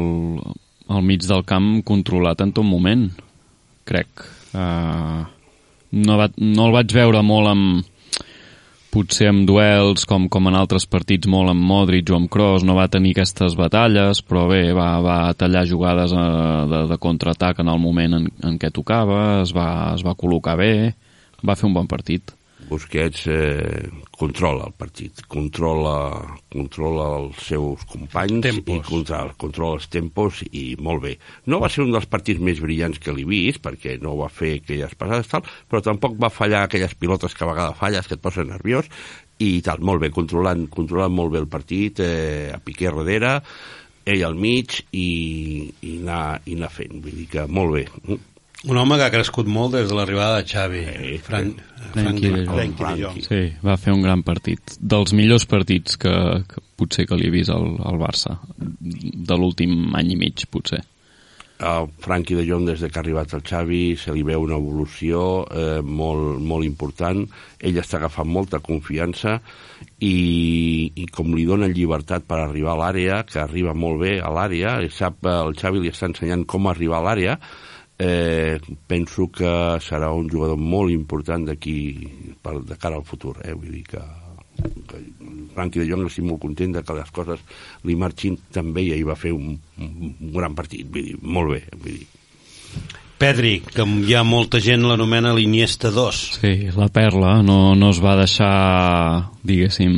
el 0.97 1.03
mig 1.05 1.25
del 1.29 1.45
camp 1.49 1.79
controlat 1.87 2.41
en 2.45 2.53
tot 2.57 2.67
moment, 2.69 3.09
crec. 3.89 4.25
Uh, 4.55 5.25
no, 6.05 6.17
va, 6.21 6.29
no 6.39 6.69
el 6.69 6.77
vaig 6.77 6.93
veure 6.95 7.21
molt 7.27 7.51
amb 7.51 7.91
potser 8.95 9.27
amb 9.33 9.43
duels 9.49 10.05
com, 10.07 10.29
com 10.31 10.47
en 10.47 10.55
altres 10.55 10.85
partits 10.87 11.27
molt 11.31 11.51
amb 11.51 11.65
Modric 11.67 12.13
o 12.13 12.19
amb 12.19 12.31
Kroos 12.31 12.63
no 12.67 12.77
va 12.79 12.87
tenir 12.93 13.15
aquestes 13.15 13.57
batalles 13.59 14.21
però 14.23 14.45
bé, 14.51 14.69
va, 14.77 14.89
va 15.03 15.17
tallar 15.39 15.65
jugades 15.67 16.15
uh, 16.15 16.63
de, 16.71 16.85
de 16.93 16.99
contraatac 17.03 17.65
en 17.65 17.73
el 17.73 17.81
moment 17.83 18.15
en, 18.21 18.29
en 18.47 18.61
què 18.61 18.71
tocava 18.75 19.41
es 19.41 19.55
va, 19.57 19.69
es 19.97 20.07
va 20.07 20.15
col·locar 20.21 20.55
bé 20.61 20.73
va 21.43 21.59
fer 21.59 21.67
un 21.67 21.75
bon 21.75 21.91
partit 21.91 22.37
Busquets 22.75 23.29
eh, 23.31 23.87
controla 24.19 24.67
el 24.67 24.75
partit, 24.79 25.23
controla, 25.31 25.95
controla 26.51 27.07
els 27.21 27.43
seus 27.47 27.85
companys 27.91 28.43
Tempos. 28.49 28.81
i 28.81 28.89
controla, 28.89 29.37
controla 29.39 29.79
els 29.79 29.87
tempos 29.93 30.43
i 30.51 30.65
molt 30.83 31.05
bé. 31.05 31.15
No 31.47 31.61
va 31.63 31.71
ser 31.71 31.85
un 31.85 31.95
dels 31.95 32.09
partits 32.11 32.43
més 32.43 32.59
brillants 32.63 32.99
que 32.99 33.15
l'he 33.15 33.27
vist, 33.29 33.63
perquè 33.63 33.97
no 34.03 34.17
va 34.19 34.31
fer 34.33 34.57
aquelles 34.59 34.99
passades 34.99 35.31
tal, 35.31 35.47
però 35.71 35.83
tampoc 35.87 36.19
va 36.19 36.33
fallar 36.35 36.65
aquelles 36.65 36.99
pilotes 36.99 37.37
que 37.37 37.47
a 37.47 37.53
vegades 37.53 37.79
falles, 37.79 38.11
que 38.11 38.19
et 38.19 38.25
posen 38.25 38.51
nerviós, 38.51 38.91
i 39.45 39.55
tal, 39.67 39.83
molt 39.87 40.03
bé, 40.03 40.11
controlant, 40.15 40.67
controlant 40.71 41.15
molt 41.15 41.35
bé 41.35 41.43
el 41.43 41.51
partit, 41.51 42.03
eh, 42.03 42.51
a 42.55 42.61
Piqué 42.63 42.91
darrere, 42.91 43.39
ell 44.05 44.23
al 44.27 44.37
mig 44.37 44.81
i, 44.93 45.09
i, 45.81 45.97
anar, 46.03 46.41
i 46.47 46.59
anar 46.59 46.71
fent, 46.75 46.99
vull 47.01 47.23
dir 47.23 47.31
que 47.33 47.47
molt 47.49 47.79
bé. 47.79 47.87
Un 48.65 48.79
home 48.81 48.97
que 48.97 49.05
ha 49.05 49.13
crescut 49.13 49.49
molt 49.51 49.75
des 49.77 49.91
de 49.91 49.97
l'arribada 49.97 50.41
de 50.41 50.49
Xavi. 50.49 50.85
Sí. 50.85 51.19
Frank, 51.27 51.59
Jong. 51.59 51.93
Frenkie 51.95 52.31
de 52.33 52.47
Jong. 53.03 53.21
Sí, 53.27 53.43
va 53.65 53.77
fer 53.77 53.93
un 53.93 54.03
gran 54.07 54.25
partit. 54.25 54.79
Dels 54.81 55.13
millors 55.13 55.45
partits 55.51 56.01
que, 56.01 56.15
que 56.49 56.65
potser 56.79 57.05
que 57.07 57.19
li 57.21 57.29
he 57.29 57.35
vist 57.35 57.53
al, 57.53 57.75
al 57.85 58.01
Barça. 58.01 58.39
De 58.59 59.37
l'últim 59.37 59.93
any 59.95 60.15
i 60.17 60.19
mig, 60.25 60.47
potser. 60.51 60.81
el 61.65 61.87
Frankie 62.03 62.35
de 62.35 62.45
Jong 62.49 62.67
des 62.67 62.81
de 62.81 62.89
que 62.91 62.99
ha 62.99 63.03
arribat 63.03 63.33
el 63.35 63.43
Xavi 63.47 63.97
se 63.97 64.13
li 64.13 64.25
veu 64.27 64.43
una 64.43 64.57
evolució 64.59 65.21
eh, 65.47 65.81
molt, 65.83 66.41
molt 66.43 66.67
important 66.67 67.23
ell 67.61 67.79
està 67.79 68.01
agafant 68.01 68.29
molta 68.29 68.59
confiança 68.59 69.39
i, 70.01 70.91
i 70.95 71.07
com 71.15 71.31
li 71.35 71.47
dona 71.47 71.71
llibertat 71.71 72.27
per 72.27 72.41
arribar 72.43 72.75
a 72.75 72.81
l'àrea 72.83 73.23
que 73.29 73.39
arriba 73.41 73.75
molt 73.75 74.03
bé 74.03 74.19
a 74.19 74.33
l'àrea 74.35 74.81
sap, 74.91 75.23
eh, 75.25 75.37
el 75.47 75.55
Xavi 75.61 75.85
li 75.85 75.95
està 75.95 76.11
ensenyant 76.11 76.45
com 76.45 76.67
arribar 76.67 76.99
a 77.01 77.07
l'àrea 77.07 77.39
eh, 78.05 78.59
penso 78.91 79.31
que 79.33 79.51
serà 79.85 80.11
un 80.13 80.29
jugador 80.31 80.59
molt 80.61 80.93
important 80.93 81.47
d'aquí 81.49 81.79
per- 82.45 82.61
de 82.69 82.77
cara 82.81 82.99
al 83.01 83.07
futur 83.09 83.39
eh? 83.45 83.55
vull 83.57 83.73
dir 83.79 83.85
que, 83.95 84.03
que 84.91 85.01
Frankie 85.55 85.81
de 85.85 85.89
Jong 85.91 86.05
estic 86.11 86.27
molt 86.29 86.43
content 86.43 86.75
de 86.77 86.83
que 86.85 86.97
les 86.99 87.11
coses 87.15 87.41
li 87.89 87.97
marxin 87.97 88.37
també 88.53 88.85
i 88.89 88.93
ahir 88.97 89.07
va 89.09 89.17
fer 89.17 89.33
un, 89.33 89.55
un, 89.79 89.95
un 90.21 90.35
gran 90.37 90.55
partit 90.59 90.87
vull 90.91 91.09
dir, 91.13 91.17
molt 91.23 91.55
bé 91.57 91.63
vull 91.79 91.97
dir. 92.03 92.07
Pedri, 93.15 93.61
que 93.63 93.85
hi 93.87 94.13
ha 94.19 94.25
molta 94.27 94.59
gent 94.61 94.83
l'anomena 94.85 95.31
l'Iniesta 95.33 95.89
2. 95.95 96.17
Sí, 96.41 96.51
la 96.75 96.89
perla 96.93 97.37
no, 97.47 97.73
no 97.79 97.93
es 97.95 98.01
va 98.03 98.17
deixar, 98.19 99.31
diguéssim, 99.47 99.95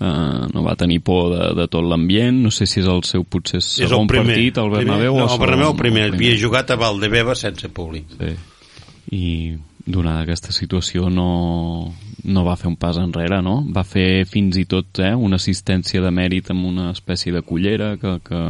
eh, 0.00 0.46
no 0.54 0.62
va 0.64 0.74
tenir 0.76 1.00
por 1.02 1.32
de, 1.34 1.54
de 1.60 1.66
tot 1.68 1.84
l'ambient, 1.84 2.42
no 2.44 2.50
sé 2.50 2.66
si 2.66 2.80
és 2.80 2.86
el 2.86 3.02
seu 3.04 3.24
potser 3.24 3.58
És 3.58 3.80
el 3.80 3.88
segon 3.88 4.06
primer. 4.06 4.34
partit 4.34 4.58
al 4.58 4.70
Bernabéu 4.70 5.14
primer, 5.14 5.24
o 5.24 5.26
no, 5.26 5.32
el 5.34 5.40
Bernabéu 5.40 5.70
segon- 5.72 5.80
primer. 5.82 6.04
el 6.08 6.14
Havia 6.14 6.36
jugat 6.40 6.70
a 6.70 6.76
Valdebeba 6.76 7.34
sense 7.34 7.68
públic. 7.68 8.06
Sí. 8.18 8.34
I 9.10 9.56
donada 9.88 10.20
aquesta 10.26 10.52
situació 10.52 11.08
no, 11.08 11.94
no 12.24 12.44
va 12.44 12.56
fer 12.60 12.68
un 12.68 12.76
pas 12.76 12.98
enrere, 13.00 13.38
no? 13.42 13.62
Va 13.72 13.84
fer 13.88 14.26
fins 14.28 14.58
i 14.60 14.66
tot 14.68 14.98
eh, 15.00 15.14
una 15.16 15.36
assistència 15.40 16.02
de 16.04 16.10
mèrit 16.12 16.50
amb 16.52 16.66
una 16.68 16.90
espècie 16.92 17.32
de 17.32 17.40
cullera 17.40 17.94
que, 17.96 18.18
que, 18.20 18.42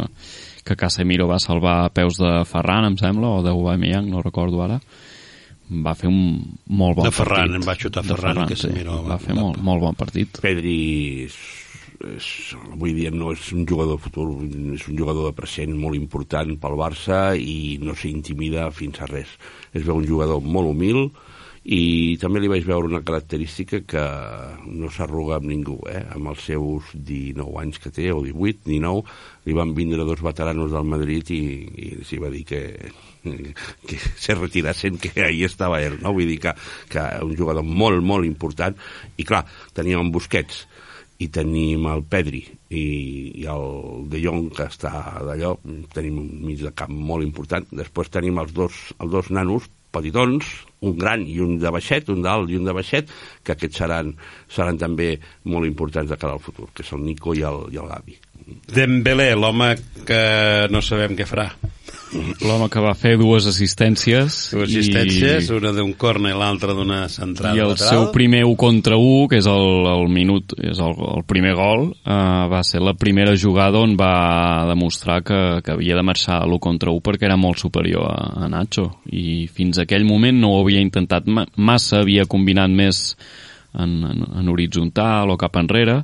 que 0.66 0.76
Casemiro 0.76 1.28
va 1.30 1.38
salvar 1.38 1.84
a 1.84 1.92
peus 1.94 2.18
de 2.18 2.32
Ferran, 2.44 2.88
em 2.90 2.96
sembla, 2.98 3.28
o 3.38 3.42
d'Aubameyang, 3.46 4.11
no 4.11 4.20
recordo 4.20 4.64
ara. 4.66 4.80
Va 5.70 5.92
fer 5.94 6.09
un 6.09 6.20
molt 6.66 6.96
bon 6.96 7.04
De 7.04 7.11
Ferran, 7.12 7.48
partit. 7.50 7.57
en 7.61 7.66
va 7.68 7.74
xutar 7.76 8.02
De 8.04 8.14
Ferran, 8.14 8.42
sí. 8.48 8.54
Casemiro 8.54 9.02
Va 9.02 9.09
va- 9.16 9.18
fer 9.18 9.35
va- 9.35 9.40
molt, 9.42 9.59
molt 9.61 9.81
bon 9.83 9.94
partit. 9.94 10.38
Pedri 10.40 11.24
és, 11.26 11.37
és, 12.16 12.28
avui 12.72 12.94
dia 12.94 13.11
no 13.11 13.33
és 13.33 13.52
un 13.52 13.66
jugador 13.68 13.98
de 13.98 14.02
futur, 14.02 14.28
és 14.74 14.88
un 14.88 14.96
jugador 14.96 15.26
de 15.28 15.37
present 15.37 15.74
molt 15.76 15.96
important 15.98 16.54
pel 16.59 16.76
Barça 16.78 17.37
i 17.37 17.78
no 17.83 17.94
s'intimida 17.94 18.70
fins 18.70 19.00
a 19.00 19.07
res. 19.11 19.28
Es 19.74 19.85
veu 19.85 19.96
un 19.96 20.07
jugador 20.07 20.40
molt 20.40 20.68
humil 20.72 21.11
i 21.68 22.16
també 22.16 22.40
li 22.40 22.48
vaig 22.48 22.64
veure 22.64 22.87
una 22.88 23.02
característica 23.04 23.83
que 23.85 24.04
no 24.72 24.88
s'arruga 24.88 25.37
amb 25.37 25.50
ningú, 25.50 25.76
eh? 25.90 26.00
amb 26.14 26.28
els 26.33 26.40
seus 26.48 26.85
19 26.94 27.59
anys 27.61 27.78
que 27.83 27.90
té, 27.90 28.11
o 28.11 28.22
18, 28.24 28.62
19, 28.64 29.02
li 29.44 29.52
van 29.52 29.74
vindre 29.76 30.07
dos 30.09 30.22
veteranos 30.24 30.70
del 30.72 30.85
Madrid 30.88 31.28
i, 31.35 31.42
i 31.76 32.04
s'hi 32.09 32.16
va 32.22 32.31
dir 32.33 32.44
que, 32.48 32.62
que 33.22 33.98
se 34.24 34.35
retirassen, 34.35 34.98
que 34.98 35.12
ahí 35.24 35.44
estava 35.44 35.83
ell, 35.83 35.98
no? 36.02 36.14
Vull 36.16 36.28
dir 36.31 36.40
que, 36.42 36.54
que 36.92 37.04
un 37.24 37.37
jugador 37.37 37.66
molt, 37.66 38.02
molt 38.04 38.28
important, 38.28 38.76
i 39.16 39.26
clar, 39.28 39.44
teníem 39.76 40.07
en 40.07 40.12
Busquets, 40.14 40.66
i 41.18 41.26
tenim 41.35 41.87
el 41.90 42.04
Pedri 42.07 42.44
i, 42.70 42.85
i 43.42 43.46
el 43.50 44.04
De 44.11 44.20
Jong 44.22 44.52
que 44.54 44.68
està 44.70 44.92
d'allò, 45.26 45.57
tenim 45.94 46.20
un 46.22 46.28
mig 46.46 46.62
de 46.62 46.70
camp 46.78 46.94
molt 46.94 47.26
important, 47.26 47.66
després 47.74 48.12
tenim 48.14 48.38
els 48.38 48.54
dos, 48.54 48.78
els 49.02 49.11
dos 49.11 49.33
nanos 49.35 49.66
petitons, 49.94 50.46
un 50.85 50.94
gran 51.00 51.24
i 51.26 51.38
un 51.42 51.57
de 51.59 51.72
baixet, 51.74 52.11
un 52.12 52.22
d'alt 52.22 52.52
i 52.52 52.59
un 52.59 52.68
de 52.68 52.76
baixet, 52.76 53.11
que 53.42 53.57
aquests 53.57 53.83
seran, 53.83 54.12
seran 54.52 54.78
també 54.78 55.14
molt 55.48 55.66
importants 55.66 56.12
de 56.12 56.20
cara 56.20 56.37
al 56.37 56.44
futur, 56.44 56.68
que 56.74 56.87
el 56.87 57.04
Nico 57.07 57.35
i 57.35 57.42
el, 57.48 57.64
i 57.72 57.81
el 57.81 57.88
Gavi. 57.90 58.18
Dembélé, 58.74 59.32
l'home 59.37 59.74
que 60.08 60.22
no 60.72 60.82
sabem 60.84 61.16
què 61.16 61.26
farà. 61.28 61.50
L'home 62.40 62.68
que 62.72 62.80
va 62.80 62.94
fer 62.96 63.16
dues 63.20 63.46
assistències. 63.50 64.37
Dues 64.54 64.70
assistències, 64.70 65.50
una 65.52 65.72
d'un 65.76 65.90
corner 66.00 66.32
i 66.32 66.38
l'altra 66.38 66.72
d'una 66.76 67.02
centrada 67.12 67.56
I 67.56 67.61
el 67.61 67.72
lateral. 67.74 67.90
seu 67.90 68.06
primer 68.14 68.44
1 68.48 68.54
contra 68.61 68.96
1, 68.96 69.26
que 69.28 69.40
és 69.42 69.48
el, 69.50 69.88
el 69.90 70.08
minut, 70.12 70.54
és 70.56 70.80
el, 70.80 70.94
el 71.18 71.26
primer 71.28 71.52
gol, 71.58 71.90
eh, 71.98 72.14
va 72.48 72.62
ser 72.64 72.80
la 72.84 72.94
primera 72.96 73.34
jugada 73.37 73.82
on 73.84 73.96
va 74.00 74.64
demostrar 74.70 75.20
que, 75.26 75.40
que 75.64 75.74
havia 75.74 75.98
de 75.98 76.06
marxar 76.06 76.40
a 76.40 76.46
l'1 76.48 76.62
contra 76.64 76.94
1 76.94 77.04
perquè 77.04 77.28
era 77.28 77.37
molt 77.40 77.61
superior 77.61 78.08
a, 78.08 78.46
a 78.46 78.48
Nacho. 78.48 78.88
I 79.12 79.44
fins 79.52 79.82
aquell 79.84 80.08
moment 80.08 80.40
no 80.40 80.54
ho 80.54 80.62
havia 80.62 80.80
intentat 80.84 81.28
ma 81.28 81.44
massa, 81.56 82.00
havia 82.00 82.24
combinat 82.24 82.72
més 82.72 83.02
en, 83.74 84.00
en, 84.08 84.24
en 84.40 84.48
horitzontal 84.48 85.28
o 85.30 85.37
cap 85.40 85.61
enrere, 85.61 86.00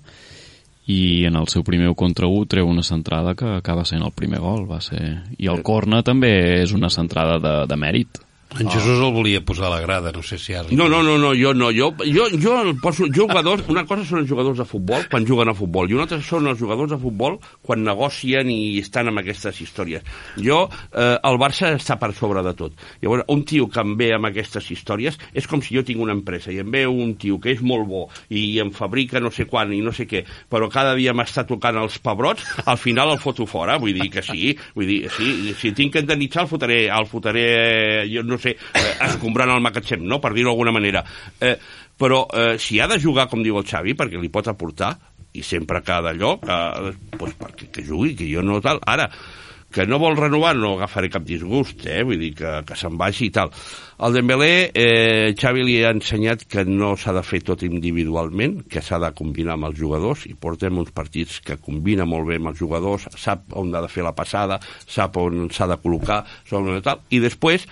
i 0.87 1.25
en 1.25 1.37
el 1.41 1.49
seu 1.49 1.65
primer 1.65 1.89
1 1.93 1.97
contra 1.97 2.29
1 2.29 2.51
treu 2.51 2.69
una 2.69 2.85
centrada 2.85 3.35
que 3.35 3.57
acaba 3.57 3.87
sent 3.89 4.05
el 4.05 4.13
primer 4.13 4.41
gol 4.45 4.67
va 4.69 4.81
ser... 4.85 5.23
i 5.39 5.49
el 5.49 5.63
corna 5.65 6.03
també 6.05 6.35
és 6.61 6.75
una 6.77 6.93
centrada 6.93 7.39
de, 7.41 7.55
de 7.71 7.81
mèrit 7.81 8.24
En 8.55 8.71
Jesús 8.71 9.01
el 9.03 9.11
volia 9.11 9.41
posar 9.43 9.67
a 9.67 9.71
la 9.75 9.81
grada, 9.81 10.13
no 10.15 10.23
sé 10.23 10.39
si 10.39 10.55
ara... 10.55 10.69
No, 10.71 10.87
no, 10.89 11.03
no, 11.03 11.17
no, 11.19 11.33
jo 11.35 11.51
no. 11.55 11.73
Jo, 11.75 11.91
jo, 12.07 12.29
jo 12.39 12.53
el 12.63 12.77
poso 12.79 13.09
jugadors... 13.11 13.65
Una 13.73 13.83
cosa 13.89 14.05
són 14.07 14.21
els 14.23 14.29
jugadors 14.31 14.61
de 14.61 14.67
futbol 14.69 15.09
quan 15.11 15.27
juguen 15.27 15.51
a 15.51 15.55
futbol 15.59 15.91
i 15.91 15.97
una 15.97 16.05
altra 16.07 16.21
són 16.23 16.47
els 16.47 16.61
jugadors 16.61 16.93
de 16.95 16.99
futbol 17.03 17.41
quan 17.67 17.83
negocien 17.83 18.51
i 18.53 18.79
estan 18.79 19.11
amb 19.11 19.25
aquestes 19.25 19.59
històries. 19.65 20.07
Jo, 20.39 20.61
eh, 20.93 21.17
el 21.17 21.39
Barça 21.43 21.73
està 21.75 21.97
per 21.99 22.13
sobre 22.15 22.45
de 22.47 22.53
tot. 22.55 22.79
Llavors, 23.03 23.27
un 23.35 23.43
tio 23.49 23.67
que 23.67 23.83
em 23.83 23.97
ve 23.99 24.13
amb 24.15 24.31
aquestes 24.31 24.71
històries 24.71 25.19
és 25.35 25.51
com 25.51 25.65
si 25.65 25.75
jo 25.75 25.83
tinc 25.83 26.05
una 26.05 26.15
empresa 26.15 26.55
i 26.55 26.61
em 26.63 26.71
ve 26.71 26.85
un 26.87 27.17
tio 27.19 27.41
que 27.43 27.51
és 27.57 27.65
molt 27.65 27.91
bo 27.91 28.05
i 28.31 28.61
em 28.63 28.71
fabrica 28.77 29.19
no 29.19 29.35
sé 29.35 29.49
quan 29.51 29.75
i 29.75 29.81
no 29.83 29.91
sé 29.91 30.07
què, 30.07 30.23
però 30.51 30.71
cada 30.71 30.95
dia 30.95 31.17
m'està 31.17 31.43
tocant 31.49 31.81
els 31.83 31.99
pebrots, 31.99 32.47
al 32.71 32.79
final 32.79 33.17
el 33.17 33.19
foto 33.19 33.49
fora. 33.51 33.81
Vull 33.83 33.99
dir 33.99 34.13
que 34.15 34.23
sí, 34.23 34.55
vull 34.79 34.87
dir, 34.87 35.01
sí, 35.17 35.57
si 35.59 35.75
tinc 35.75 35.97
que 35.97 36.07
indemnitzar 36.07 36.47
el 36.47 36.53
fotré, 36.55 36.81
el 36.95 37.11
fotré, 37.11 37.49
jo 38.15 38.23
no 38.23 38.34
sé, 38.41 38.57
eh, 38.75 38.85
escombrant 39.09 39.53
el 39.55 39.65
magatzem, 39.65 40.05
no?, 40.05 40.21
per 40.21 40.33
dir-ho 40.35 40.51
d'alguna 40.51 40.75
manera. 40.75 41.05
Eh, 41.41 41.57
però 41.97 42.25
eh, 42.33 42.55
si 42.59 42.81
ha 42.81 42.89
de 42.91 42.99
jugar, 43.01 43.29
com 43.31 43.43
diu 43.45 43.59
el 43.61 43.67
Xavi, 43.69 43.95
perquè 43.99 44.21
li 44.21 44.33
pot 44.33 44.49
aportar, 44.51 44.95
i 45.35 45.43
sempre 45.43 45.83
ha 45.83 46.01
d'allò, 46.05 46.37
eh, 46.43 46.93
doncs 47.17 47.39
perquè 47.41 47.71
que 47.75 47.87
jugui, 47.87 48.15
que 48.19 48.29
jo 48.31 48.43
no 48.43 48.61
tal. 48.63 48.83
Ara, 48.87 49.09
que 49.75 49.87
no 49.91 49.99
vol 49.99 50.15
renovar 50.15 50.55
no 50.55 50.77
agafaré 50.77 51.09
cap 51.11 51.25
disgust, 51.27 51.83
eh? 51.91 52.05
vull 52.07 52.21
dir 52.23 52.31
que, 52.39 52.51
que 52.69 52.77
se'n 52.79 52.95
vagi 53.01 53.27
i 53.27 53.33
tal. 53.35 53.51
El 54.07 54.15
Dembélé, 54.15 54.51
eh, 54.71 55.33
Xavi 55.39 55.65
li 55.67 55.75
ha 55.83 55.91
ensenyat 55.95 56.45
que 56.51 56.63
no 56.69 56.93
s'ha 56.99 57.15
de 57.17 57.25
fer 57.27 57.41
tot 57.47 57.65
individualment, 57.67 58.61
que 58.71 58.83
s'ha 58.83 59.01
de 59.03 59.11
combinar 59.19 59.57
amb 59.57 59.67
els 59.71 59.79
jugadors, 59.81 60.29
i 60.31 60.37
portem 60.39 60.79
uns 60.79 60.95
partits 60.95 61.41
que 61.43 61.59
combina 61.59 62.07
molt 62.07 62.31
bé 62.31 62.39
amb 62.39 62.53
els 62.53 62.63
jugadors, 62.63 63.09
sap 63.19 63.51
on 63.59 63.75
ha 63.75 63.83
de 63.83 63.91
fer 63.91 64.07
la 64.07 64.15
passada, 64.15 64.61
sap 64.87 65.19
on 65.19 65.49
s'ha 65.51 65.69
de 65.73 65.81
col·locar, 65.83 66.23
on 66.55 66.71
tal, 66.87 67.03
i 67.11 67.19
després 67.23 67.67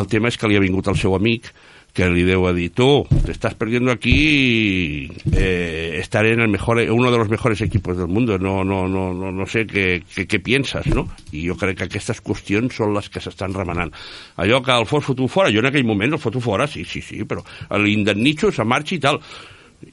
el 0.00 0.08
tema 0.08 0.32
és 0.32 0.40
que 0.40 0.48
li 0.48 0.56
ha 0.56 0.64
vingut 0.64 0.88
el 0.88 0.96
seu 1.00 1.16
amic, 1.18 1.52
que 1.92 2.08
li 2.08 2.24
deu 2.24 2.46
a 2.48 2.52
dir, 2.56 2.70
tú, 2.72 3.04
te 3.26 3.32
estás 3.32 3.54
perdiendo 3.54 3.92
aquí 3.92 5.10
eh, 5.32 5.98
estar 6.00 6.24
en 6.24 6.40
el 6.40 6.48
mejor, 6.48 6.78
uno 6.90 7.10
de 7.10 7.18
los 7.18 7.28
mejores 7.28 7.60
equipos 7.60 7.98
del 7.98 8.08
mundo, 8.08 8.38
no, 8.38 8.64
no, 8.64 8.88
no, 8.88 9.12
no, 9.12 9.30
no 9.30 9.46
sé 9.46 9.66
què, 9.68 10.00
què, 10.08 10.24
què 10.24 10.40
pienses, 10.40 10.88
no? 10.88 11.04
I 11.36 11.44
jo 11.50 11.56
crec 11.60 11.82
que 11.82 11.88
aquestes 11.90 12.22
qüestions 12.24 12.80
són 12.80 12.96
les 12.96 13.12
que 13.12 13.20
s'estan 13.20 13.52
remenant. 13.52 13.92
Allò 14.40 14.62
que 14.64 14.72
el 14.72 14.88
fos 14.88 15.04
foto 15.04 15.28
fora, 15.28 15.52
jo 15.52 15.60
en 15.60 15.68
aquell 15.68 15.84
moment 15.84 16.16
el 16.16 16.22
foto 16.22 16.40
fora, 16.40 16.66
sí, 16.66 16.86
sí, 16.88 17.04
sí, 17.04 17.26
però 17.28 17.44
l'indemnitxo 17.76 18.54
se 18.56 18.64
marxa 18.64 18.96
i 18.96 19.02
tal. 19.02 19.20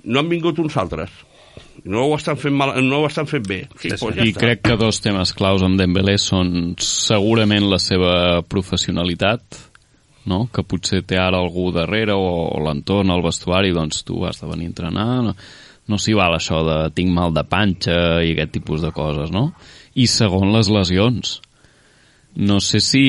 No 0.06 0.24
han 0.24 0.32
vingut 0.32 0.64
uns 0.64 0.78
altres 0.80 1.26
no 1.84 2.06
ho 2.06 2.16
estan 2.18 2.38
fent, 2.38 2.56
mal, 2.56 2.74
no 2.84 3.00
ho 3.02 3.08
estan 3.08 3.28
fent 3.28 3.46
bé. 3.48 3.60
Sí, 3.80 3.92
pues 4.00 4.16
ja 4.18 4.24
I 4.24 4.34
està. 4.34 4.42
crec 4.44 4.62
que 4.68 4.78
dos 4.80 5.00
temes 5.04 5.32
claus 5.36 5.64
amb 5.66 5.80
Dembélé 5.80 6.18
són 6.22 6.76
segurament 6.84 7.70
la 7.72 7.80
seva 7.80 8.14
professionalitat, 8.48 9.69
no? 10.30 10.46
que 10.54 10.64
potser 10.64 11.02
té 11.08 11.18
ara 11.20 11.42
algú 11.42 11.70
darrere 11.76 12.16
o, 12.16 12.30
o 12.54 12.62
l'entorn, 12.64 13.12
el 13.16 13.26
vestuari, 13.26 13.74
doncs 13.76 14.06
tu 14.08 14.24
has 14.28 14.42
de 14.42 14.50
venir 14.50 14.70
a 14.70 14.74
entrenar, 14.74 15.10
no, 15.26 15.36
no 15.90 16.00
s'hi 16.00 16.16
val 16.18 16.38
això 16.38 16.62
de 16.68 16.80
tinc 16.96 17.12
mal 17.16 17.34
de 17.36 17.44
panxa 17.50 18.00
i 18.24 18.36
aquest 18.36 18.54
tipus 18.60 18.86
de 18.86 18.94
coses, 18.96 19.34
no? 19.34 19.50
I 19.98 20.06
segon, 20.08 20.54
les 20.54 20.70
lesions. 20.72 21.40
No 22.40 22.60
sé 22.62 22.80
si 22.80 23.02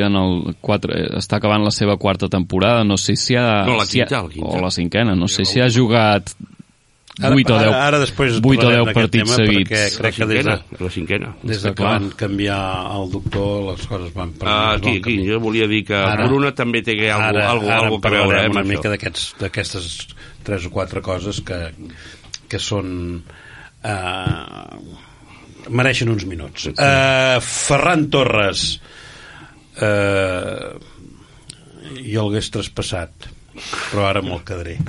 en 0.00 0.16
el 0.16 0.56
4, 0.64 0.96
està 1.20 1.36
acabant 1.38 1.62
la 1.62 1.74
seva 1.74 1.98
quarta 2.00 2.30
temporada, 2.32 2.86
no 2.88 2.96
sé 2.96 3.18
si 3.20 3.36
ha... 3.36 3.62
No, 3.68 3.76
la 3.78 3.86
si 3.86 4.00
ha, 4.00 4.08
quinta, 4.08 4.22
la 4.24 4.32
quinta. 4.32 4.48
O 4.48 4.62
la 4.64 4.72
cinquena, 4.72 5.14
no 5.14 5.28
sé 5.28 5.44
si 5.46 5.60
ha 5.60 5.68
jugat 5.70 6.32
8 7.20 7.28
o 7.28 7.58
10, 7.58 7.68
ara, 7.68 7.80
ara 7.86 7.98
després 8.00 8.38
8 8.38 8.40
o 8.40 8.56
parlarem 8.56 8.78
10 8.78 8.86
d'aquest 8.86 8.94
partits 8.96 9.24
tema, 9.24 9.36
seguits. 9.36 9.70
perquè 9.70 9.82
La 9.82 9.98
crec 10.00 10.14
que 10.16 10.26
des 10.30 10.44
de, 10.46 10.84
la 10.84 10.90
cinquena. 10.90 11.34
des 11.42 11.62
de 11.62 11.68
que 11.68 11.74
clar. 11.74 11.90
van 12.00 12.10
canviar 12.16 12.60
el 12.96 13.10
doctor 13.12 13.50
les 13.72 13.86
coses 13.86 14.14
van 14.14 14.32
per 14.32 14.48
Ah, 14.48 14.72
aquí, 14.78 14.96
aquí, 14.96 15.16
jo 15.28 15.38
volia 15.40 15.66
dir 15.68 15.84
que 15.84 15.94
Ara- 15.94 16.26
Bruna 16.26 16.54
també 16.54 16.80
té 16.82 16.96
que 16.96 17.10
algo, 17.10 17.26
ara, 17.36 17.50
algo, 17.50 17.66
ara 17.68 17.80
algo 17.84 18.00
que 18.00 18.08
veure 18.10 18.44
eh, 18.46 18.48
una 18.48 18.62
això. 18.62 18.68
mica 18.68 18.88
d'aquests- 18.94 19.34
d'aquestes 19.38 20.08
tres 20.42 20.64
o 20.66 20.70
quatre 20.70 21.02
coses 21.02 21.42
que, 21.44 21.60
que 22.48 22.58
són 22.58 23.22
eh, 23.84 25.68
mereixen 25.68 26.08
uns 26.08 26.24
minuts 26.24 26.70
eh, 26.72 27.38
Ferran 27.44 28.08
Torres 28.10 28.80
eh, 29.76 30.72
jo 32.08 32.24
l'hagués 32.26 32.50
traspassat 32.50 33.28
però 33.54 34.06
ara 34.08 34.22
me'l 34.24 34.40
quedaré 34.46 34.78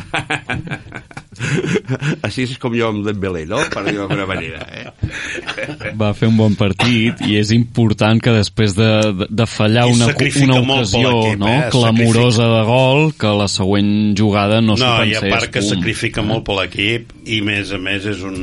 Així 2.23 2.43
és 2.45 2.53
com 2.61 2.75
jo 2.77 2.87
amb 2.91 3.05
Dembélé, 3.07 3.43
no? 3.49 3.57
Per 3.73 3.81
dir-ho 3.87 4.03
d'alguna 4.03 4.27
manera, 4.29 4.61
eh? 4.69 5.93
va 5.97 6.11
fer 6.15 6.29
un 6.29 6.37
bon 6.37 6.53
partit 6.57 7.23
i 7.25 7.37
és 7.39 7.51
important 7.55 8.21
que 8.23 8.33
després 8.35 8.75
de, 8.77 8.89
de, 9.17 9.27
de 9.29 9.47
fallar 9.49 9.87
I 9.89 9.95
una, 9.97 10.09
sacrifica 10.11 10.59
una 10.59 10.77
ocasió 10.77 11.13
no? 11.41 11.49
eh? 11.49 11.69
clamorosa 11.73 12.47
de 12.53 12.63
gol 12.69 13.05
que 13.19 13.33
la 13.41 13.49
següent 13.51 13.91
jugada 14.19 14.61
no, 14.61 14.77
no, 14.77 14.79
s'ho 14.79 15.09
i 15.09 15.15
a 15.17 15.23
pensés 15.25 15.35
part 15.35 15.53
que 15.53 15.63
pum. 15.63 15.69
sacrifica 15.73 16.25
molt 16.25 16.45
per 16.47 16.59
l'equip 16.61 17.13
i 17.25 17.41
a 17.41 17.47
més 17.49 17.73
a 17.73 17.81
més 17.81 18.09
és 18.13 18.25
un 18.27 18.39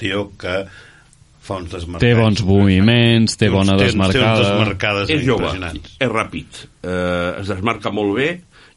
tio 0.00 0.28
que 0.40 0.60
fa 1.44 1.58
uns 1.60 1.72
desmarcats 1.74 2.06
té 2.06 2.14
bons 2.16 2.40
moviments, 2.48 3.36
té 3.40 3.50
bona 3.52 3.74
té, 3.74 3.84
té 3.84 3.90
uns 3.90 3.92
desmarcada 3.92 4.40
desmarcades 4.40 5.12
és 5.12 5.24
jove, 5.26 5.44
impressionants 5.44 5.96
és 6.00 6.12
ràpid, 6.12 6.64
eh, 6.84 7.30
es 7.42 7.52
desmarca 7.52 7.92
molt 7.92 8.16
bé 8.20 8.30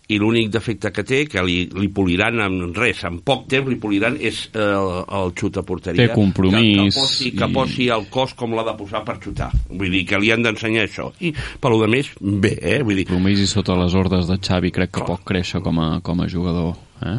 i 0.08 0.18
l'únic 0.22 0.50
defecte 0.54 0.88
que 0.96 1.04
té, 1.04 1.18
que 1.28 1.42
li, 1.44 1.66
li 1.76 1.90
poliran 1.92 2.40
amb 2.40 2.78
res, 2.80 3.02
en 3.04 3.18
poc 3.28 3.46
temps 3.52 3.68
li 3.68 3.76
poliran, 3.76 4.16
és 4.24 4.46
eh, 4.54 4.62
el, 4.64 4.90
el 5.20 5.34
xut 5.36 5.58
a 5.60 5.64
porteria. 5.68 6.08
Té 6.08 6.14
compromís 6.16 6.56
Que, 6.58 6.90
que, 6.96 7.00
posi, 7.02 7.32
que 7.36 7.50
i- 7.50 7.54
posi 7.58 7.88
el 7.92 8.06
cos 8.14 8.34
com 8.40 8.56
l'ha 8.56 8.64
de 8.70 8.76
posar 8.80 9.04
per 9.04 9.18
xutar. 9.20 9.50
Vull 9.68 9.92
dir 9.92 10.06
que 10.08 10.20
li 10.24 10.32
han 10.32 10.46
d'ensenyar 10.48 10.86
això. 10.88 11.10
I 11.20 11.34
per 11.60 11.72
lo 11.74 11.82
de 11.84 11.90
més, 11.92 12.14
bé, 12.22 12.54
eh? 12.62 12.78
Vull 12.88 12.96
dir, 13.02 13.08
compromís 13.10 13.44
i 13.44 13.48
sota 13.52 13.76
les 13.76 13.94
ordres 14.00 14.30
de 14.32 14.38
Xavi 14.40 14.72
crec 14.72 14.96
que 14.96 15.04
pot 15.08 15.26
créixer 15.28 15.60
com 15.66 15.80
a, 15.84 15.90
com 16.00 16.24
a 16.24 16.30
jugador 16.32 16.78
eh? 17.04 17.18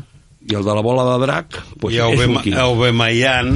i 0.48 0.54
el 0.56 0.64
de 0.64 0.72
la 0.72 0.80
bola 0.80 1.02
de 1.04 1.16
drac, 1.26 1.58
pues, 1.76 1.92
i 1.92 1.98
és, 2.00 2.22
un 2.24 2.38
killer. 2.40 2.62
Aubameyang 2.62 3.50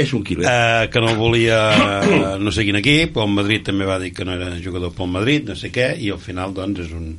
és 0.00 0.12
un 0.16 0.22
killer. 0.24 0.46
eh, 0.48 0.86
que 0.88 1.00
no 1.04 1.12
volia 1.18 1.58
no 2.40 2.48
sé 2.54 2.64
quin 2.64 2.78
equip 2.80 3.18
el 3.20 3.28
Madrid 3.36 3.66
també 3.68 3.84
va 3.84 3.98
dir 4.00 4.14
que 4.16 4.24
no 4.24 4.32
era 4.38 4.48
jugador 4.64 4.94
pel 4.96 5.10
Madrid 5.12 5.50
no 5.52 5.56
sé 5.60 5.68
què, 5.74 5.90
i 6.00 6.08
al 6.14 6.22
final 6.24 6.54
doncs 6.56 6.86
és 6.86 6.94
un 6.96 7.10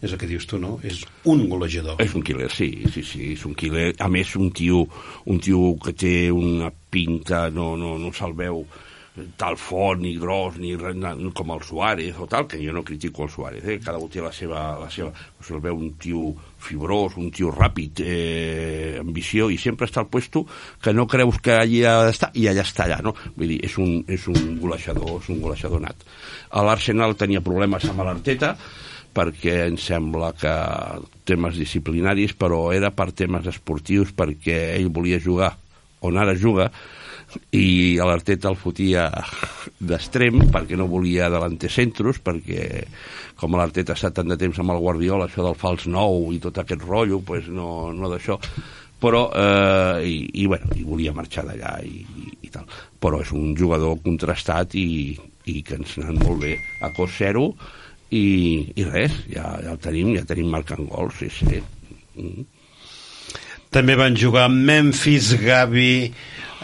és 0.00 0.12
el 0.12 0.18
que 0.18 0.28
dius 0.30 0.46
tu, 0.46 0.60
no? 0.62 0.76
És 0.86 1.02
un 1.26 1.46
golejador. 1.50 1.98
És 2.02 2.14
un 2.14 2.24
killer, 2.26 2.50
sí, 2.54 2.70
sí, 2.92 3.02
sí, 3.02 3.32
és 3.34 3.46
un 3.48 3.56
killer. 3.58 3.92
A 3.98 4.10
més, 4.12 4.34
un 4.38 4.52
tio, 4.54 4.84
un 5.26 5.40
tio 5.42 5.72
que 5.82 5.94
té 5.98 6.16
una 6.34 6.70
pinta, 6.70 7.48
no, 7.50 7.74
no, 7.80 7.96
no 7.98 8.12
se'l 8.14 8.36
veu 8.38 8.62
tal 9.36 9.56
fort, 9.58 10.00
ni 10.00 10.16
gros, 10.16 10.58
ni 10.58 10.74
res, 10.78 10.96
com 11.34 11.50
el 11.54 11.62
Suárez 11.66 12.18
o 12.18 12.26
tal, 12.30 12.46
que 12.46 12.60
jo 12.62 12.72
no 12.72 12.84
critico 12.84 13.24
el 13.24 13.30
Suárez, 13.30 13.64
eh? 13.66 13.78
cada 13.82 13.98
un 13.98 14.10
té 14.10 14.22
la 14.22 14.32
seva... 14.32 14.78
La 14.78 14.90
seva 14.92 15.10
se'l 15.44 15.62
veu 15.62 15.76
un 15.78 15.92
tio 16.00 16.32
fibrós, 16.62 17.16
un 17.18 17.30
tio 17.34 17.50
ràpid, 17.54 18.02
eh, 18.04 18.98
ambició, 19.00 19.48
i 19.50 19.58
sempre 19.58 19.88
està 19.88 20.02
al 20.02 20.10
puesto 20.10 20.44
que 20.82 20.92
no 20.94 21.06
creus 21.10 21.38
que 21.42 21.54
allà 21.54 21.94
ha 21.94 22.06
d'estar, 22.08 22.30
i 22.38 22.48
allà 22.50 22.64
està 22.66 22.86
allà, 22.86 22.98
no? 23.04 23.14
Vull 23.36 23.54
dir, 23.54 23.60
és 23.66 23.78
un, 23.80 24.02
és 24.06 24.26
un 24.30 24.58
golejador, 24.60 25.18
és 25.22 25.30
un 25.32 25.40
golejador 25.42 25.82
nat. 25.82 26.04
L'Arsenal 26.52 27.16
tenia 27.18 27.42
problemes 27.44 27.86
amb 27.88 28.04
l'Arteta, 28.06 28.54
perquè 29.14 29.64
em 29.66 29.78
sembla 29.80 30.32
que 30.38 30.54
temes 31.28 31.58
disciplinaris, 31.58 32.34
però 32.38 32.68
era 32.74 32.92
per 32.94 33.10
temes 33.12 33.48
esportius, 33.50 34.14
perquè 34.16 34.76
ell 34.76 34.92
volia 34.94 35.20
jugar 35.22 35.54
on 36.06 36.16
ara 36.20 36.36
juga, 36.38 36.70
i 37.52 37.98
l'Arteta 38.00 38.48
el 38.48 38.56
fotia 38.56 39.08
d'extrem 39.78 40.46
perquè 40.52 40.78
no 40.80 40.88
volia 40.88 41.28
delanter 41.28 41.68
centros 41.68 42.20
perquè 42.24 42.84
com 43.38 43.56
l'Arteta 43.56 43.92
ha 43.92 43.98
estat 43.98 44.16
tant 44.18 44.32
de 44.32 44.38
temps 44.40 44.58
amb 44.58 44.72
el 44.72 44.80
Guardiola 44.82 45.28
això 45.28 45.44
del 45.44 45.58
fals 45.58 45.86
nou 45.92 46.32
i 46.34 46.40
tot 46.42 46.58
aquest 46.58 46.84
rotllo 46.86 47.20
pues 47.20 47.50
no, 47.52 47.92
no 47.92 48.10
d'això. 48.10 48.38
Però 48.98 49.28
eh, 49.30 50.08
i, 50.08 50.16
i, 50.42 50.46
bueno, 50.50 50.72
i 50.74 50.82
volia 50.82 51.12
marxar 51.14 51.44
d'allà 51.46 51.76
i, 51.86 52.00
i, 52.02 52.32
i 52.48 52.48
tal. 52.50 52.64
Però 52.98 53.20
és 53.22 53.30
un 53.36 53.52
jugador 53.54 54.00
contrastat 54.02 54.74
i, 54.74 55.14
i 55.46 55.60
que 55.62 55.78
ens 55.78 55.94
ha 56.00 56.08
anat 56.08 56.24
molt 56.24 56.42
bé. 56.42 56.56
A 56.82 56.90
cos 56.96 57.14
zero 57.20 57.52
i, 58.10 58.24
i 58.76 58.84
res, 58.88 59.12
ja, 59.32 59.50
ja 59.64 59.74
el 59.74 59.82
tenim 59.84 60.14
ja 60.16 60.24
tenim 60.28 60.48
marcant 60.52 60.86
gols 60.88 61.18
sí, 61.20 61.28
sí. 61.30 61.60
Mm. 62.16 62.46
També 63.68 63.98
van 64.00 64.14
jugar 64.16 64.46
Memphis, 64.48 65.34
Gavi, 65.42 66.08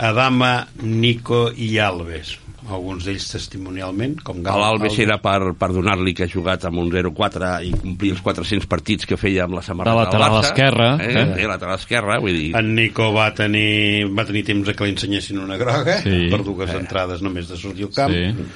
Adama, 0.00 0.66
Nico 0.82 1.50
i 1.52 1.76
Alves. 1.78 2.38
Alguns 2.64 3.04
d'ells 3.04 3.26
testimonialment, 3.28 4.14
com 4.24 4.38
Gal 4.40 4.56
l'Alves 4.62 4.94
era 5.04 5.18
per, 5.20 5.50
per 5.60 5.68
donar-li 5.76 6.14
que 6.16 6.24
ha 6.24 6.30
jugat 6.32 6.64
amb 6.64 6.80
un 6.80 6.88
0-4 6.88 7.50
i 7.68 7.74
complir 7.76 8.14
els 8.14 8.22
400 8.24 8.64
partits 8.72 9.04
que 9.04 9.18
feia 9.20 9.44
amb 9.44 9.58
la 9.58 9.62
samarreta 9.66 9.98
De 9.98 10.06
lateral 10.06 10.30
del 10.32 10.38
Barça. 10.38 10.48
esquerre. 10.54 10.86
Eh? 11.04 11.10
Eh. 11.12 11.42
eh? 11.44 11.48
lateral 11.50 11.76
esquerra, 11.76 12.16
vull 12.24 12.38
dir... 12.40 12.54
En 12.56 12.72
Nico 12.74 13.10
va 13.12 13.28
tenir, 13.36 14.08
va 14.16 14.24
tenir 14.24 14.46
temps 14.48 14.72
que 14.72 14.88
li 14.88 14.94
ensenyessin 14.96 15.42
una 15.44 15.60
groga 15.60 15.98
Sí. 16.00 16.30
per 16.32 16.40
dues 16.40 16.72
entrades 16.72 17.20
només 17.20 17.52
de 17.52 17.60
sortir 17.60 17.90
al 17.90 17.92
camp. 18.00 18.16
Sí. 18.16 18.48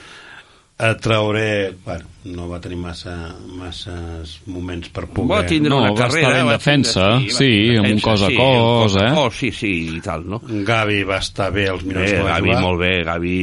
A 0.89 0.95
Traoré, 0.97 1.75
bueno, 1.85 2.09
no 2.25 2.49
va 2.51 2.59
tenir 2.61 2.77
massa, 2.77 3.13
masses 3.57 4.41
moments 4.51 4.89
per 4.93 5.07
poder... 5.07 5.29
Va 5.31 5.47
tindre 5.47 5.71
No, 5.71 5.79
una 5.85 5.93
va 5.93 5.97
carrera... 6.03 6.29
estar 6.33 6.45
va 6.49 6.53
defensa, 6.57 7.05
tindre- 7.19 7.37
sí, 7.37 7.51
va 7.71 7.79
amb 7.85 7.93
un 7.95 8.01
cos 8.05 8.23
a 8.23 8.27
sí, 8.29 8.37
cos, 8.37 8.97
a 8.99 9.05
eh? 9.07 9.13
cos, 9.15 9.37
sí, 9.39 9.51
sí, 9.55 9.71
i 9.97 10.01
tal, 10.05 10.25
no? 10.29 10.41
Gavi 10.45 10.99
va 11.09 11.19
estar 11.23 11.47
bé 11.55 11.69
els 11.71 11.85
minuts 11.87 12.05
Bé, 12.11 12.17
que 12.19 12.25
va 12.27 12.35
Gavi, 12.35 12.51
jugar. 12.51 12.63
molt 12.67 12.81
bé. 12.83 12.91
Gavi 13.07 13.37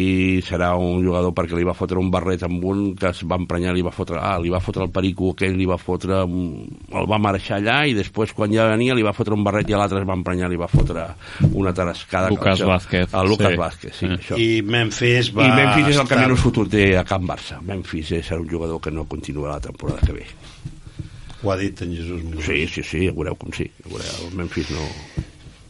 serà 0.46 0.74
un 0.78 1.00
jugador 1.06 1.34
perquè 1.38 1.58
li 1.58 1.66
va 1.66 1.74
fotre 1.78 2.00
un 2.02 2.12
barret 2.14 2.44
amb 2.46 2.64
un 2.68 2.84
que 3.00 3.10
es 3.14 3.24
va 3.26 3.40
emprenyar, 3.42 3.74
li 3.74 3.82
va 3.88 3.94
fotre, 3.96 4.20
ah, 4.22 4.36
li 4.44 4.52
va 4.54 4.60
fotre 4.62 4.84
el 4.86 4.92
perico 4.94 5.32
aquell, 5.34 5.56
li 5.58 5.66
va 5.72 5.78
fotre, 5.82 6.22
el 6.26 7.10
va 7.10 7.18
marxar 7.22 7.62
allà 7.62 7.80
i 7.90 7.96
després 7.98 8.36
quan 8.36 8.52
ja 8.54 8.68
venia 8.74 8.94
li 8.94 9.08
va 9.08 9.16
fotre 9.16 9.34
un 9.34 9.44
barret 9.48 9.70
i 9.72 9.78
l'altre 9.80 10.04
es 10.04 10.08
va 10.08 10.20
emprenyar, 10.20 10.52
li 10.52 10.60
va 10.62 10.68
fotre 10.70 11.08
una 11.54 11.74
tarascada. 11.74 12.30
Lucas 12.30 12.60
Això- 12.60 12.68
Vázquez, 12.70 13.10
Ah, 13.16 13.24
Lucas 13.24 13.52
sí. 13.56 13.58
Vázquez, 13.58 13.96
sí, 13.96 14.06
Eh. 14.06 14.18
això. 14.20 14.38
I 14.38 14.62
Memphis 14.62 15.32
va... 15.34 15.48
I 15.48 15.52
Memphis 15.56 15.88
és 15.96 15.98
el 15.98 16.08
que 16.08 16.14
estar- 16.14 16.28
menys 16.28 16.40
futur 16.44 16.68
té 16.70 16.86
a 17.00 17.04
Can 17.08 17.26
Barça. 17.26 17.62
Memphis 17.64 18.12
és 18.20 18.32
un 18.36 18.48
jugador 18.50 18.75
que 18.84 18.94
no 18.94 19.08
continuarà 19.10 19.60
la 19.60 19.68
temporada 19.68 20.06
que 20.06 20.16
ve. 20.20 20.26
Ho 21.44 21.52
ha 21.52 21.58
dit 21.60 21.82
en 21.86 21.94
Jesús 21.94 22.24
Milà. 22.24 22.44
Sí, 22.48 22.66
sí, 22.72 22.84
sí, 22.84 23.06
ja 23.06 23.14
veureu 23.16 23.38
com 23.40 23.54
sí. 23.56 23.70
Ja 23.84 23.92
veureu, 23.92 24.28
el 24.28 24.36
Memphis 24.40 24.72
no... 24.74 24.88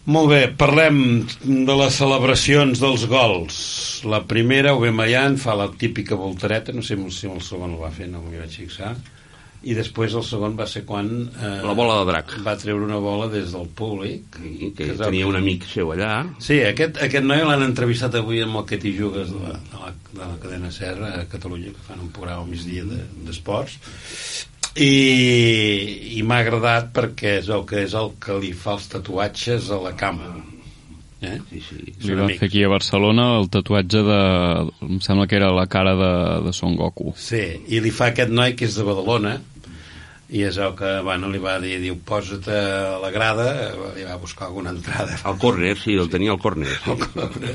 Molt 0.05 0.29
bé, 0.29 0.41
parlem 0.53 0.97
de 1.41 1.75
les 1.79 1.95
celebracions 1.97 2.77
dels 2.77 3.07
gols. 3.09 3.55
La 4.05 4.19
primera, 4.29 4.75
Aubameyang 4.75 5.39
fa 5.41 5.55
la 5.57 5.65
típica 5.81 6.13
voltereta, 6.19 6.75
no 6.77 6.83
sé 6.85 6.93
si 7.09 7.25
el 7.25 7.41
segon 7.41 7.73
el 7.73 7.81
va 7.81 7.89
fer, 7.89 8.11
no 8.11 8.21
m'hi 8.21 8.37
vaig 8.37 8.53
fixar. 8.53 8.93
I 9.65 9.73
després 9.73 10.13
el 10.13 10.21
segon 10.23 10.53
va 10.59 10.67
ser 10.69 10.83
quan... 10.85 11.07
Eh, 11.41 11.51
La 11.65 11.73
bola 11.73 11.95
de 12.01 12.05
drac. 12.11 12.35
Va 12.45 12.53
treure 12.61 12.85
una 12.85 12.99
bola 13.01 13.25
des 13.33 13.49
del 13.55 13.65
públic. 13.73 14.37
I 14.45 14.69
que 14.77 14.91
veu 14.91 14.99
tenia 15.07 15.25
un 15.25 15.35
amic 15.39 15.65
seu 15.71 15.89
allà. 15.95 16.19
Sí, 16.37 16.59
aquest, 16.61 16.99
aquest 17.01 17.25
noi 17.25 17.41
l'han 17.47 17.65
entrevistat 17.65 18.13
avui 18.21 18.43
amb 18.45 18.61
el 18.61 18.67
que 18.69 18.77
t'hi 18.81 18.93
jugues 18.99 19.31
de 19.33 19.41
la, 19.41 19.55
de, 19.71 19.79
la, 19.81 19.93
de 20.13 20.21
la 20.25 20.35
cadena 20.43 20.69
Serra 20.75 21.13
a 21.21 21.25
Catalunya, 21.31 21.73
que 21.73 21.87
fan 21.87 22.03
un 22.05 22.11
programa 22.13 22.43
al 22.45 22.51
migdia 22.53 22.85
de- 22.85 23.03
d'esports. 23.25 23.79
I, 24.75 26.17
i 26.19 26.23
m'ha 26.27 26.41
agradat 26.43 26.89
perquè 26.95 27.37
és 27.39 27.47
el 27.53 27.63
que 27.69 27.85
és 27.87 27.93
el 27.95 28.11
que 28.21 28.35
li 28.41 28.51
fa 28.57 28.75
els 28.77 28.89
tatuatges 28.91 29.69
a 29.71 29.79
la 29.81 29.93
cama. 29.97 30.33
Eh? 31.25 31.37
Sí, 31.49 31.61
sí. 31.63 31.77
Li 32.05 32.15
va 32.19 32.27
fer 32.37 32.49
aquí 32.49 32.61
a 32.67 32.69
Barcelona 32.69 33.29
el 33.39 33.47
tatuatge 33.49 34.01
de... 34.05 34.17
Em 34.85 34.99
sembla 35.01 35.25
que 35.31 35.39
era 35.39 35.47
la 35.55 35.63
cara 35.71 35.95
de, 35.97 36.11
de 36.45 36.53
Son 36.53 36.75
Goku. 36.77 37.13
Sí, 37.17 37.39
i 37.71 37.79
li 37.81 37.89
fa 37.95 38.11
aquest 38.11 38.29
noi 38.35 38.53
que 38.59 38.67
és 38.67 38.75
de 38.77 38.83
Badalona, 38.85 39.37
i 40.29 40.41
és 40.47 40.57
el 40.57 40.73
que 40.77 40.91
bueno, 41.05 41.29
li 41.29 41.39
va 41.41 41.57
dir, 41.61 41.75
diu, 41.83 41.97
posa't 42.05 42.47
a 42.49 42.97
la 43.01 43.11
grada, 43.13 43.47
li 43.93 44.05
va 44.07 44.15
buscar 44.17 44.47
alguna 44.47 44.71
entrada. 44.73 45.19
Al 45.23 45.37
córner, 45.37 45.75
sí, 45.77 45.93
el 45.93 46.09
tenia 46.09 46.33
al 46.33 46.39
córner. 46.41 46.71
Sí. 46.83 47.53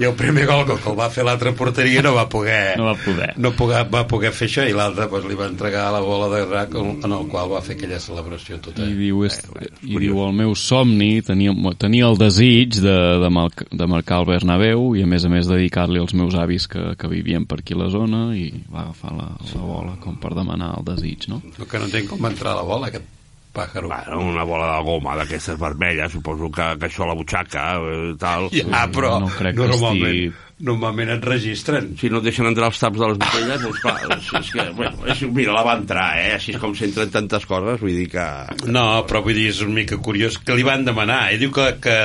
I 0.00 0.06
el 0.08 0.14
primer 0.18 0.46
gol 0.48 0.64
que 0.66 0.76
el 0.76 0.96
va 0.98 1.08
fer 1.12 1.22
a 1.22 1.26
l'altra 1.30 1.52
porteria 1.56 2.02
no 2.04 2.14
va 2.16 2.24
poder... 2.28 2.76
No 2.80 2.88
va 2.90 2.94
poder. 3.00 3.30
No 3.40 3.52
poder, 3.56 3.82
va 3.92 4.02
poder 4.08 4.32
fer 4.34 4.48
això 4.48 4.64
i 4.68 4.74
l'altre 4.76 5.06
pues, 5.12 5.24
li 5.28 5.36
va 5.38 5.46
entregar 5.48 5.86
la 5.94 6.00
bola 6.04 6.28
de 6.32 6.42
rac 6.48 6.74
en 6.80 7.12
el 7.12 7.26
qual 7.30 7.50
va 7.52 7.62
fer 7.64 7.76
aquella 7.76 8.00
celebració 8.02 8.58
tota. 8.64 8.84
I 8.84 8.96
diu, 8.98 9.22
és, 9.28 9.38
bueno, 9.48 9.70
i 9.80 9.94
curiós. 9.94 10.02
diu 10.04 10.22
el 10.26 10.36
meu 10.40 10.56
somni, 10.58 11.10
tenia, 11.24 11.54
tenia 11.80 12.08
el 12.08 12.18
desig 12.20 12.80
de, 12.82 12.96
de, 13.22 13.30
mar, 13.32 13.48
de 13.52 13.88
marcar 13.88 14.22
el 14.22 14.30
Bernabéu 14.32 14.92
i 14.98 15.04
a 15.04 15.08
més 15.08 15.28
a 15.28 15.32
més 15.32 15.48
dedicar-li 15.50 16.00
als 16.02 16.16
meus 16.18 16.36
avis 16.40 16.68
que, 16.72 16.92
que 16.98 17.12
vivien 17.12 17.46
per 17.48 17.60
aquí 17.62 17.76
la 17.78 17.88
zona 17.92 18.24
i 18.36 18.48
va 18.72 18.86
agafar 18.86 19.14
la, 19.16 19.28
la 19.52 19.64
bola 19.64 19.96
com 20.02 20.16
per 20.20 20.34
demanar 20.36 20.72
el 20.80 20.88
desig, 20.88 21.28
no? 21.32 21.42
El 21.58 21.68
que 21.68 21.78
no 21.78 21.88
entenc 21.88 22.01
com 22.10 22.20
va 22.22 22.30
entrar 22.34 22.54
la 22.58 22.62
bola, 22.66 22.88
aquest 22.92 23.04
pàjaro. 23.52 23.88
Bueno, 23.92 24.20
una 24.32 24.44
bola 24.48 24.70
de 24.76 24.84
goma 24.86 25.16
d'aquestes 25.18 25.58
vermelles, 25.60 26.12
suposo 26.14 26.48
que, 26.50 26.70
que 26.80 26.86
això 26.88 27.04
a 27.04 27.10
la 27.10 27.16
butxaca, 27.18 27.64
eh, 27.84 28.14
tal. 28.18 28.48
Ja, 28.54 28.86
però 28.88 29.18
no 29.20 29.28
crec 29.28 29.54
que 29.58 29.66
normalment, 29.68 30.08
estigui- 30.08 30.32
normalment 30.64 31.10
et 31.18 31.24
registren. 31.26 31.90
Si 32.00 32.08
no 32.08 32.22
et 32.22 32.24
deixen 32.30 32.46
entrar 32.48 32.70
els 32.72 32.78
taps 32.80 32.96
de 33.02 33.10
les 33.10 33.18
botelles, 33.20 33.60
doncs 33.66 33.80
clar, 33.84 33.98
és, 34.16 34.30
és 34.40 34.50
que, 34.54 34.64
bueno, 34.78 35.04
és, 35.12 35.20
mira, 35.28 35.52
la 35.52 35.64
va 35.68 35.74
entrar, 35.76 36.06
eh? 36.22 36.30
Així 36.38 36.54
és 36.56 36.60
com 36.62 36.72
s'entren 36.78 37.10
tantes 37.12 37.44
coses, 37.50 37.80
vull 37.82 37.92
dir 37.98 38.08
que... 38.14 38.24
No, 38.72 38.86
però 39.10 39.20
vull 39.26 39.36
dir, 39.36 39.50
és 39.52 39.60
una 39.66 39.74
mica 39.82 39.98
curiós 40.00 40.38
que 40.40 40.56
li 40.56 40.64
van 40.64 40.86
demanar. 40.88 41.26
Ell 41.34 41.44
diu 41.44 41.52
que, 41.52 41.66
que 41.84 41.98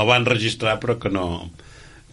el 0.00 0.06
van 0.08 0.24
registrar 0.24 0.78
però 0.80 0.96
que 1.02 1.10
no 1.12 1.50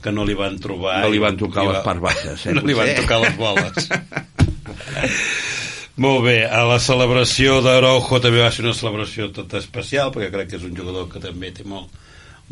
que 0.04 0.12
no 0.14 0.24
li 0.28 0.36
van 0.38 0.60
trobar. 0.62 1.00
No 1.02 1.10
li 1.10 1.18
van 1.24 1.38
tocar 1.40 1.64
i 1.64 1.68
les 1.72 1.80
va- 1.80 1.84
parts 1.88 2.02
baixes, 2.04 2.44
eh, 2.46 2.54
No 2.58 2.62
li 2.68 2.76
van 2.78 2.92
tocar 3.00 3.18
les 3.24 3.38
boles. 3.40 3.88
Molt 5.98 6.28
bé, 6.28 6.44
a 6.46 6.62
la 6.70 6.78
celebració 6.78 7.56
d'Araujo 7.66 8.20
també 8.22 8.44
va 8.44 8.52
ser 8.54 8.68
una 8.68 8.76
celebració 8.78 9.32
tot 9.34 9.56
especial, 9.58 10.12
perquè 10.14 10.30
crec 10.30 10.52
que 10.52 10.60
és 10.60 10.66
un 10.68 10.76
jugador 10.78 11.08
que 11.10 11.22
també 11.24 11.50
té 11.50 11.64
molt, 11.66 11.90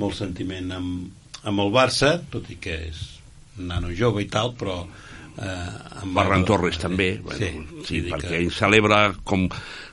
molt 0.02 0.18
sentiment 0.18 0.72
amb, 0.74 1.12
amb 1.46 1.62
el 1.62 1.70
Barça, 1.76 2.16
tot 2.34 2.50
i 2.50 2.58
que 2.62 2.74
és 2.88 3.04
nano 3.58 3.94
jove 3.94 4.26
i 4.26 4.32
tal, 4.32 4.56
però... 4.58 4.82
Eh, 5.36 6.02
amb 6.02 6.16
Ferran 6.16 6.46
Torres 6.48 6.78
també, 6.80 7.18
bueno, 7.20 7.38
sí, 7.38 7.50
sí, 7.52 7.86
sí 7.90 7.98
dir 8.06 8.12
perquè 8.14 8.30
que- 8.30 8.38
ell 8.40 8.52
celebra 8.56 9.00
com, 9.28 9.42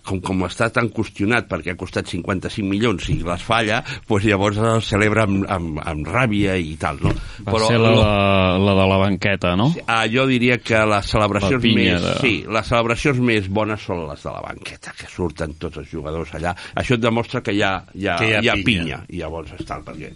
com, 0.06 0.20
com 0.22 0.44
està 0.46 0.68
tan 0.70 0.86
qüestionat 0.94 1.48
perquè 1.50 1.72
ha 1.72 1.76
costat 1.80 2.06
55 2.06 2.62
milions 2.68 3.08
i 3.10 3.16
les 3.26 3.42
falla, 3.42 3.80
doncs 4.06 4.24
llavors 4.28 4.60
el 4.62 4.82
celebra 4.86 5.24
amb, 5.26 5.42
amb, 5.50 5.80
amb 5.82 6.06
ràbia 6.06 6.54
i 6.62 6.76
tal, 6.78 7.00
no? 7.02 7.10
Va 7.48 7.58
ser 7.66 7.80
la, 7.82 7.90
lo- 7.90 8.04
la, 8.04 8.58
la 8.62 8.74
de 8.78 8.86
la 8.92 8.98
banqueta, 9.02 9.56
no? 9.58 9.66
Ah, 9.88 10.04
jo 10.06 10.28
diria 10.30 10.58
que 10.62 10.78
les 10.86 11.10
celebracions 11.10 11.66
més... 11.74 12.00
de- 12.06 12.14
Sí, 12.22 12.32
les 12.46 12.70
celebracions 12.70 13.18
més 13.18 13.48
bones 13.50 13.82
són 13.82 14.04
les 14.06 14.22
de 14.22 14.30
la 14.30 14.44
banqueta, 14.46 14.94
que 14.98 15.10
surten 15.10 15.54
tots 15.58 15.82
els 15.82 15.90
jugadors 15.90 16.30
allà. 16.38 16.54
Això 16.78 16.94
et 16.94 17.02
demostra 17.02 17.42
que 17.42 17.56
hi 17.58 17.62
ha, 17.66 17.80
hi 17.98 18.06
ha, 18.06 18.16
Que 18.22 18.30
hi 18.30 18.34
ha 18.38 18.44
hi 18.46 18.48
ha 18.48 18.54
pinya. 18.62 18.64
pinya. 18.64 19.00
I 19.10 19.24
llavors 19.24 19.50
està, 19.58 19.82
perquè 19.82 20.12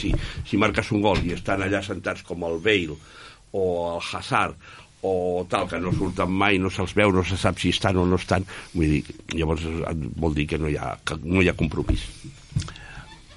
si, 0.00 0.14
si 0.48 0.56
marques 0.56 0.88
un 0.96 1.02
gol 1.04 1.20
i 1.28 1.34
estan 1.36 1.60
allà 1.60 1.82
sentats 1.84 2.22
com 2.24 2.40
el 2.48 2.56
Bale 2.64 2.96
o 3.56 3.94
el 3.94 4.02
Hazard 4.04 4.56
o 5.06 5.46
tal, 5.48 5.68
que 5.70 5.78
no 5.78 5.92
surten 5.94 6.32
mai, 6.32 6.58
no 6.58 6.70
se'ls 6.72 6.94
veu, 6.96 7.12
no 7.14 7.22
se 7.24 7.38
sap 7.38 7.60
si 7.62 7.70
estan 7.74 7.98
o 8.00 8.06
no 8.08 8.18
estan, 8.18 8.46
vull 8.74 8.96
dir, 8.96 9.16
llavors 9.36 9.62
vol 10.18 10.34
dir 10.34 10.48
que 10.50 10.58
no 10.58 10.72
hi 10.72 10.76
ha, 10.80 10.96
que 11.06 11.18
no 11.22 11.44
hi 11.44 11.50
ha 11.50 11.54
compromís. 11.58 12.02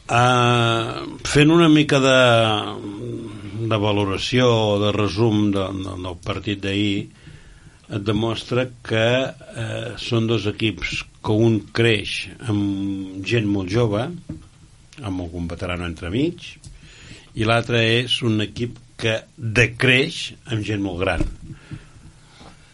Uh, 0.09 1.20
fent 1.30 1.53
una 1.53 1.67
mica 1.70 1.99
de, 2.01 2.17
de 3.70 3.78
valoració 3.78 4.47
o 4.49 4.80
de 4.82 4.93
resum 4.95 5.51
de, 5.53 5.67
de, 5.84 5.95
del 6.07 6.17
partit 6.26 6.63
d'ahir 6.63 6.95
et 7.89 8.03
demostra 8.05 8.67
que 8.86 9.05
eh, 9.26 9.93
són 9.97 10.28
dos 10.30 10.45
equips 10.49 10.99
que 11.26 11.34
un 11.34 11.55
creix 11.74 12.28
amb 12.45 13.26
gent 13.26 13.47
molt 13.49 13.72
jove 13.74 14.03
amb 14.05 15.24
algun 15.26 15.47
veterano 15.49 15.88
entremig 15.89 16.45
i 17.34 17.47
l'altre 17.49 17.82
és 17.95 18.20
un 18.26 18.45
equip 18.45 18.78
que 19.00 19.20
decreix 19.38 20.34
amb 20.52 20.66
gent 20.68 20.84
molt 20.84 21.00
gran. 21.04 21.24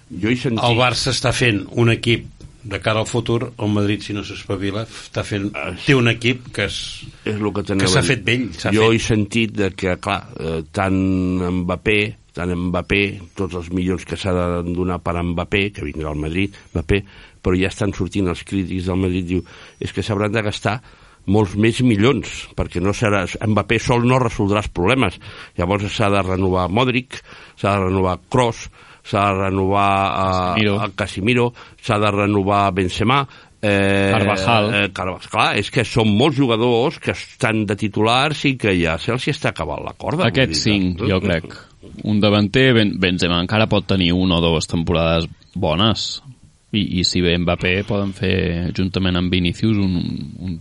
Jo 0.09 0.31
he 0.31 0.37
sentit... 0.39 0.63
el 0.65 0.77
Barça 0.79 1.13
està 1.13 1.33
fent 1.35 1.65
un 1.81 1.91
equip 1.93 2.31
de 2.65 2.79
cara 2.81 2.99
al 2.99 3.05
futur, 3.05 3.51
el 3.61 3.69
Madrid 3.69 4.01
si 4.01 4.13
no 4.17 4.23
s'espavila 4.25 4.87
està 4.89 5.21
fent, 5.25 5.51
té 5.85 5.93
un 5.93 6.09
equip 6.09 6.47
que 6.53 6.65
és, 6.65 6.77
és 7.21 7.37
el 7.37 7.51
que, 7.53 7.63
que 7.77 7.89
s'ha 7.91 8.01
fet 8.05 8.23
vell 8.25 8.47
Jo 8.57 8.87
fet. 8.89 8.95
he 8.95 9.01
sentit 9.05 9.53
de 9.53 9.69
que, 9.77 9.93
clar, 10.01 10.23
eh, 10.41 10.63
tant 10.73 10.97
Mbappé, 11.61 11.99
tant 12.33 12.55
Mbappé, 12.65 13.03
tots 13.37 13.59
els 13.61 13.69
milions 13.69 14.05
que 14.09 14.17
s'ha 14.17 14.33
de 14.33 14.73
donar 14.73 14.97
per 15.05 15.13
Mbappé, 15.21 15.67
que 15.77 15.85
vindrà 15.85 16.09
al 16.09 16.21
Madrid, 16.25 16.57
Mbappé, 16.73 17.03
però 17.45 17.57
ja 17.59 17.69
estan 17.69 17.93
sortint 17.93 18.33
els 18.33 18.41
crítics 18.49 18.89
del 18.89 19.01
Madrid, 19.03 19.29
diu, 19.29 19.45
és 19.77 19.93
que 19.93 20.01
s'hauran 20.01 20.33
de 20.33 20.41
gastar 20.49 20.79
molts 21.31 21.55
més 21.57 21.81
milions, 21.81 22.33
perquè 22.57 22.81
no 22.83 22.93
serà, 22.93 23.25
Mbappé 23.47 23.79
sol 23.81 24.05
no 24.07 24.19
resoldrà 24.21 24.61
els 24.63 24.71
problemes. 24.73 25.19
Llavors 25.57 25.87
s'ha 25.93 26.09
de 26.13 26.21
renovar 26.25 26.67
Modric, 26.69 27.21
s'ha 27.57 27.75
de 27.75 27.87
renovar 27.87 28.19
Kroos, 28.29 28.67
s'ha 29.05 29.25
de 29.29 29.41
renovar 29.45 29.89
Casemiro. 30.13 30.75
eh, 30.75 30.93
Casimiro, 30.95 31.53
s'ha 31.81 31.99
de 31.99 32.11
renovar 32.11 32.71
Benzema, 32.73 33.27
eh, 33.61 34.11
Carvajal. 34.11 34.73
Eh, 34.73 34.91
Carvajal. 34.93 35.29
Clar, 35.31 35.47
és 35.57 35.71
que 35.71 35.85
són 35.85 36.11
molts 36.17 36.37
jugadors 36.37 36.99
que 36.99 37.15
estan 37.15 37.65
de 37.65 37.75
titulars 37.75 38.45
i 38.45 38.55
que 38.57 38.75
ja 38.77 38.97
se'ls 39.01 39.27
està 39.33 39.53
acabant 39.53 39.83
la 39.85 39.95
corda. 39.97 40.27
Aquests 40.29 40.65
cinc, 40.67 41.01
jo 41.09 41.19
crec. 41.23 41.49
Un 42.03 42.19
davanter, 42.19 42.73
ben, 42.73 42.95
Benzema 42.99 43.39
encara 43.41 43.69
pot 43.71 43.85
tenir 43.87 44.11
una 44.13 44.39
o 44.39 44.41
dues 44.41 44.67
temporades 44.67 45.27
bones. 45.55 46.21
I, 46.75 46.99
i 46.99 47.03
si 47.07 47.21
ve 47.23 47.37
Mbappé 47.39 47.85
poden 47.87 48.11
fer 48.11 48.71
juntament 48.75 49.15
amb 49.15 49.31
Vinicius 49.31 49.77
un, 49.79 49.93
un, 50.43 50.57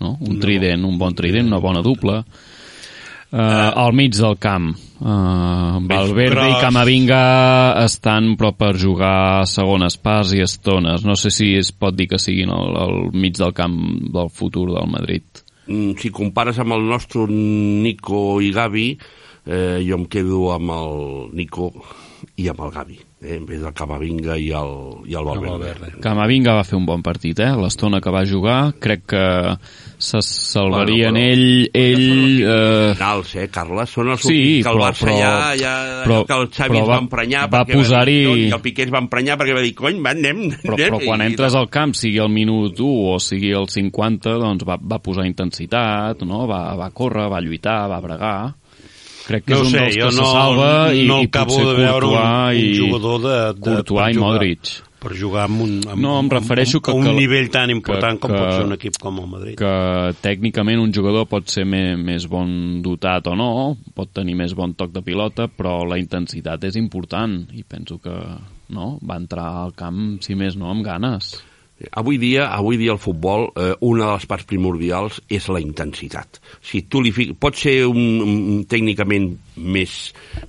no? 0.00 0.16
un 0.20 0.38
trident, 0.40 0.84
un 0.84 0.98
bon 0.98 1.14
trident, 1.14 1.46
una 1.46 1.60
bona 1.62 1.82
dupla. 1.82 2.22
Uh, 3.28 3.68
al 3.76 3.92
mig 3.92 4.14
del 4.16 4.38
camp 4.40 4.70
uh, 4.72 5.76
Valverde 5.84 6.46
i. 6.48 6.54
Camavinga 6.62 7.18
estan 7.82 8.30
però 8.40 8.54
per 8.56 8.70
jugar 8.80 9.44
segones 9.44 9.98
parts 10.00 10.32
i 10.32 10.40
estones 10.40 11.04
no 11.04 11.12
sé 11.12 11.28
si 11.28 11.50
es 11.58 11.68
pot 11.76 11.92
dir 11.92 12.06
que 12.08 12.16
siguin 12.16 12.48
al, 12.48 12.72
al 12.86 12.96
mig 13.12 13.36
del 13.36 13.52
camp 13.52 13.76
del 14.16 14.32
futur 14.32 14.70
del 14.72 14.88
Madrid 14.88 15.44
Mm, 15.68 15.98
Si 16.00 16.08
compares 16.10 16.58
amb 16.58 16.72
el 16.72 16.86
nostre 16.88 17.26
Nico 17.28 18.40
i 18.40 18.50
Gavi, 18.56 18.88
eh, 19.44 19.84
jo 19.84 19.98
em 20.00 20.06
quedo 20.08 20.48
amb 20.54 20.72
el 20.72 21.36
Nico 21.36 21.68
i 22.36 22.48
amb 22.48 22.64
el 22.64 22.72
Gavi. 22.72 22.98
Eh, 23.20 23.38
vez 23.42 23.60
del 23.60 23.72
Camavinga 23.74 24.36
i 24.38 24.50
el, 24.54 24.72
i 25.10 25.14
el 25.18 25.24
Valverde. 25.26 25.50
Valverde. 25.74 26.00
Camavinga 26.00 26.52
va 26.54 26.64
fer 26.64 26.76
un 26.78 26.86
bon 26.86 27.02
partit, 27.02 27.40
eh? 27.42 27.50
L'estona 27.58 28.00
que 28.00 28.10
va 28.14 28.24
jugar, 28.26 28.74
crec 28.78 29.06
que 29.10 29.22
se 29.98 30.20
salvarien 30.22 31.16
Bueno, 31.16 31.24
però- 31.26 31.32
ell, 31.32 31.70
ell... 31.74 32.42
Eh, 32.46 32.92
Finals, 32.94 33.32
eh, 33.34 33.48
Carles? 33.50 33.90
Són 33.90 34.12
els 34.14 34.20
Sí, 34.22 34.28
últims 34.28 34.62
que 34.62 34.70
el 34.70 34.76
però- 34.78 34.84
Barça 34.86 35.06
però- 35.08 35.16
ja, 35.18 35.32
ja 35.58 35.72
però- 36.04 36.20
que 36.28 36.36
el 36.38 36.46
Xavi 36.54 36.76
però 36.76 36.84
va 36.86 36.92
va- 36.94 37.00
emprenyar 37.02 37.42
va 37.52 37.64
posar-hi- 37.64 38.46
i 38.46 38.50
el 38.52 38.60
Piqué 38.62 38.82
es 38.86 38.92
va 38.94 38.98
emprenyar 39.02 39.36
perquè 39.40 39.54
va 39.58 39.64
dir, 39.66 39.74
cony, 39.74 39.98
va, 40.04 40.10
anem, 40.14 40.44
però, 40.62 40.74
anem", 40.78 40.94
però 40.94 41.04
quan 41.04 41.20
i- 41.22 41.26
entres 41.32 41.54
al 41.58 41.68
camp, 41.68 41.94
sigui 41.98 42.18
al 42.22 42.30
minut 42.30 42.78
1 42.78 43.14
o 43.14 43.18
sigui 43.18 43.52
al 43.52 43.66
50, 43.68 44.38
doncs 44.38 44.62
va, 44.64 44.78
va 44.80 44.98
posar 45.02 45.26
intensitat, 45.26 46.22
no? 46.22 46.46
va, 46.46 46.76
va 46.78 46.90
córrer, 46.94 47.28
va 47.28 47.40
lluitar, 47.40 47.88
va 47.90 48.00
bregar. 48.00 48.54
Crec 49.28 49.44
que 49.44 49.52
No 49.52 49.60
és 49.60 49.66
un 49.66 49.72
sé, 49.74 49.78
dels 49.84 49.96
que 49.96 50.02
jo 50.02 50.10
se 50.10 50.20
no, 50.22 50.28
salva 50.32 50.68
i, 50.96 51.06
no 51.06 51.20
i 51.20 51.26
acabo 51.28 51.52
potser 51.52 51.66
de 51.68 51.74
veure 51.82 52.06
un, 52.06 52.12
Courtois 52.16 52.58
un 52.58 52.64
i, 52.64 52.76
jugador 52.78 53.18
de, 53.20 53.38
de, 53.52 53.60
Courtois 53.66 54.10
i 54.10 54.14
jugar- 54.16 54.32
Modric. 54.32 54.70
per 54.98 55.12
jugar 55.14 55.44
amb 55.44 55.60
un, 55.62 55.74
amb, 55.86 56.00
No, 56.02 56.14
em 56.18 56.28
refereixo 56.32 56.80
que- 56.82 56.90
a 56.90 56.94
un 56.94 57.04
que- 57.04 57.12
nivell 57.12 57.50
tan 57.54 57.70
important 57.70 58.16
que- 58.18 58.26
com 58.26 58.32
pot 58.34 58.52
ser 58.56 58.64
un 58.64 58.72
equip 58.72 58.96
com 58.98 59.18
el 59.20 59.26
Madrid. 59.28 59.54
que 59.58 60.14
tècnicament 60.22 60.80
un 60.80 60.92
jugador 60.92 61.26
pot 61.28 61.46
ser 61.46 61.64
més, 61.66 61.96
més 61.98 62.26
bon 62.26 62.80
dotat 62.82 63.26
o 63.28 63.36
no, 63.36 63.76
pot 63.94 64.10
tenir 64.12 64.34
més 64.34 64.54
bon 64.54 64.72
toc 64.74 64.90
de 64.90 65.02
pilota, 65.02 65.46
però 65.46 65.86
la 65.86 65.98
intensitat 65.98 66.64
és 66.64 66.74
important 66.76 67.46
i 67.52 67.62
penso 67.62 67.98
que 68.00 68.10
no, 68.70 68.98
va 69.08 69.16
entrar 69.16 69.62
al 69.64 69.72
camp, 69.74 70.18
si 70.20 70.34
més 70.34 70.56
no, 70.56 70.70
amb 70.70 70.82
ganes. 70.84 71.44
Avui 71.92 72.18
dia, 72.18 72.48
avui 72.50 72.76
dia 72.76 72.90
el 72.90 72.98
futbol, 72.98 73.52
eh, 73.54 73.74
una 73.86 74.08
de 74.08 74.12
les 74.16 74.26
parts 74.26 74.46
primordials 74.50 75.20
és 75.30 75.44
la 75.46 75.60
intensitat. 75.62 76.40
Si 76.58 76.82
tu 76.90 76.98
li 77.04 77.12
fic... 77.14 77.36
Pot 77.38 77.54
ser 77.54 77.84
un, 77.86 78.00
un, 78.24 78.62
tècnicament 78.66 79.28
més, 79.62 79.92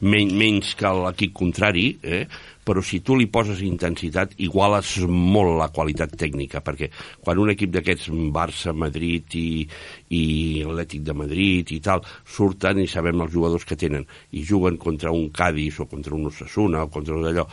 men, 0.01 0.31
menys 0.33 0.71
que 0.79 0.89
l'equip 1.03 1.35
contrari, 1.37 1.91
eh? 2.01 2.23
però 2.65 2.81
si 2.85 2.99
tu 3.05 3.15
li 3.17 3.27
poses 3.29 3.61
intensitat, 3.65 4.33
iguales 4.45 4.95
molt 5.05 5.55
la 5.57 5.69
qualitat 5.73 6.15
tècnica, 6.17 6.63
perquè 6.65 6.89
quan 7.21 7.41
un 7.41 7.53
equip 7.53 7.75
d'aquests, 7.75 8.09
Barça, 8.33 8.73
Madrid 8.73 9.37
i, 9.37 9.67
i 10.13 10.23
Atlètic 10.65 11.03
de 11.05 11.15
Madrid 11.17 11.73
i 11.73 11.79
tal, 11.85 12.01
surten 12.25 12.81
i 12.81 12.87
sabem 12.89 13.21
els 13.25 13.33
jugadors 13.33 13.65
que 13.69 13.77
tenen, 13.77 14.05
i 14.33 14.45
juguen 14.45 14.81
contra 14.81 15.13
un 15.13 15.29
Cádiz 15.29 15.77
o 15.81 15.87
contra 15.89 16.17
un 16.17 16.25
Osasuna 16.29 16.85
o 16.85 16.91
contra 16.93 17.17
un 17.17 17.25
d'allò, 17.25 17.45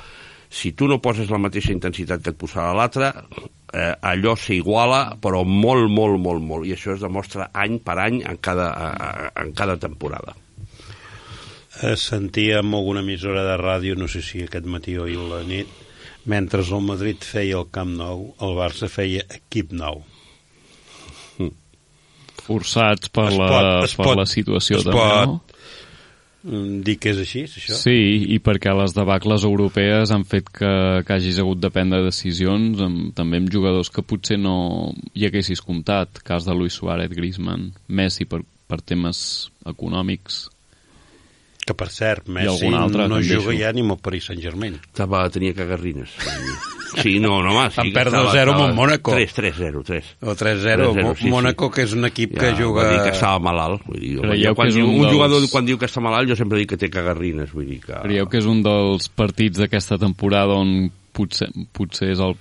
si 0.49 0.73
tu 0.73 0.87
no 0.87 1.01
poses 1.03 1.31
la 1.31 1.41
mateixa 1.43 1.73
intensitat 1.75 2.23
que 2.23 2.33
et 2.33 2.39
posarà 2.39 2.75
l'altre, 2.77 3.11
eh, 3.73 3.95
allò 4.01 4.35
s'iguala, 4.37 5.17
però 5.21 5.45
molt, 5.45 5.91
molt, 5.91 6.19
molt, 6.21 6.43
molt. 6.43 6.67
I 6.67 6.73
això 6.77 6.95
es 6.95 7.01
demostra 7.01 7.51
any 7.53 7.79
per 7.81 7.99
any 7.99 8.23
en 8.25 8.37
cada, 8.39 8.71
a- 8.71 8.93
a- 9.11 9.33
en 9.43 9.53
cada 9.53 9.77
temporada. 9.77 10.35
Eh, 11.83 11.97
sentia 11.97 12.61
en 12.61 12.73
alguna 12.75 13.01
emissora 13.01 13.43
de 13.45 13.57
ràdio, 13.61 13.97
no 13.97 14.09
sé 14.09 14.23
si 14.23 14.43
aquest 14.43 14.65
matí 14.67 14.97
o 14.97 15.05
ahir 15.05 15.19
a 15.19 15.29
la 15.37 15.43
nit, 15.45 15.67
mentre 16.25 16.63
el 16.63 16.81
Madrid 16.83 17.19
feia 17.23 17.59
el 17.59 17.67
Camp 17.71 17.91
Nou, 17.99 18.35
el 18.41 18.55
Barça 18.57 18.89
feia 18.89 19.25
equip 19.29 19.73
nou. 19.73 20.03
Forçats 22.47 23.09
per, 23.11 23.27
Es 23.33 23.37
la, 23.41 23.47
pot- 23.51 23.85
es 23.85 23.95
per 23.99 24.05
pot- 24.07 24.17
la 24.21 24.27
situació 24.31 24.79
es 24.79 24.85
també, 24.87 24.99
pot- 25.01 25.27
no? 25.27 25.41
Mm, 26.47 26.83
Dir 26.87 26.95
que 27.03 27.11
és 27.11 27.19
així, 27.19 27.43
és 27.49 27.57
això? 27.59 27.77
Sí, 27.81 27.97
i 28.31 28.39
perquè 28.43 28.71
les 28.79 28.95
debacles 28.95 29.45
europees 29.49 30.13
han 30.15 30.25
fet 30.29 30.49
que, 30.55 30.73
que 31.07 31.17
hagis 31.17 31.41
hagut 31.43 31.59
de 31.63 31.73
prendre 31.75 32.05
decisions 32.07 32.83
amb, 32.87 33.11
també 33.19 33.41
amb 33.43 33.51
jugadors 33.53 33.91
que 33.91 34.05
potser 34.07 34.39
no 34.39 34.95
hi 35.15 35.27
haguessis 35.27 35.65
comptat. 35.65 36.23
Cas 36.27 36.47
de 36.47 36.55
Luis 36.55 36.79
Suárez, 36.79 37.11
Griezmann, 37.11 37.73
Messi 37.89 38.29
per, 38.31 38.45
per 38.71 38.79
temes 38.87 39.51
econòmics. 39.67 40.47
Que 41.67 41.75
per 41.75 41.89
cert, 41.91 42.29
Messi 42.31 42.69
altre, 42.71 43.09
no 43.11 43.17
també, 43.19 43.27
juga 43.41 43.55
ja 43.59 43.73
ni 43.75 43.83
amb 43.83 43.97
el 43.97 43.99
Paris 43.99 44.29
Saint-Germain. 44.31 44.77
Estava, 44.87 45.25
tenia 45.35 45.53
cagarrines. 45.53 46.13
Sí, 47.03 47.19
no, 47.19 47.43
no, 47.43 47.51
home, 47.51 47.65
sí. 47.75 47.77
Van 47.81 47.91
perdre 47.93 48.21
estava- 48.23 48.33
0 48.33 48.53
amb 48.55 48.63
el 48.69 48.75
Mónaco. 48.77 49.11
3, 49.13 49.33
3, 49.35 49.55
0, 49.59 49.83
3. 49.85 50.13
O 50.23 50.35
3-0, 50.39 50.93
3-0, 50.95 51.03
Mo- 51.03 51.15
sí, 51.17 51.25
sí. 51.25 51.29
Mónaco, 51.29 51.71
que 51.75 51.83
és 51.83 51.93
un 51.93 52.07
equip 52.07 52.39
que 52.39 52.53
juga... 52.55 52.85
Va 52.87 52.93
dir 52.93 53.03
que 53.03 53.11
estava 53.17 53.41
malalt. 53.43 53.83
Vull 53.85 53.99
dir, 54.01 54.15
Creieu 54.23 54.53
jo 54.53 54.55
quan 54.55 54.71
diu, 54.71 54.87
un 54.87 54.95
un, 54.95 55.01
dels- 55.03 55.13
jugador 55.17 55.49
quan 55.51 55.67
diu 55.67 55.77
que 55.83 55.91
està 55.91 56.01
malalt, 56.01 56.31
jo 56.31 56.37
sempre 56.39 56.59
dic 56.63 56.71
que 56.71 56.79
té 56.81 56.89
cagarrines. 56.89 57.51
Vull 57.53 57.67
dir 57.67 57.81
que... 57.83 57.99
Creieu 58.07 58.31
que 58.31 58.39
és 58.39 58.47
un 58.47 58.63
dels 58.63 59.11
partits 59.19 59.59
d'aquesta 59.59 59.99
temporada 59.99 60.55
on 60.63 60.87
potser, 61.13 61.51
potser 61.75 62.13
és 62.15 62.23
el, 62.23 62.37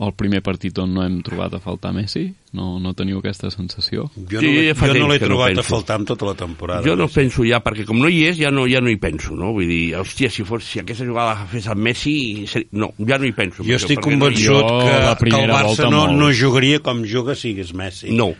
el 0.00 0.14
primer 0.16 0.40
partit 0.42 0.78
on 0.80 0.94
no 0.94 1.02
hem 1.04 1.18
trobat 1.22 1.52
a 1.54 1.60
faltar 1.60 1.92
Messi? 1.92 2.22
No, 2.56 2.78
no 2.80 2.94
teniu 2.96 3.18
aquesta 3.20 3.50
sensació? 3.52 4.06
Jo 4.16 4.40
Sí, 4.40 4.46
no, 4.48 4.52
l'he- 4.62 4.74
fa 4.74 4.88
jo 4.88 4.94
no 4.96 5.08
l'he 5.10 5.18
que 5.20 5.28
no 5.28 5.34
trobat 5.36 5.58
a 5.60 5.62
faltar 5.62 5.98
en 6.00 6.06
tota 6.08 6.26
la 6.26 6.34
temporada. 6.34 6.82
Jo 6.82 6.96
no 6.96 7.06
penso 7.12 7.44
ja, 7.46 7.60
perquè 7.62 7.84
com 7.86 7.98
no 8.00 8.08
hi 8.08 8.24
és, 8.30 8.38
ja 8.40 8.50
no, 8.50 8.64
ja 8.66 8.80
no 8.80 8.88
hi 8.90 8.96
penso, 8.96 9.36
no? 9.36 9.52
Vull 9.52 9.68
dir, 9.68 9.94
hòstia, 10.00 10.30
si, 10.32 10.42
fos, 10.48 10.64
si 10.64 10.80
aquesta 10.80 11.04
jugada 11.04 11.34
la 11.42 11.46
fes 11.46 11.68
amb 11.68 11.80
Messi, 11.84 12.46
ser- 12.50 12.66
no, 12.72 12.90
ja 13.06 13.18
no 13.18 13.26
hi 13.28 13.32
penso. 13.32 13.62
Jo 13.62 13.68
perquè- 13.68 13.76
estic 13.84 13.98
perquè 14.00 14.16
no 14.16 14.16
hi- 14.16 14.20
convençut 14.34 14.66
Jo, 14.66 14.78
que, 14.80 15.30
que 15.30 15.42
el 15.44 15.50
Barça 15.52 15.90
no, 15.90 16.06
molt. 16.06 16.18
no 16.18 16.32
jugaria 16.32 16.80
com 16.80 17.04
juga 17.04 17.34
si 17.36 17.52
hagués 17.52 17.74
Messi. 17.74 18.10
No, 18.10 18.32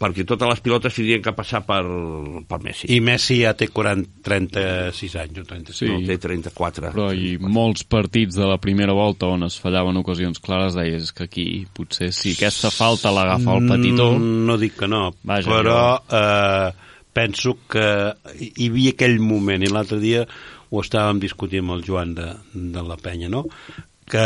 perquè 0.00 0.24
totes 0.24 0.48
les 0.48 0.60
pilotes 0.64 0.94
tindrien 0.96 1.20
que 1.20 1.32
passar 1.36 1.60
per, 1.68 1.82
per 2.48 2.58
Messi. 2.64 2.88
I 2.94 3.02
Messi 3.04 3.36
ja 3.42 3.50
té 3.52 3.66
40, 3.68 4.22
36 4.24 5.16
anys 5.20 5.40
o 5.42 5.44
35. 5.44 5.76
Sí. 5.76 5.88
No, 5.92 5.98
té 6.08 6.16
34. 6.22 6.92
Però 6.94 7.10
i 7.12 7.34
molts 7.40 7.84
partits 7.84 8.38
de 8.40 8.46
la 8.48 8.56
primera 8.62 8.94
volta 8.96 9.28
on 9.28 9.44
es 9.44 9.58
fallaven 9.60 10.00
ocasions 10.00 10.40
clares 10.40 10.74
deies 10.78 11.12
que 11.12 11.26
aquí 11.28 11.46
potser 11.76 12.08
si 12.16 12.32
aquesta 12.32 12.70
falta 12.72 13.12
l'agafa 13.12 13.58
el 13.58 13.68
petitó 13.68 14.08
Mm, 14.16 14.46
No 14.48 14.56
dic 14.58 14.78
que 14.80 14.88
no, 14.88 15.02
Vaja, 15.22 15.50
però 15.52 15.82
eh, 16.08 16.72
penso 17.12 17.58
que 17.68 17.84
hi 18.40 18.48
hi 18.56 18.70
havia 18.72 18.94
aquell 18.96 19.18
moment, 19.20 19.62
i 19.62 19.68
l'altre 19.68 19.98
dia 20.00 20.24
ho 20.70 20.80
estàvem 20.80 21.18
discutint 21.20 21.64
amb 21.66 21.76
el 21.76 21.84
Joan 21.84 22.14
de, 22.16 22.28
de 22.54 22.82
la 22.88 22.96
Penya, 22.96 23.28
no? 23.28 23.44
que 24.10 24.24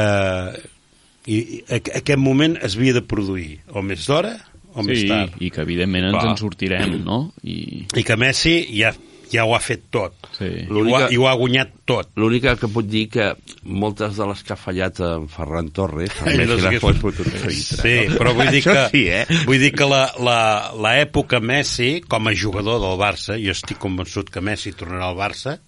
i, 1.27 1.37
i, 1.37 1.59
aqu- 1.72 1.95
aquest 1.99 2.20
moment 2.20 2.55
es 2.62 2.77
havia 2.79 2.95
de 2.99 3.03
produir 3.03 3.59
o 3.72 3.83
més 3.83 4.07
d'hora 4.07 4.35
o 4.75 4.83
més 4.83 5.01
sí, 5.05 5.09
tard. 5.09 5.35
i 5.41 5.51
que 5.55 5.62
evidentment 5.62 6.11
ens 6.11 6.18
Clar. 6.20 6.31
en 6.33 6.39
sortirem 6.41 6.95
no? 7.05 7.18
I, 7.47 7.87
I 7.97 8.03
que 8.07 8.16
Messi 8.20 8.55
ja, 8.77 8.91
ja 9.33 9.45
ho 9.47 9.55
ha 9.57 9.61
fet 9.62 9.87
tot. 9.95 10.14
sí. 10.37 10.45
I 10.45 10.66
ho, 10.66 10.68
ha, 10.68 10.75
L'única- 10.75 11.09
I 11.14 11.16
ho 11.18 11.27
ha 11.31 11.35
guanyat 11.39 11.70
tot. 11.89 12.11
L'única 12.20 12.55
que 12.57 12.68
puc 12.70 12.87
dir 12.91 13.09
que 13.12 13.29
moltes 13.64 14.16
de 14.16 14.27
les 14.31 14.43
que 14.47 14.53
ha 14.55 14.57
fallat 14.57 15.01
en 15.05 15.27
Ferran 15.33 15.68
Torres, 15.75 16.14
amb 16.22 16.33
Ell 16.35 16.55
Messi 16.55 16.68
les 16.70 16.81
fotut. 16.83 17.18
dintre. 17.18 17.53
Sí, 17.55 17.95
però 18.18 18.33
vull 18.37 18.51
dir 18.55 18.62
que, 18.64 18.77
sí, 18.93 19.05
eh? 19.09 19.25
vull 19.47 19.59
dir 19.62 19.72
que 19.77 19.89
la, 19.91 20.03
la, 20.22 20.39
la 20.81 20.95
època 21.03 21.41
Messi, 21.41 22.01
com 22.09 22.27
a 22.31 22.35
jugador 22.35 22.81
del 22.83 22.99
Barça, 23.01 23.37
jo 23.41 23.53
estic 23.55 23.79
convençut 23.83 24.31
que 24.31 24.41
Messi 24.45 24.72
tornarà 24.72 25.11
al 25.12 25.18
Barça, 25.18 25.59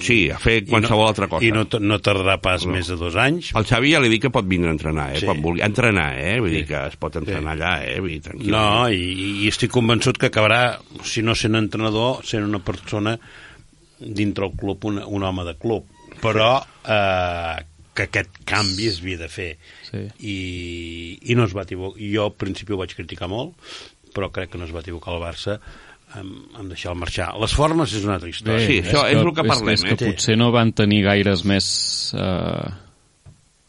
Sí, 0.00 0.30
a 0.32 0.38
fer 0.40 0.62
qualsevol 0.64 1.02
I 1.02 1.04
no, 1.04 1.08
altra 1.10 1.26
cosa. 1.28 1.44
I 1.44 1.50
no, 1.52 1.66
no 1.84 1.98
tardarà 2.00 2.38
pas 2.40 2.64
No. 2.64 2.72
més 2.72 2.88
de 2.88 2.96
dos 2.96 3.14
anys. 3.20 3.50
El 3.58 3.66
Xavi 3.68 3.90
ja 3.92 4.00
li 4.00 4.08
dic 4.08 4.22
que 4.24 4.30
pot 4.32 4.46
vindre 4.48 4.70
a 4.70 4.72
entrenar, 4.72 5.10
eh? 5.12 5.18
Sí. 5.18 5.20
Sí. 5.20 5.26
Quan 5.28 5.42
vulgui. 5.44 5.60
Entrenar, 5.66 6.06
eh? 6.18 6.38
Vull 6.40 6.50
Sí. 6.50 6.56
dir 6.62 6.66
que 6.70 6.80
es 6.88 6.96
pot 6.96 7.18
entrenar 7.20 7.52
allà, 7.52 7.72
eh? 7.84 7.98
Vull 8.00 8.14
dir, 8.14 8.22
tranquil. 8.24 8.50
No, 8.50 8.88
i, 8.88 9.44
i 9.44 9.48
estic 9.52 9.70
convençut 9.70 10.16
que 10.18 10.30
acabarà, 10.32 10.78
si 11.04 11.20
no 11.22 11.34
sent 11.36 11.54
entrenador, 11.60 12.24
sent 12.24 12.44
una 12.48 12.60
persona 12.64 13.18
dintre 14.00 14.46
el 14.46 14.52
club, 14.56 14.84
un, 14.88 15.02
un 15.04 15.22
home 15.28 15.44
de 15.44 15.54
club. 15.60 15.84
Però 16.22 16.48
eh, 16.88 17.64
que 17.94 18.06
aquest 18.08 18.40
canvi 18.48 18.86
es 18.88 19.00
havia 19.02 19.18
de 19.18 19.28
fer. 19.28 19.50
Sí. 19.90 20.06
I, 20.24 20.38
I 21.30 21.36
no 21.36 21.44
es 21.44 21.52
va 21.54 21.66
equivocar. 21.68 22.00
Jo 22.00 22.24
al 22.30 22.34
principi 22.40 22.72
ho 22.72 22.80
vaig 22.80 22.96
criticar 22.96 23.28
molt, 23.28 23.52
però 24.16 24.30
crec 24.32 24.50
que 24.54 24.58
no 24.58 24.64
es 24.64 24.72
va 24.74 24.80
equivocar 24.80 25.12
el 25.14 25.22
Barça 25.22 25.58
en, 26.16 26.32
en 26.58 26.68
deixar-el 26.72 26.98
marxar. 26.98 27.34
Les 27.40 27.52
formes 27.54 27.92
és 27.92 28.04
una 28.08 28.16
altra 28.16 28.30
història. 28.32 28.66
Sí, 28.66 28.80
això 28.82 29.06
és 29.10 29.20
el 29.20 29.32
que 29.36 29.44
parlem, 29.44 29.74
és, 29.76 29.84
és 29.84 29.88
que 29.92 29.96
eh? 30.08 30.12
potser 30.12 30.36
no 30.40 30.50
van 30.54 30.72
tenir 30.72 31.02
gaires 31.04 31.44
més 31.44 31.68
eh, 32.16 32.68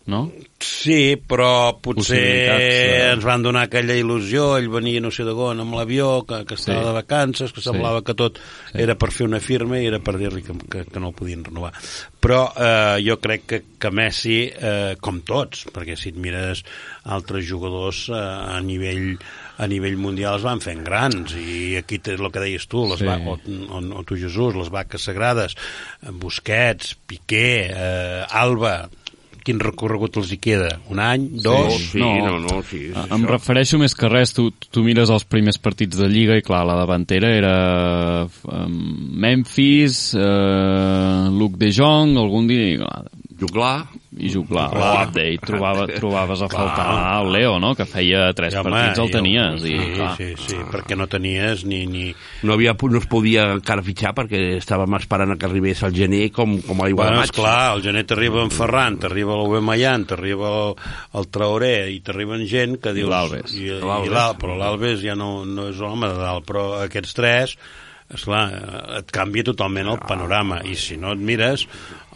no? 0.10 0.24
Sí, 0.60 1.14
però 1.22 1.78
potser 1.80 2.18
de- 2.20 3.12
ens 3.14 3.24
van 3.24 3.44
donar 3.46 3.68
aquella 3.68 3.94
il·lusió, 3.96 4.58
ell 4.58 4.68
venia 4.74 5.00
no 5.00 5.12
sé 5.14 5.24
d'on 5.24 5.62
amb 5.62 5.76
l'avió, 5.78 6.24
que, 6.28 6.42
que 6.50 6.56
estava 6.58 6.80
Sí. 6.82 6.88
de 6.88 6.94
vacances, 6.98 7.54
que 7.54 7.62
semblava 7.62 8.00
Sí. 8.00 8.06
que 8.06 8.16
tot 8.16 8.40
era 8.74 8.96
per 8.96 9.12
fer 9.12 9.28
una 9.28 9.40
firma 9.40 9.78
i 9.80 9.86
era 9.86 10.00
per 10.00 10.18
dir-li 10.18 10.42
que, 10.42 10.56
que, 10.70 10.84
que 10.86 11.00
no 11.00 11.10
el 11.10 11.14
podien 11.14 11.44
renovar. 11.46 11.72
Però 12.20 12.42
eh, 12.58 12.98
jo 13.06 13.20
crec 13.22 13.46
que, 13.46 13.62
que 13.80 13.92
Messi, 13.92 14.50
eh, 14.52 14.96
com 15.00 15.22
tots, 15.22 15.68
perquè 15.72 15.96
si 15.96 16.10
et 16.10 16.18
mires 16.18 16.64
altres 17.06 17.46
jugadors 17.46 18.10
eh, 18.10 18.16
a 18.18 18.60
nivell 18.66 19.14
a 19.60 19.68
nivell 19.68 19.98
mundial 20.00 20.38
es 20.40 20.46
van 20.48 20.62
fent 20.64 20.82
grans 20.88 21.34
i 21.36 21.76
aquí 21.80 22.00
té 22.00 22.14
el 22.16 22.32
que 22.32 22.40
deies 22.46 22.66
tu 22.72 22.86
les 22.88 23.02
Sí. 23.04 23.06
va, 23.10 23.18
o, 23.20 23.36
o, 23.36 23.84
o 24.00 24.04
tu 24.08 24.16
Jesús, 24.16 24.56
les 24.56 24.72
vaques 24.72 25.04
sagrades 25.12 25.56
eh, 26.02 26.14
Busquets, 26.16 26.96
Piqué 27.06 27.68
eh, 27.68 28.24
Alba 28.32 28.88
quin 29.50 29.58
recorregut 29.64 30.18
els 30.20 30.34
hi 30.36 30.38
queda? 30.38 30.68
Un 30.92 31.00
any? 31.02 31.24
Dos? 31.42 31.74
Sí, 31.94 32.02
no, 32.04 32.36
no, 32.44 32.58
sí. 32.70 32.90
és 32.92 32.98
A- 33.00 33.06
Em 33.16 33.24
això. 33.24 33.30
refereixo 33.32 33.80
més 33.82 33.96
que 33.98 34.10
res, 34.12 34.34
tu, 34.36 34.50
tu 34.70 34.84
mires 34.86 35.10
els 35.10 35.24
primers 35.26 35.58
partits 35.58 35.98
de 35.98 36.10
Lliga 36.12 36.36
i 36.38 36.44
clar, 36.46 36.60
la 36.68 36.76
davantera 36.78 37.32
era 37.34 37.54
um, 38.28 38.76
Memphis, 39.24 40.14
uh, 40.14 41.32
Luke 41.34 41.58
de 41.58 41.72
Jong, 41.74 42.18
algun 42.20 42.48
dia, 42.52 42.76
clar, 42.84 43.08
Juglar, 43.40 43.86
i 44.20 44.28
juglar. 44.34 44.66
O 44.76 44.82
update, 45.04 45.38
trobava, 45.48 45.86
trobaves 45.88 46.42
a 46.44 46.50
faltar 46.52 46.88
el 47.22 47.30
Leo, 47.32 47.54
no?, 47.64 47.70
que 47.78 47.86
feia 47.88 48.34
tres 48.36 48.56
home, 48.60 48.70
partits 48.74 49.00
el 49.00 49.08
i- 49.08 49.14
tenies. 49.14 49.64
I, 49.64 49.72
sí, 49.80 49.88
clar, 49.96 50.10
sí, 50.18 50.28
sí, 50.44 50.58
perquè 50.74 50.98
no 51.00 51.08
tenies 51.08 51.64
ni... 51.64 51.86
ni... 51.88 52.04
no, 52.44 52.54
havia, 52.58 52.76
no 52.76 53.00
es 53.00 53.08
podia 53.08 53.46
encara 53.56 53.86
fitxar 53.86 54.12
perquè 54.18 54.42
estàvem 54.60 54.98
esperant 55.00 55.38
que 55.40 55.48
arribés 55.48 55.84
el 55.88 55.96
gener 55.96 56.26
com, 56.36 56.58
com 56.68 56.82
a 56.84 56.90
l'aigua 56.90 57.06
Bueno, 57.08 57.22
maig. 57.24 57.32
esclar, 57.32 57.58
el 57.78 57.84
gener 57.88 58.04
t'arriba 58.10 58.44
en 58.44 58.52
Ferran, 58.52 59.00
t'arriba 59.00 59.40
l'Obemayant, 59.40 60.08
t'arriba 60.12 60.52
el, 60.60 60.74
el 61.22 61.30
Traoré 61.32 61.76
i 61.96 62.02
t'arriben 62.04 62.44
gent 62.50 62.76
que 62.84 62.92
dius... 62.98 63.08
l'Alves. 63.10 63.56
I, 63.56 63.70
i 63.72 64.16
però 64.42 64.56
l'Alves 64.60 65.00
ja 65.06 65.16
no, 65.16 65.46
no 65.48 65.70
és 65.72 65.80
l'home 65.80 66.12
de 66.12 66.20
dalt, 66.20 66.44
però 66.50 66.74
aquests 66.84 67.16
tres, 67.16 67.56
esclar, 68.10 68.44
et 68.98 69.12
canvia 69.14 69.46
totalment 69.46 69.92
el 69.94 70.00
panorama. 70.02 70.64
I 70.66 70.74
si 70.76 70.98
no 70.98 71.12
et 71.14 71.20
mires, 71.22 71.68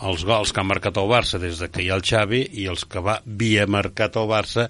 els 0.03 0.23
gols 0.27 0.51
que 0.51 0.61
ha 0.61 0.67
marcat 0.67 0.97
el 0.99 1.09
Barça 1.11 1.39
des 1.41 1.61
de 1.61 1.69
que 1.71 1.83
hi 1.83 1.89
ha 1.91 1.97
el 1.99 2.05
Xavi 2.05 2.41
i 2.59 2.67
els 2.71 2.85
que 2.89 3.03
va 3.03 3.19
havia 3.21 3.65
marcat 3.67 4.17
el 4.19 4.29
Barça 4.29 4.67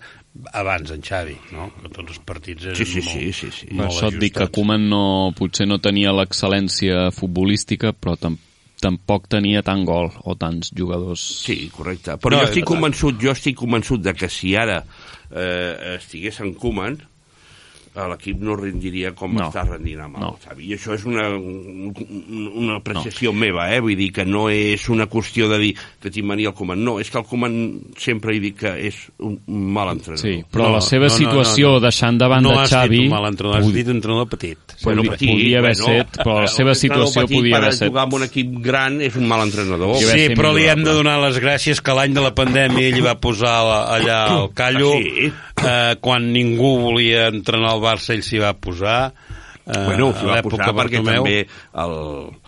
abans 0.54 0.94
en 0.94 1.04
Xavi, 1.06 1.36
no? 1.54 1.70
Que 1.82 1.92
tots 1.94 2.16
els 2.16 2.24
partits 2.26 2.70
eren 2.70 2.80
Sí, 2.80 2.86
sí, 2.90 3.04
molt, 3.06 3.14
sí, 3.14 3.34
sí, 3.34 3.52
sí. 3.60 3.70
Per 3.70 3.78
molt 3.82 3.92
això 3.92 4.10
et 4.10 4.20
dic 4.22 4.38
que. 4.40 4.50
Koeman 4.54 4.90
no, 4.90 5.04
potser 5.38 5.68
no 5.70 5.80
tenia 5.84 6.14
l'excel·lència 6.16 7.08
futbolística, 7.16 7.94
però 7.94 8.18
tam 8.20 8.40
tampoc 8.84 9.30
tenia 9.32 9.62
tant 9.64 9.86
gol 9.88 10.10
o 10.28 10.36
tants 10.36 10.74
jugadors... 10.76 11.22
Sí, 11.46 11.70
correcte. 11.72 12.18
Però 12.20 12.36
No, 12.36 12.44
jo 12.44 12.50
estic 12.50 12.68
convençut, 12.68 13.16
jo 13.22 13.32
estic 13.32 13.56
convençut 13.62 14.04
de 14.04 14.12
que 14.18 14.28
si 14.28 14.58
ara 14.60 14.82
eh, 14.84 15.96
estigués 15.96 16.42
en 16.44 16.52
Koeman, 16.60 16.98
eh, 17.00 17.13
l'equip 17.94 18.40
no 18.42 18.56
rendiria 18.58 19.12
com 19.14 19.34
No. 19.38 19.50
està 19.52 19.64
rendint 19.68 20.00
amb 20.02 20.16
el 20.18 20.22
No. 20.24 20.32
Xavi. 20.44 20.66
I 20.72 20.74
això 20.78 20.96
és 20.96 21.04
una, 21.06 21.28
un- 21.30 21.94
una 22.56 22.78
apreciació 22.78 23.32
no. 23.32 23.40
meva, 23.40 23.68
eh? 23.76 23.80
Vull 23.80 23.96
dir 23.96 24.12
que 24.12 24.26
no 24.26 24.50
és 24.50 24.88
una 24.90 25.06
qüestió 25.08 25.48
de 25.48 25.60
dir 25.60 25.76
que 26.02 26.10
tinc 26.10 26.26
mania 26.26 26.50
al 26.50 26.56
Koeman. 26.56 26.84
No, 26.84 27.00
és 27.00 27.12
que 27.12 27.18
el 27.20 27.26
Koeman 27.26 27.82
sempre 27.98 28.36
he 28.36 28.40
dit 28.40 28.58
que 28.58 28.72
és 28.88 28.96
un, 29.20 29.40
mal 29.48 29.92
entrenador. 29.94 30.18
Sí, 30.26 30.44
però 30.52 30.64
No, 30.70 30.72
la 30.78 30.82
seva 30.82 31.08
no, 31.08 31.12
no, 31.14 31.18
situació 31.20 31.68
no, 31.68 31.74
no. 31.74 31.80
deixant 31.82 32.18
davant 32.18 32.44
no 32.44 32.52
de 32.52 32.58
has 32.64 32.70
Xavi... 32.72 32.98
dit 32.98 33.06
un 33.06 33.10
mal 33.14 33.26
entrenador, 33.30 33.62
has 33.62 33.74
dit 33.74 33.88
un 33.88 33.96
entrenador 33.98 34.28
petit. 34.30 34.58
Bueno, 34.84 35.04
petit, 35.04 35.30
podia 35.30 35.60
haver 35.60 35.76
bueno, 35.78 35.94
set, 36.04 36.18
però 36.24 36.40
la 36.42 36.48
seva 36.48 36.76
situació 36.76 37.22
petit 37.28 37.38
podia 37.38 37.58
haver 37.58 37.74
set. 37.74 37.88
jugar 37.90 38.04
amb 38.08 38.14
un 38.20 38.24
equip 38.24 38.58
gran 38.64 39.02
és 39.02 39.16
un 39.16 39.28
mal 39.28 39.46
entrenador. 39.46 39.96
Sí, 40.02 40.30
però 40.36 40.54
li 40.56 40.66
hem 40.66 40.84
de 40.84 40.92
donar 40.98 41.20
les 41.22 41.38
gràcies 41.42 41.82
que 41.82 41.94
l'any 41.94 42.14
de 42.14 42.22
la 42.22 42.34
pandèmia 42.34 42.88
ell 42.90 43.02
va 43.06 43.16
posar 43.20 43.54
la- 43.64 43.86
allà 43.98 44.20
el 44.44 44.50
callo. 44.54 44.94
Ah, 44.94 45.02
sí? 45.04 45.32
Eh, 45.64 45.96
quan 46.04 46.32
ningú 46.36 46.76
volia 46.84 47.28
entrenar 47.32 47.74
el 47.78 47.84
Barça, 47.84 48.14
ell 48.16 48.24
s'hi 48.26 48.42
va 48.44 48.54
posar. 48.54 49.14
Eh, 49.66 49.72
Bueno, 49.86 50.10
s'hi 50.12 50.26
va 50.28 50.42
posar 50.44 50.74
perquè 50.76 51.00
Bartomeu. 51.00 51.24
també 51.24 51.48
el... 51.80 51.94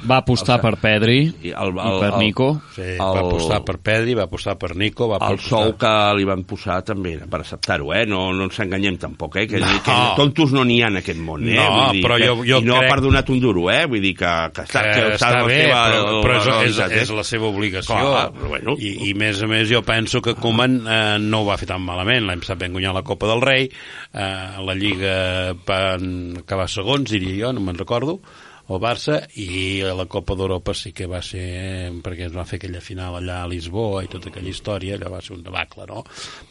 Va 0.09 0.17
apostar 0.17 0.57
per 0.59 0.73
Pedri 0.81 1.19
I 1.47 1.53
el- 1.55 1.71
i 1.77 1.79
el- 1.79 1.99
per 2.01 2.09
el- 2.11 2.17
Nico. 2.19 2.47
Sí, 2.75 2.81
el- 2.81 2.99
va 2.99 3.21
apostar 3.21 3.59
per 3.63 3.77
Pedri, 3.79 4.13
va 4.13 4.23
apostar 4.27 4.57
per 4.59 4.75
Nico, 4.75 5.07
va 5.07 5.15
el 5.21 5.23
apostar... 5.37 5.49
sou 5.49 5.77
que 5.79 5.93
li 6.17 6.25
van 6.27 6.43
posar 6.43 6.81
també 6.83 7.13
per 7.31 7.39
acceptar-ho, 7.39 7.93
eh? 7.95 8.05
No, 8.05 8.33
no 8.35 8.49
ens 8.49 8.59
enganyem 8.59 8.97
tampoc, 8.99 9.37
eh? 9.37 9.45
Que, 9.47 9.61
No. 9.63 9.69
que 9.85 9.95
tontos 10.17 10.51
no 10.51 10.65
n'hi 10.65 10.81
ha 10.83 10.89
en 10.91 10.97
aquest 10.99 11.19
món, 11.23 11.47
eh? 11.47 11.55
No, 11.55 11.69
Vull 11.71 11.93
dir 11.95 12.03
però 12.03 12.17
que, 12.19 12.27
jo- 12.27 12.43
jo 12.43 12.59
I 12.59 12.67
no 12.67 12.75
crec- 12.75 12.83
ha 12.83 12.93
perdonat 12.97 13.29
un 13.31 13.39
duro, 13.39 13.71
eh? 13.71 13.85
Vull 13.85 14.01
dir 14.03 14.13
que, 14.17 14.33
que 14.53 14.61
està, 14.67 14.83
que 14.83 14.99
que 14.99 15.15
està 15.15 15.31
la 15.37 15.43
bé, 15.47 15.61
seva, 15.63 15.81
però, 15.93 16.19
però 16.21 16.35
és, 16.35 16.43
és, 16.43 16.51
realitat, 16.51 16.91
eh? 16.91 17.01
és 17.07 17.15
la 17.15 17.23
seva 17.23 17.47
obligació. 17.47 17.95
Clar, 17.95 18.25
però 18.35 18.47
bueno. 18.57 18.75
I, 18.77 18.91
I, 19.09 19.13
més 19.13 19.41
a 19.41 19.47
més, 19.47 19.69
jo 19.71 19.81
penso 19.87 20.21
que 20.21 20.35
Koeman 20.35 20.81
eh, 20.83 21.17
no 21.23 21.41
ho 21.43 21.45
va 21.47 21.55
fer 21.57 21.67
tan 21.71 21.81
malament. 21.81 22.27
L'any 22.27 22.43
passat 22.43 22.59
vam 22.59 22.75
guanyar 22.75 22.93
la 22.99 23.03
Copa 23.07 23.31
del 23.31 23.39
Rei, 23.41 23.69
eh, 24.11 24.19
la 24.59 24.75
Lliga 24.75 25.55
van 25.65 26.35
acabar 26.43 26.67
segons, 27.05 27.11
diria 27.11 27.45
jo, 27.45 27.53
no 27.53 27.61
me'n 27.61 27.77
recordo, 27.77 28.19
el 28.67 28.79
Barça, 28.81 29.19
i 29.37 29.81
a 29.85 29.93
la 29.93 30.07
Copa 30.07 30.35
d'Europa 30.35 30.73
sí 30.73 30.91
que 30.91 31.05
va 31.05 31.21
ser, 31.21 31.91
perquè 32.01 32.25
es 32.25 32.33
va 32.33 32.45
fer 32.45 32.57
aquella 32.57 32.81
final 32.81 33.15
allà 33.15 33.43
a 33.43 33.47
Lisboa 33.47 34.03
i 34.03 34.09
tota 34.09 34.31
aquella 34.31 34.49
història, 34.49 34.95
allò 34.95 35.11
va 35.13 35.21
ser 35.21 35.35
un 35.35 35.43
debacle, 35.43 35.85
no? 35.85 36.03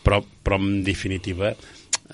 Però, 0.05 0.22
però 0.22 0.61
en 0.61 0.84
definitiva, 0.84 1.55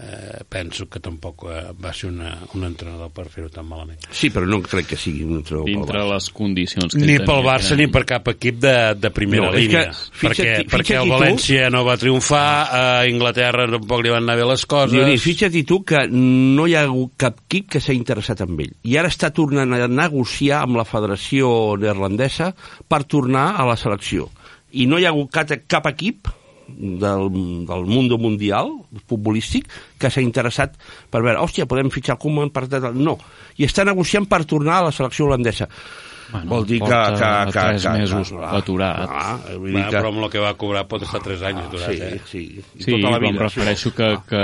eh, 0.02 0.42
penso 0.48 0.88
que 0.88 1.00
tampoc 1.00 1.44
eh, 1.50 1.72
va 1.82 1.92
ser 1.92 2.08
una, 2.10 2.30
un 2.54 2.64
entrenador 2.64 3.10
per 3.12 3.26
fer-ho 3.28 3.50
tan 3.52 3.66
malament. 3.68 3.98
Sí, 4.10 4.30
però 4.30 4.46
no 4.48 4.60
crec 4.62 4.86
que 4.92 4.96
sigui 4.96 5.22
un 5.24 5.36
entrenador 5.38 5.66
pel 5.66 5.74
dintre 5.76 5.98
Barça. 6.00 6.14
les 6.14 6.30
condicions 6.30 6.94
que 6.94 7.00
Ni 7.04 7.18
pel 7.18 7.26
tenia, 7.26 7.44
Barça 7.50 7.74
que 7.76 7.76
ni 7.82 7.86
per 7.92 8.04
cap 8.08 8.28
equip 8.32 8.58
de, 8.64 8.74
de 8.96 9.10
primera 9.10 9.46
No, 9.50 9.52
és 9.54 9.60
línia. 9.66 9.84
que 9.84 9.90
fixa't- 9.92 10.24
perquè, 10.24 10.56
fixa't 10.64 10.70
perquè 10.74 10.96
el 11.02 11.08
tu- 11.08 11.14
València 11.14 11.70
no 11.70 11.84
va 11.84 11.96
triomfar, 12.00 12.46
a 12.70 13.06
Inglaterra 13.06 13.68
tampoc 13.70 14.02
li 14.02 14.10
van 14.10 14.22
anar 14.24 14.36
bé 14.40 14.48
les 14.50 14.66
coses. 14.66 14.92
Dionís, 14.96 15.22
fixa't 15.22 15.64
tu 15.66 15.82
que 15.84 16.06
no 16.10 16.66
hi 16.66 16.74
ha 16.74 16.82
hagut 16.88 17.12
cap 17.16 17.40
equip 17.46 17.68
que 17.76 17.80
s'ha 17.80 17.92
interessat 17.92 18.40
amb 18.42 18.58
ell. 18.60 18.72
I 18.82 18.96
ara 18.96 19.08
està 19.08 19.30
tornant 19.30 19.72
a 19.76 19.86
negociar 19.88 20.62
amb 20.64 20.76
la 20.80 20.84
Federació 20.88 21.76
Neerlandesa 21.78 22.54
per 22.88 23.04
tornar 23.04 23.54
a 23.60 23.66
la 23.66 23.76
selecció. 23.76 24.30
I 24.72 24.86
no 24.86 24.98
hi 24.98 25.04
ha 25.04 25.10
hagut 25.10 25.30
cap, 25.34 25.50
cap 25.66 25.86
equip 25.90 26.28
del, 26.76 27.26
del 27.68 27.88
mundo 27.88 28.18
mundial 28.18 28.72
futbolístic 29.10 29.68
que 30.00 30.10
s'ha 30.10 30.22
interessat 30.24 30.76
per 31.10 31.22
veure, 31.22 31.40
hòstia, 31.40 31.68
podem 31.70 31.90
fitxar 31.92 32.18
Koeman 32.20 32.52
per... 32.54 32.66
tal". 32.70 32.94
No, 32.96 33.18
i 33.58 33.66
està 33.68 33.84
negociant 33.86 34.28
per 34.30 34.44
tornar 34.48 34.80
a 34.80 34.88
la 34.88 34.94
selecció 34.94 35.26
holandesa. 35.28 35.68
Bueno, 36.30 36.46
Vol 36.50 36.66
dir 36.66 36.78
que... 36.80 36.86
que, 36.88 37.28
que, 37.50 37.52
tres 37.58 37.82
que, 37.82 37.90
mesos 37.98 38.28
que, 38.30 38.44
aturat. 38.58 39.08
Ah, 39.10 39.38
vull 39.56 39.72
dir 39.74 39.82
que... 39.88 39.96
però 39.96 40.08
amb 40.12 40.22
el 40.24 40.30
que 40.30 40.42
va 40.42 40.52
cobrar 40.60 40.84
pot 40.90 41.02
estar 41.06 41.20
3 41.24 41.42
anys 41.48 41.60
aturat, 41.64 41.90
sí, 41.90 42.00
eh? 42.06 42.20
sí, 42.30 42.42
i 42.60 42.84
Sí, 42.84 42.92
tota 42.92 43.10
la 43.10 43.18
però 43.18 43.30
em 43.30 43.34
vida. 43.34 43.42
refereixo 43.44 43.92
que, 43.96 44.08
que 44.28 44.42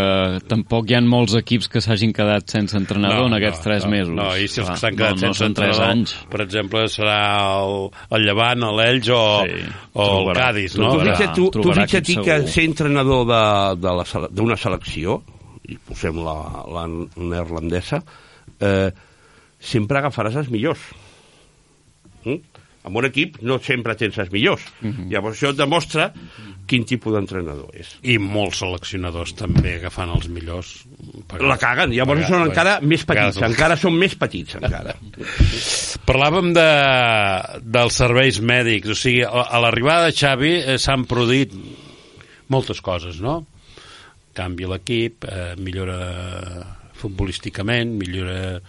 tampoc 0.50 0.90
hi 0.90 0.96
ha 0.98 1.00
molts 1.06 1.36
equips 1.38 1.68
que 1.70 1.82
s'hagin 1.84 2.12
quedat 2.16 2.50
sense 2.50 2.76
entrenador 2.76 3.28
en 3.30 3.36
aquests 3.38 3.62
tres 3.62 3.84
no, 3.86 3.92
mesos. 3.94 4.14
No, 4.18 4.28
i 4.36 4.48
si 4.50 4.60
els 4.64 4.70
que 4.74 4.78
s'han 4.82 4.98
quedat 4.98 5.14
no, 5.20 5.28
no 5.30 5.34
sense 5.34 5.54
tres 5.60 5.76
entrenador, 5.76 5.92
anys. 5.94 6.16
per 6.34 6.42
exemple, 6.46 6.84
serà 6.90 7.20
el, 7.62 7.78
el 8.18 8.26
Llevant, 8.26 8.66
l'Elx 8.80 9.12
o, 9.14 9.22
Sí, 9.46 9.62
o 9.94 10.08
el. 10.30 10.34
Cádiz, 10.36 10.76
no? 10.80 10.90
tu, 10.92 11.00
fixa't, 11.06 11.34
tu, 11.38 11.48
tu 11.54 11.66
fixa't 11.72 12.02
equip 12.02 12.24
que 12.26 12.40
ser 12.50 12.64
entrenador 12.72 13.24
de- 13.30 13.80
de 13.86 13.94
la 14.00 14.04
sele- 14.04 14.28
d'una 14.34 14.56
selecció, 14.58 15.20
i 15.70 15.78
posem 15.78 16.18
la, 16.22 16.36
la 16.70 16.84
neerlandesa, 16.90 18.02
eh, 18.60 18.90
sempre 19.58 19.98
agafaràs 19.98 20.36
els 20.42 20.50
millors. 20.52 20.82
Mm? 22.26 22.62
Amb 22.86 23.00
un 23.00 23.06
equip 23.08 23.40
no 23.42 23.56
sempre 23.58 23.96
tens 23.98 24.14
els 24.22 24.28
millors. 24.30 24.62
Mhm. 24.80 25.08
Llavors 25.10 25.40
això 25.40 25.50
et 25.50 25.56
demostra 25.58 26.12
quin 26.70 26.84
tipus 26.86 27.14
d'entrenador 27.14 27.72
és. 27.74 27.88
I 28.06 28.14
molts 28.22 28.60
seleccionadors 28.62 29.32
també 29.38 29.72
agafant 29.80 30.12
els 30.14 30.28
millors. 30.30 30.70
perquè- 31.26 31.48
La 31.50 31.56
caguen, 31.58 31.90
llavors 31.90 32.20
perquè- 32.20 32.28
són 32.30 32.44
encara 32.46 32.76
més 32.82 33.02
petits, 33.04 33.38
perquè- 33.40 33.50
encara 33.50 33.76
són 33.76 33.98
més 33.98 34.14
petits, 34.14 34.54
encara. 34.60 34.94
Parlàvem 36.06 36.52
de, 36.54 36.68
dels 37.62 37.98
serveis 37.98 38.38
mèdics, 38.40 38.88
o 38.94 38.94
sigui, 38.94 39.24
a, 39.26 39.58
l'arribada 39.62 40.06
de 40.06 40.14
Xavi 40.14 40.52
eh, 40.62 40.78
s'han 40.78 41.06
produït 41.10 41.54
moltes 42.54 42.80
coses, 42.80 43.18
no? 43.20 43.40
Canvia 44.36 44.68
l'equip, 44.68 45.24
eh, 45.26 45.54
millora 45.58 45.98
futbolísticament, 46.94 47.96
millora 47.98 48.60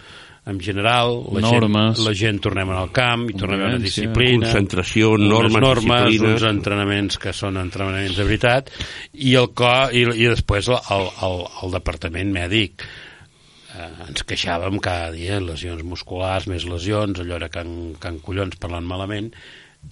en 0.47 0.59
general, 0.63 1.17
la 1.35 1.41
Normes. 1.43 1.97
gent, 1.97 2.05
la 2.07 2.13
gent 2.15 2.37
tornem 2.43 2.69
al 2.71 2.91
camp 2.95 3.25
i 3.29 3.35
tornem 3.35 3.59
a 3.59 3.65
una 3.65 3.73
Convivència. 3.75 4.05
disciplina, 4.07 4.47
Concentració, 4.47 5.09
normes, 5.19 5.57
normes, 5.59 6.05
disciplines. 6.07 6.37
uns 6.41 6.47
entrenaments 6.51 7.19
que 7.19 7.33
són 7.35 7.59
entrenaments 7.59 8.15
de 8.15 8.23
veritat 8.29 8.71
i, 9.13 9.33
el 9.35 9.51
co, 9.57 9.73
i, 9.91 10.05
i 10.23 10.29
després 10.31 10.69
el, 10.71 10.79
el, 10.95 11.09
el, 11.27 11.37
el 11.65 11.75
departament 11.75 12.31
mèdic 12.31 12.87
eh, 12.87 13.89
ens 14.07 14.23
queixàvem 14.27 14.79
cada 14.83 15.11
dia, 15.15 15.39
lesions 15.43 15.83
musculars, 15.83 16.47
més 16.47 16.65
lesions, 16.65 17.19
allò 17.19 17.35
era 17.41 17.49
can, 17.53 17.93
can 18.01 18.19
collons 18.23 18.55
parlant 18.61 18.87
malament, 18.87 19.31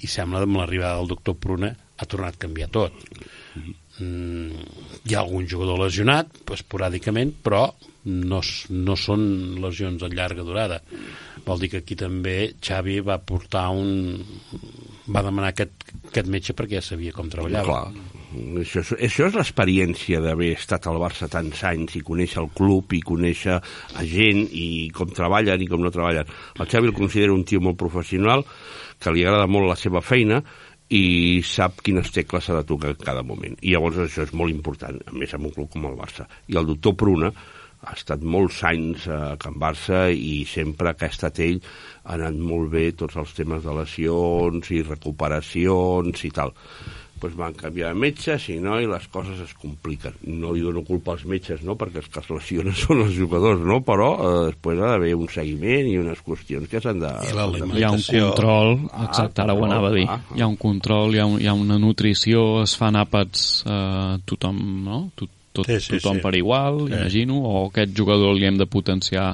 i 0.01 0.07
sembla 0.09 0.41
que 0.41 0.49
amb 0.49 0.57
l'arribada 0.63 0.99
del 1.01 1.11
doctor 1.13 1.35
Pruna 1.39 1.69
ha 1.95 2.05
tornat 2.09 2.35
a 2.39 2.45
canviar 2.47 2.71
tot. 2.73 2.95
Mm, 3.55 3.75
hi 3.99 5.13
ha 5.15 5.21
algun 5.21 5.45
jugador 5.47 5.79
lesionat, 5.85 6.41
esporàdicament, 6.51 7.35
però 7.43 7.69
no, 8.05 8.41
no 8.69 8.95
són 8.99 9.21
lesions 9.63 10.01
de 10.03 10.09
llarga 10.11 10.43
durada. 10.45 10.81
Vol 11.45 11.61
dir 11.61 11.71
que 11.71 11.81
aquí 11.83 11.97
també 11.99 12.55
Xavi 12.61 12.99
va 13.05 13.19
portar 13.21 13.69
un... 13.73 14.19
va 15.07 15.23
demanar 15.25 15.53
aquest, 15.53 15.89
aquest 16.09 16.29
metge 16.33 16.55
perquè 16.57 16.79
ja 16.79 16.85
sabia 16.85 17.13
com 17.15 17.29
treballava. 17.31 17.65
Clar, 17.65 18.21
això 18.61 18.81
és, 18.83 18.93
això 19.07 19.29
és 19.29 19.37
l'experiència 19.37 20.21
d'haver 20.21 20.51
estat 20.57 20.89
al 20.89 20.99
Barça 21.01 21.29
tants 21.31 21.63
anys 21.69 21.95
i 21.99 22.03
conèixer 22.05 22.41
el 22.43 22.51
club 22.57 22.93
i 22.97 23.01
conèixer 23.05 23.59
a 23.61 24.07
gent 24.09 24.45
i 24.51 24.89
com 24.95 25.13
treballen 25.13 25.61
i 25.61 25.69
com 25.71 25.85
no 25.85 25.93
treballen. 25.93 26.29
El 26.59 26.69
Xavi 26.69 26.91
el 26.91 26.97
considera 26.97 27.33
un 27.37 27.45
tio 27.47 27.63
molt 27.63 27.79
professional, 27.79 28.45
que 28.99 29.11
li 29.11 29.25
agrada 29.25 29.47
molt 29.51 29.69
la 29.69 29.79
seva 29.79 30.01
feina 30.01 30.41
i 30.95 31.41
sap 31.43 31.81
quines 31.85 32.11
tecles 32.15 32.47
s'ha 32.47 32.55
de 32.59 32.65
tocar 32.67 32.93
en 32.93 33.03
cada 33.03 33.23
moment. 33.27 33.57
I 33.61 33.75
llavors 33.75 33.99
això 34.05 34.23
és 34.25 34.33
molt 34.37 34.53
important, 34.53 34.97
a 35.05 35.13
més 35.15 35.33
amb 35.35 35.49
un 35.49 35.55
club 35.55 35.71
com 35.73 35.87
el 35.89 35.99
Barça. 35.99 36.27
I 36.51 36.59
el 36.61 36.69
doctor 36.71 36.95
Pruna 37.01 37.31
ha 37.85 37.93
estat 37.93 38.23
molts 38.35 38.61
anys 38.65 39.07
a 39.11 39.35
Can 39.41 39.57
Barça 39.61 40.05
i 40.09 40.43
sempre 40.49 40.95
que 40.97 41.07
ha 41.07 41.13
estat 41.13 41.41
ell 41.45 41.59
ha 41.61 42.15
anat 42.17 42.37
molt 42.51 42.71
bé 42.73 42.85
tots 42.97 43.17
els 43.21 43.33
temes 43.37 43.65
de 43.65 43.75
lesions 43.77 44.71
i 44.73 44.81
recuperacions 44.85 46.25
i 46.25 46.31
tal. 46.39 46.55
Doncs 47.21 47.35
van 47.39 47.53
canviar 47.57 47.93
de 47.93 47.99
metge, 47.99 48.35
si 48.39 48.57
no, 48.61 48.75
i 48.81 48.85
les 48.89 49.05
coses 49.13 49.39
es 49.41 49.53
compliquen. 49.57 50.13
No 50.27 50.51
li 50.53 50.61
dono 50.61 50.83
culpa 50.85 51.13
als 51.15 51.23
metges, 51.25 51.61
no?, 51.65 51.75
perquè 51.79 52.01
els 52.03 52.09
que 52.11 52.19
es 52.21 52.29
lesionen 52.29 52.75
són 52.83 53.01
els 53.05 53.15
jugadors, 53.17 53.61
no?, 53.65 53.79
però 53.87 54.09
eh, 54.19 54.33
després 54.51 54.81
ha 54.83 54.91
d'haver 54.93 55.13
un 55.15 55.29
seguiment 55.31 55.87
i 55.89 55.95
unes 56.01 56.21
qüestions 56.25 56.67
que 56.69 56.81
s'han 56.83 56.99
de... 57.01 57.13
Hi 57.31 57.85
ha 57.87 57.91
un 57.95 58.03
control, 58.03 58.75
exacte, 59.07 59.41
ara 59.45 59.55
ho 59.55 59.63
anava 59.65 59.89
a 59.89 59.95
dir. 59.95 60.05
ah. 60.11 60.19
Hi 60.35 60.43
ha 60.43 60.47
un 60.51 60.59
control, 60.59 61.15
hi 61.15 61.23
ha, 61.23 61.25
un, 61.25 61.39
hi 61.41 61.47
ha 61.47 61.55
una 61.57 61.79
nutrició, 61.81 62.61
es 62.65 62.75
fan 62.77 62.99
àpats 62.99 63.63
eh, 63.65 64.17
tothom, 64.27 64.59
no? 64.85 65.01
Tot, 65.15 65.31
tot, 65.55 65.65
Sí, 65.71 65.79
sí, 65.79 65.93
tothom 65.95 66.17
sí. 66.19 66.25
per 66.27 66.35
igual, 66.35 66.81
Sí. 66.89 66.93
imagino, 66.93 67.37
o 67.47 67.67
aquest 67.69 67.95
jugador 67.97 68.35
li 68.35 68.45
hem 68.45 68.57
de 68.59 68.65
potenciar 68.67 69.29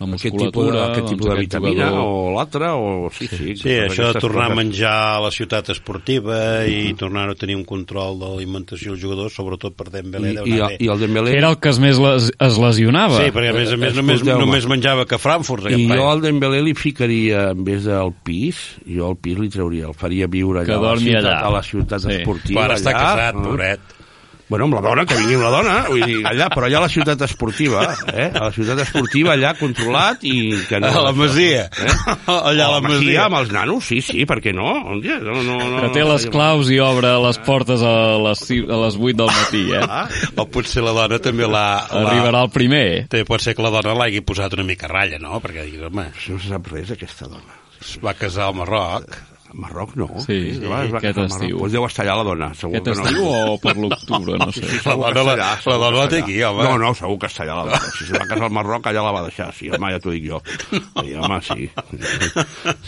la 0.00 0.06
Aquest 0.16 0.32
tipus 0.32 0.40
de, 0.40 0.46
musculatura, 0.48 0.84
aquest 0.90 1.06
tipus 1.10 1.26
doncs 1.26 1.28
de 1.28 1.32
aquest 1.36 1.46
vitamina 1.46 1.88
jugador... 1.90 2.08
o 2.08 2.30
l'altre, 2.34 2.68
o... 2.72 3.10
Sí, 3.12 3.26
sí. 3.28 3.36
Sí, 3.60 3.74
totes 3.76 3.90
això 3.92 4.06
de 4.14 4.20
tornar 4.24 4.46
a 4.46 4.48
coses. 4.48 4.58
menjar 4.64 4.94
a 5.10 5.20
la 5.20 5.30
ciutat 5.36 5.68
esportiva 5.74 6.38
i 6.64 6.94
tornar 6.96 7.26
a 7.28 7.34
tenir 7.36 7.56
un 7.58 7.64
control 7.68 8.16
de 8.18 8.30
l'alimentació 8.32 8.94
dels 8.94 9.02
jugadors, 9.04 9.34
sobretot 9.36 9.76
per 9.76 9.90
Dembélé, 9.92 10.32
I, 10.40 10.56
i, 10.56 10.60
i 10.86 10.88
el 10.88 11.02
Dembélé... 11.04 11.36
Era 11.36 11.50
el 11.52 11.58
que 11.60 11.68
es 11.74 11.78
més 11.84 12.00
les, 12.00 12.30
es 12.32 12.58
lesionava. 12.64 13.20
Sí, 13.20 13.28
perquè 13.36 13.52
a 13.52 13.58
més 13.60 13.74
a 13.76 13.76
més 13.84 13.94
només, 14.00 14.24
només 14.24 14.66
menjava 14.72 15.04
que 15.06 15.18
a 15.18 15.20
Frankfurt. 15.20 15.68
I 15.70 15.84
jo 15.92 16.08
al 16.08 16.24
Dembélé 16.24 16.62
li 16.64 16.74
ficaria, 16.74 17.50
en 17.52 17.62
vez 17.68 17.84
del 17.84 18.14
pis, 18.24 18.56
jo 18.88 19.12
al 19.12 19.20
pis 19.20 19.36
li 19.38 19.52
trauria, 19.52 19.92
el 19.92 19.94
faria 20.00 20.26
viure 20.32 20.64
Que 20.64 20.72
allà 20.80 20.94
a 20.94 20.96
la 20.96 21.00
ciutat, 21.04 21.24
allà. 21.28 21.38
a 21.44 21.54
la 21.58 21.62
ciutat 21.62 22.00
Sí. 22.00 22.14
esportiva. 22.22 22.60
Quan 22.64 22.76
està 22.78 22.90
allà, 22.96 23.04
casat, 23.04 23.34
no? 23.36 23.48
pobret. 23.52 23.80
Bueno, 24.50 24.64
amb 24.66 24.74
la 24.74 24.80
dona, 24.82 25.04
que 25.06 25.14
vingui 25.14 25.36
amb 25.38 25.44
la 25.46 25.50
dona, 25.54 25.74
vull 25.86 26.02
dir, 26.10 26.16
allà, 26.26 26.48
però 26.50 26.66
allà 26.66 26.80
a 26.80 26.82
la 26.82 26.88
ciutat 26.90 27.20
esportiva, 27.22 27.84
eh? 28.10 28.24
A 28.34 28.48
la 28.48 28.50
ciutat 28.50 28.80
esportiva, 28.82 29.36
allà 29.36 29.52
controlat 29.54 30.24
i... 30.26 30.34
Que 30.66 30.80
no, 30.82 30.88
A 30.90 31.04
la 31.06 31.12
Masia. 31.14 31.68
Eh? 31.70 31.94
Allà 32.26 32.66
a 32.66 32.72
la 32.74 32.80
Masia. 32.82 33.28
amb 33.28 33.38
els 33.38 33.52
nanos, 33.54 33.86
sí, 33.86 34.00
sí, 34.02 34.26
per 34.26 34.40
què 34.42 34.50
no? 34.56 34.72
No, 34.98 35.20
no, 35.22 35.42
no, 35.46 35.80
Que 35.84 35.92
té 35.94 36.02
les 36.02 36.26
claus 36.34 36.68
i 36.74 36.80
obre 36.82 37.12
les 37.22 37.38
portes 37.46 37.80
a 37.86 37.94
les, 38.26 38.42
a 38.50 38.80
les 38.82 38.98
8 38.98 39.16
del 39.22 39.30
matí, 39.38 39.62
eh? 39.78 39.84
Ah, 39.86 40.04
O 40.42 40.48
potser 40.50 40.82
la 40.82 40.96
dona 40.98 41.20
també 41.22 41.46
l'ha- 41.46 41.86
Arribarà 42.02 42.42
el 42.42 42.50
primer. 42.50 42.84
També 43.08 43.24
pot 43.30 43.40
ser 43.46 43.54
que 43.54 43.62
la 43.62 43.70
dona 43.70 43.94
l'hagi 44.02 44.20
posat 44.26 44.58
una 44.58 44.66
mica 44.66 44.90
ratlla, 44.90 45.22
no? 45.22 45.38
Perquè 45.40 45.68
home, 45.86 46.08
no 46.10 46.38
se 46.42 46.50
sap 46.50 46.66
res, 46.74 46.90
aquesta 46.98 47.30
dona. 47.30 47.54
es 47.80 47.94
va 48.02 48.12
casar 48.18 48.50
al 48.50 48.54
Marroc. 48.58 49.06
Marroc 49.54 49.94
no. 49.96 50.06
Sí, 50.24 50.36
es 50.54 50.60
va 50.62 50.82
aquest 50.98 51.18
estiu. 51.24 51.58
Pues 51.58 51.72
deu 51.72 51.84
estar 51.86 52.04
allà 52.06 52.16
la 52.20 52.24
dona, 52.28 52.48
segur 52.54 52.76
Aquest 52.78 52.86
que 52.86 52.94
no. 52.94 53.08
estiu 53.08 53.24
o 53.26 53.58
per 53.62 53.74
l'octubre, 53.76 54.38
no 54.38 54.50
sé. 54.52 54.62
Sí, 54.62 54.76
La 54.76 54.82
segur 54.92 55.06
que 55.08 55.14
dona 55.20 55.34
la- 55.36 55.58
la 55.64 55.76
dona 55.84 55.96
la 55.98 56.08
té 56.08 56.18
aquí, 56.22 56.42
home. 56.42 56.62
No, 56.64 56.78
no, 56.78 56.94
segur 56.94 57.18
que 57.18 57.26
està 57.26 57.42
allà 57.44 57.56
la 57.60 57.64
dona. 57.70 57.80
Si 57.98 58.04
se 58.06 58.12
va 58.18 58.26
casar 58.26 58.44
al 58.48 58.54
Marroc, 58.58 58.86
allà 58.86 59.02
la 59.02 59.12
va 59.12 59.22
deixar, 59.26 59.50
sí, 59.54 59.70
home, 59.70 59.90
ja 59.92 59.98
t'ho 60.00 60.10
dic 60.14 60.24
jo. 60.30 60.40
Sí, 60.70 61.14
home, 61.14 61.40
sí. 61.42 61.70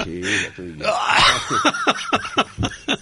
Sí, 0.02 0.22
ja 0.22 0.50
t'ho 0.56 0.62
dic 0.62 0.82
jo. 0.82 0.92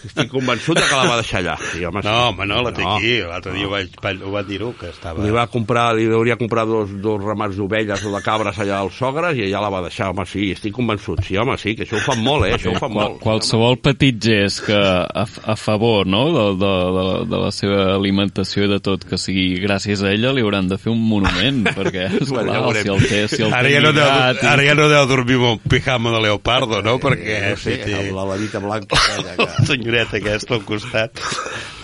Estic 0.01 0.31
convençut 0.33 0.79
que 0.81 0.97
la 0.97 1.05
va 1.09 1.17
deixar 1.21 1.41
allà. 1.43 1.57
Sí, 1.71 1.85
home, 1.85 2.01
sí. 2.03 2.09
No, 2.09 2.29
home, 2.31 2.47
no, 2.49 2.61
la 2.65 2.73
té 2.75 2.85
aquí. 2.87 3.13
L'altre 3.29 3.53
dia 3.55 3.67
ho, 3.67 3.71
vaig, 3.73 4.23
ho 4.25 4.33
va 4.33 4.43
dir-ho, 4.47 4.71
que 4.79 4.89
estava... 4.91 5.23
Li 5.25 5.33
va 5.35 5.45
comprar, 5.53 5.91
li 5.99 6.07
hauria 6.11 6.37
comprar 6.41 6.65
dos, 6.69 6.91
dos 7.03 7.21
ramats 7.23 7.57
d'ovelles 7.59 8.05
o 8.07 8.13
de 8.15 8.23
cabres 8.25 8.59
allà 8.63 8.81
als 8.85 8.97
sogres 9.01 9.37
i 9.39 9.45
allà 9.49 9.61
la 9.67 9.71
va 9.77 9.83
deixar, 9.87 10.11
home, 10.15 10.25
sí, 10.31 10.51
estic 10.57 10.75
convençut, 10.77 11.23
sí, 11.27 11.37
home, 11.41 11.57
sí, 11.61 11.75
que 11.79 11.85
això 11.87 11.99
ho 12.01 12.05
fan 12.05 12.23
molt, 12.25 12.47
eh, 12.49 12.55
això 12.57 12.73
ho 12.75 12.79
fan 12.81 12.93
Qual, 12.95 13.11
molt. 13.13 13.21
Qualsevol 13.51 13.79
petit 13.83 14.15
gest 14.23 14.63
que 14.67 14.77
a, 14.79 15.25
a 15.27 15.57
favor 15.57 16.07
no? 16.07 16.21
de, 16.31 16.45
de, 16.61 16.73
de, 16.97 17.07
de 17.31 17.41
la 17.43 17.51
seva 17.55 17.95
alimentació 17.97 18.65
i 18.67 18.71
de 18.71 18.79
tot 18.85 19.03
que 19.09 19.19
sigui 19.19 19.59
gràcies 19.63 20.03
a 20.07 20.13
ella 20.15 20.31
li 20.37 20.45
hauran 20.45 20.69
de 20.71 20.79
fer 20.79 20.93
un 20.93 21.01
monument 21.03 21.65
perquè 21.79 22.07
esclar, 22.21 22.45
Bueno, 22.47 22.73
ja 22.73 22.83
si 22.85 22.93
el 22.95 23.03
té, 23.11 23.21
si 23.33 23.43
el 23.43 23.55
Ara 23.57 23.73
ja, 23.75 23.81
no 23.83 23.93
deu, 23.97 24.07
i- 24.07 24.47
ara 24.53 24.67
ja 24.69 24.77
no 24.79 24.87
deu 24.93 25.07
dormir 25.11 25.39
amb 25.41 25.49
un 25.51 25.59
pijama 25.73 26.15
de 26.15 26.23
leopardo, 26.29 26.81
no? 26.87 26.99
Perquè 27.03 27.37
Eh, 27.41 27.51
no 27.51 27.57
sé, 27.61 27.77
si 27.77 27.91
té 27.91 27.99
amb 27.99 28.15
la 28.17 28.25
levita 28.33 28.59
blanca 28.63 28.97
aquella 28.99 29.35
la 29.39 29.47
que... 29.57 29.67
senyoreta 29.69 30.19
aquesta 30.21 30.55
al 30.57 30.65
costat. 30.67 31.21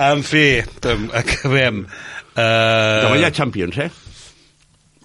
En 0.06 0.22
fi, 0.26 0.46
acabem. 1.16 1.82
Uh, 2.36 3.06
Demà 3.06 3.16
hi 3.20 3.24
ha 3.26 3.30
Champions, 3.32 3.78
eh? 3.80 3.90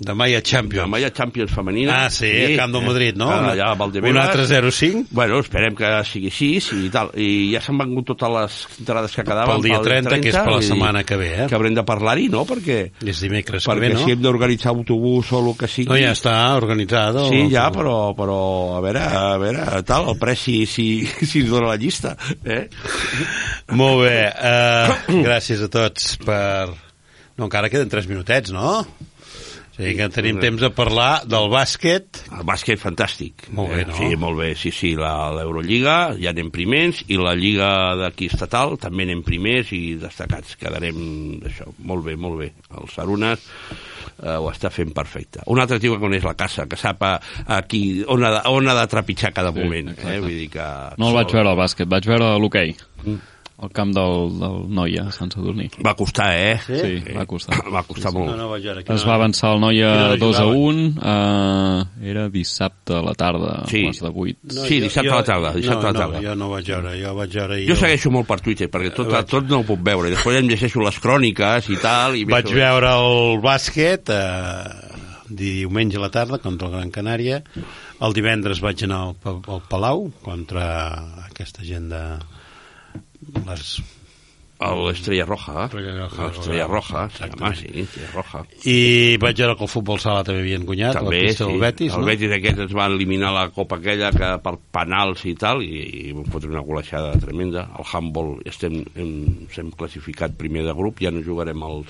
Demà 0.01 0.27
hi 0.29 0.35
ha 0.35 0.41
Champions. 0.41 0.85
Demà 0.87 0.99
hi 1.01 1.05
ha 1.05 1.11
Champions 1.15 1.51
femenina. 1.53 1.97
Ah, 2.05 2.09
sí, 2.13 2.29
a 2.29 2.49
Camp 2.57 2.73
del 2.75 2.85
Madrid, 2.85 3.17
no? 3.19 3.27
Una, 3.29 3.51
allà 3.53 3.69
a 3.69 3.75
Un 3.75 3.81
Valdebebas. 3.83 4.21
altre 4.25 4.45
0-5. 4.49 5.05
Bueno, 5.11 5.39
esperem 5.43 5.75
que 5.77 5.91
sigui 6.09 6.31
així 6.31 6.49
i 6.87 6.89
tal. 6.93 7.11
I 7.15 7.29
ja 7.53 7.61
s'han 7.63 7.79
vengut 7.81 8.09
totes 8.11 8.33
les 8.35 8.57
entrades 8.81 9.15
que 9.15 9.25
quedaven. 9.27 9.53
Pel 9.53 9.67
dia 9.69 9.79
30, 9.85 10.19
que 10.23 10.33
és 10.33 10.37
per 10.39 10.55
la 10.55 10.61
setmana 10.65 11.03
que 11.07 11.19
ve, 11.21 11.29
eh? 11.43 11.47
Que 11.51 11.57
haurem 11.59 11.77
de 11.77 11.85
parlar-hi, 11.87 12.27
no? 12.33 12.43
Perquè, 12.49 12.79
És 13.05 13.23
dimecres 13.23 13.65
que 13.65 13.71
perquè 13.71 13.87
ve, 13.87 13.93
no? 13.95 14.03
si 14.05 14.15
hem 14.15 14.21
d'organitzar 14.25 14.73
autobús 14.73 15.31
o 15.31 15.41
el 15.45 15.51
que 15.59 15.69
sigui... 15.71 15.89
No, 15.91 15.99
ja 16.01 16.13
està 16.17 16.35
organitzat. 16.57 17.21
Sí, 17.29 17.45
ja, 17.53 17.69
però, 17.73 17.97
però 18.17 18.39
a 18.77 18.83
veure, 18.83 19.01
a 19.05 19.37
veure, 19.41 19.65
tal, 19.87 20.09
el 20.11 20.19
pres 20.21 20.45
si, 20.47 20.61
si, 20.65 20.87
si 21.29 21.45
ens 21.45 21.51
dona 21.53 21.71
la 21.73 21.79
llista, 21.81 22.15
eh? 22.43 22.65
Molt 23.79 24.05
bé. 24.05 24.17
Uh, 24.31 25.21
gràcies 25.27 25.61
a 25.61 25.69
tots 25.71 26.15
per... 26.25 26.71
No, 27.37 27.47
encara 27.47 27.69
queden 27.71 27.89
3 27.89 28.09
minutets, 28.11 28.51
no? 28.53 28.81
O 29.71 29.75
sigui 29.81 29.95
que 29.97 30.07
tenim 30.11 30.37
temps 30.41 30.61
a 30.67 30.69
parlar 30.75 31.21
del 31.25 31.47
bàsquet. 31.49 32.19
El 32.37 32.43
bàsquet 32.45 32.77
fantàstic. 32.81 33.47
Molt 33.55 33.71
bé, 33.71 33.81
Eh, 33.81 33.85
no? 33.87 33.95
Sí, 33.95 34.15
molt 34.19 34.37
bé, 34.37 34.49
sí, 34.55 34.69
sí, 34.71 34.95
la- 34.99 35.31
l'Eurolliga 35.33 36.13
ja 36.19 36.29
anem 36.35 36.51
primers 36.51 37.05
i 37.07 37.15
la 37.17 37.33
Lliga 37.39 37.95
d'aquí 37.95 38.27
estatal 38.27 38.77
també 38.77 39.03
anem 39.07 39.23
primers 39.23 39.71
i 39.71 39.95
destacats. 39.95 40.57
Quedarem 40.59 41.39
d'això. 41.39 41.71
Molt 41.87 42.03
bé, 42.05 42.17
molt 42.17 42.37
bé. 42.39 42.51
El 42.77 42.89
Sarunas 42.91 43.39
eh, 44.21 44.35
ho 44.35 44.51
està 44.51 44.69
fent 44.69 44.91
perfecte. 44.93 45.41
Un 45.47 45.59
altre 45.63 45.79
tio 45.79 45.95
que 45.95 46.03
coneix 46.03 46.23
la 46.27 46.35
casa, 46.35 46.67
que 46.67 46.75
sap 46.77 47.01
a, 47.07 47.15
a 47.47 47.61
qui, 47.63 48.03
on, 48.07 48.23
ha 48.27 48.31
de, 48.35 48.41
on 48.51 48.67
ha 48.67 48.75
de 48.75 48.87
trepitjar 48.91 49.31
cada 49.33 49.51
moment. 49.55 49.95
Eh? 49.97 50.19
Vull 50.19 50.35
dir 50.35 50.49
que... 50.51 50.67
no 50.99 51.09
el 51.09 51.15
vaig 51.21 51.31
veure 51.31 51.49
al 51.55 51.57
bàsquet, 51.57 51.87
vaig 51.87 52.05
veure 52.11 52.35
l'hoquei 52.37 52.75
Mm. 53.03 53.17
Al 53.61 53.69
camp 53.71 53.91
del, 53.93 54.31
del 54.41 54.55
Noia 54.73 55.03
a 55.07 55.11
Sant 55.13 55.29
Sadurní 55.33 55.67
Va 55.85 55.93
costar, 55.95 56.29
eh? 56.37 56.55
sí, 56.65 56.95
va 57.15 57.25
costar 57.29 57.59
Va 57.71 57.83
costar 57.85 58.11
molt. 58.15 58.31
No, 58.31 58.37
no, 58.39 58.47
vaig 58.49 58.63
veure. 58.65 58.83
es 58.95 59.05
va 59.07 59.15
avançar 59.19 59.51
el 59.53 59.61
Noia 59.61 59.91
Quina 59.91 60.07
hora 60.07 60.17
2 60.23 60.39
a 60.41 60.45
jugaven? 60.47 60.87
1 60.97 61.11
uh, 61.11 62.07
era 62.13 62.27
dissabte 62.33 62.95
a 62.97 63.01
la 63.05 63.13
tarda 63.13 63.53
Sí. 63.69 63.83
a 63.85 63.91
les 63.91 64.01
de 64.01 64.11
8 64.13 64.65
Sí, 64.67 64.79
dissabte 64.81 65.11
a 65.13 65.15
la 65.21 65.23
tarda, 65.23 65.53
dissabte 65.53 65.87
a 65.87 65.91
la 65.91 65.99
tarda. 65.99 66.19
No, 66.21 66.27
jo 66.29 66.35
no 66.35 66.49
vaig 66.55 66.67
veure, 66.73 66.95
jo 67.03 67.13
vaig 67.15 67.35
veure... 67.39 67.59
Jo 67.69 67.75
segueixo 67.79 68.11
molt 68.13 68.27
per 68.27 68.39
Twitter, 68.41 68.69
perquè 68.73 68.91
tot, 68.95 69.11
Vaig- 69.13 69.29
tot 69.29 69.45
no 69.49 69.61
ho 69.61 69.67
puc 69.67 69.79
veure. 69.85 70.09
Després 70.13 70.39
em 70.41 70.49
llegeixo 70.49 70.81
les 70.81 70.97
cròniques 71.03 71.69
i 71.69 71.77
tal. 71.81 72.17
I 72.17 72.25
Vaig 72.25 72.49
veure 72.55 72.91
el 72.97 73.39
bàsquet 73.43 74.09
eh, 74.09 74.89
diumenge 75.29 75.97
a 75.97 76.01
la 76.03 76.09
tarda 76.11 76.39
contra 76.43 76.67
el 76.67 76.73
Gran 76.79 76.91
Canària. 76.91 77.41
El 78.01 78.13
divendres 78.17 78.59
vaig 78.63 78.81
anar 78.87 79.01
al, 79.11 79.39
al 79.47 79.61
Palau 79.69 80.07
contra 80.25 80.65
aquesta 81.27 81.63
gent 81.63 81.89
de 81.93 82.01
les 83.21 83.81
A 84.61 84.75
l'Estrella 84.77 85.25
Roja. 85.25 85.63
Estrella 85.65 85.93
Roja. 86.05 86.25
L'Estrella 86.27 86.65
Roja, 86.67 87.07
sí, 87.09 87.23
Estrella 87.81 88.09
Roja. 88.13 88.41
i 88.69 89.17
vaig 89.17 89.39
veure 89.41 89.55
que 89.57 89.65
el 89.65 89.71
futbol 89.71 89.97
sala 90.03 90.21
també 90.27 90.43
havien 90.43 90.67
guanyat 90.67 90.99
També, 90.99 91.15
la 91.17 91.31
pista 91.31 91.47
sí. 91.47 91.49
del 91.49 91.63
Betis, 91.63 91.95
el 91.95 92.03
no? 92.03 92.09
Betis 92.11 92.35
aquest 92.37 92.61
es 92.67 92.75
va 92.77 92.85
eliminar 92.91 93.31
la 93.33 93.47
copa 93.55 93.79
aquella 93.81 94.11
que 94.13 94.29
per 94.45 94.53
penals 94.77 95.25
i 95.25 95.33
tal, 95.33 95.63
i, 95.65 95.81
i 96.03 96.13
vam 96.13 96.29
fotre 96.29 96.53
una 96.53 96.61
golejada 96.67 97.15
tremenda. 97.23 97.65
El 97.73 97.89
handball 97.89 98.35
estem, 98.45 98.77
hem, 98.93 99.15
hem 99.49 99.73
classificat 99.81 100.37
primer 100.37 100.67
de 100.69 100.77
grup, 100.77 101.01
ja 101.01 101.09
no 101.09 101.25
jugarem 101.25 101.65
els, 101.65 101.89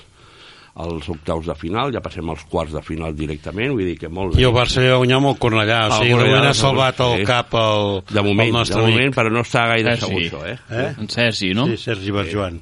els 0.79 1.09
octaus 1.11 1.45
de 1.45 1.55
final, 1.59 1.91
ja 1.91 1.99
passem 1.99 2.29
als 2.31 2.45
quarts 2.47 2.71
de 2.71 2.81
final 2.81 3.15
directament, 3.15 3.73
vull 3.75 3.89
dir 3.89 3.97
que 3.99 4.07
molt 4.07 4.35
bé. 4.35 4.41
i 4.41 4.47
el 4.47 4.53
Barça 4.55 4.79
va 4.85 5.01
guanyar 5.01 5.17
amb 5.19 5.27
el 5.33 5.37
Cornellà 5.43 5.79
o 5.83 5.85
El 5.89 5.91
sigui, 5.97 6.07
de 6.07 6.15
Cornellà, 6.15 6.31
moment 6.31 6.47
ha 6.47 6.53
sí. 6.55 6.61
salvat 6.61 6.99
el 7.03 7.25
cap 7.27 7.53
el, 7.59 7.87
de 8.07 8.23
moment, 8.23 8.47
el 8.47 8.53
nostre 8.55 8.79
de 8.79 8.87
moment, 8.87 9.07
amic 9.09 9.17
però 9.19 9.33
no 9.35 9.43
està 9.43 9.65
gaire 9.67 9.97
Sergi. 9.97 10.07
segur 10.07 10.21
això, 10.23 10.43
eh? 10.47 10.57
eh? 10.71 10.89
en 11.03 11.09
Sergi, 11.11 11.53
no? 11.57 11.67
Sí, 11.67 11.77
Sergi 11.83 12.11
Barjoan. 12.15 12.61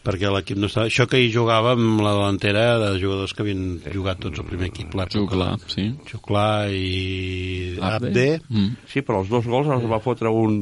Perquè 0.00 0.30
l'equip 0.32 0.56
no 0.56 0.70
estava... 0.70 0.86
Això 0.88 1.04
que 1.10 1.18
hi 1.20 1.26
jugava 1.28 1.74
amb 1.76 2.00
la 2.00 2.14
delantera 2.16 2.78
de 2.80 2.94
jugadors 3.02 3.34
que 3.36 3.42
havien 3.44 3.82
jugat 3.92 4.22
tots 4.22 4.40
al 4.40 4.46
primer 4.48 4.70
equip. 4.70 4.94
l'època. 4.96 5.18
Juclar, 5.18 5.50
sí. 5.68 5.90
Xuclà 6.08 6.46
i 6.72 7.76
Abde. 7.76 8.08
Abde. 8.08 8.24
Mm. 8.48 8.70
Sí, 8.88 9.02
però 9.04 9.20
els 9.20 9.28
dos 9.28 9.44
gols 9.44 9.68
els 9.68 9.84
va 9.90 10.00
fotre 10.00 10.32
un 10.32 10.56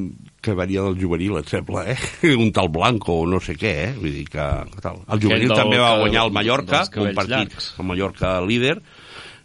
que 0.48 0.54
venia 0.56 0.82
del 0.88 0.96
juvenil, 1.00 1.36
et 1.42 1.52
sembla, 1.52 1.84
eh? 1.92 1.98
Un 2.42 2.48
tal 2.56 2.70
Blanco 2.72 3.20
o 3.22 3.26
no 3.28 3.38
sé 3.44 3.54
què, 3.60 3.74
eh? 3.84 3.92
Vull 4.00 4.16
dir 4.16 4.24
que... 4.32 4.46
que 4.72 4.80
tal. 4.84 5.02
El 5.12 5.20
juvenil 5.22 5.52
del 5.52 5.60
també 5.60 5.78
va 5.82 5.92
guanyar 6.00 6.24
el 6.26 6.32
Mallorca, 6.34 6.82
un 6.96 7.12
partit, 7.16 7.52
llargs. 7.52 7.68
el 7.78 7.86
Mallorca 7.92 8.32
líder, 8.48 8.78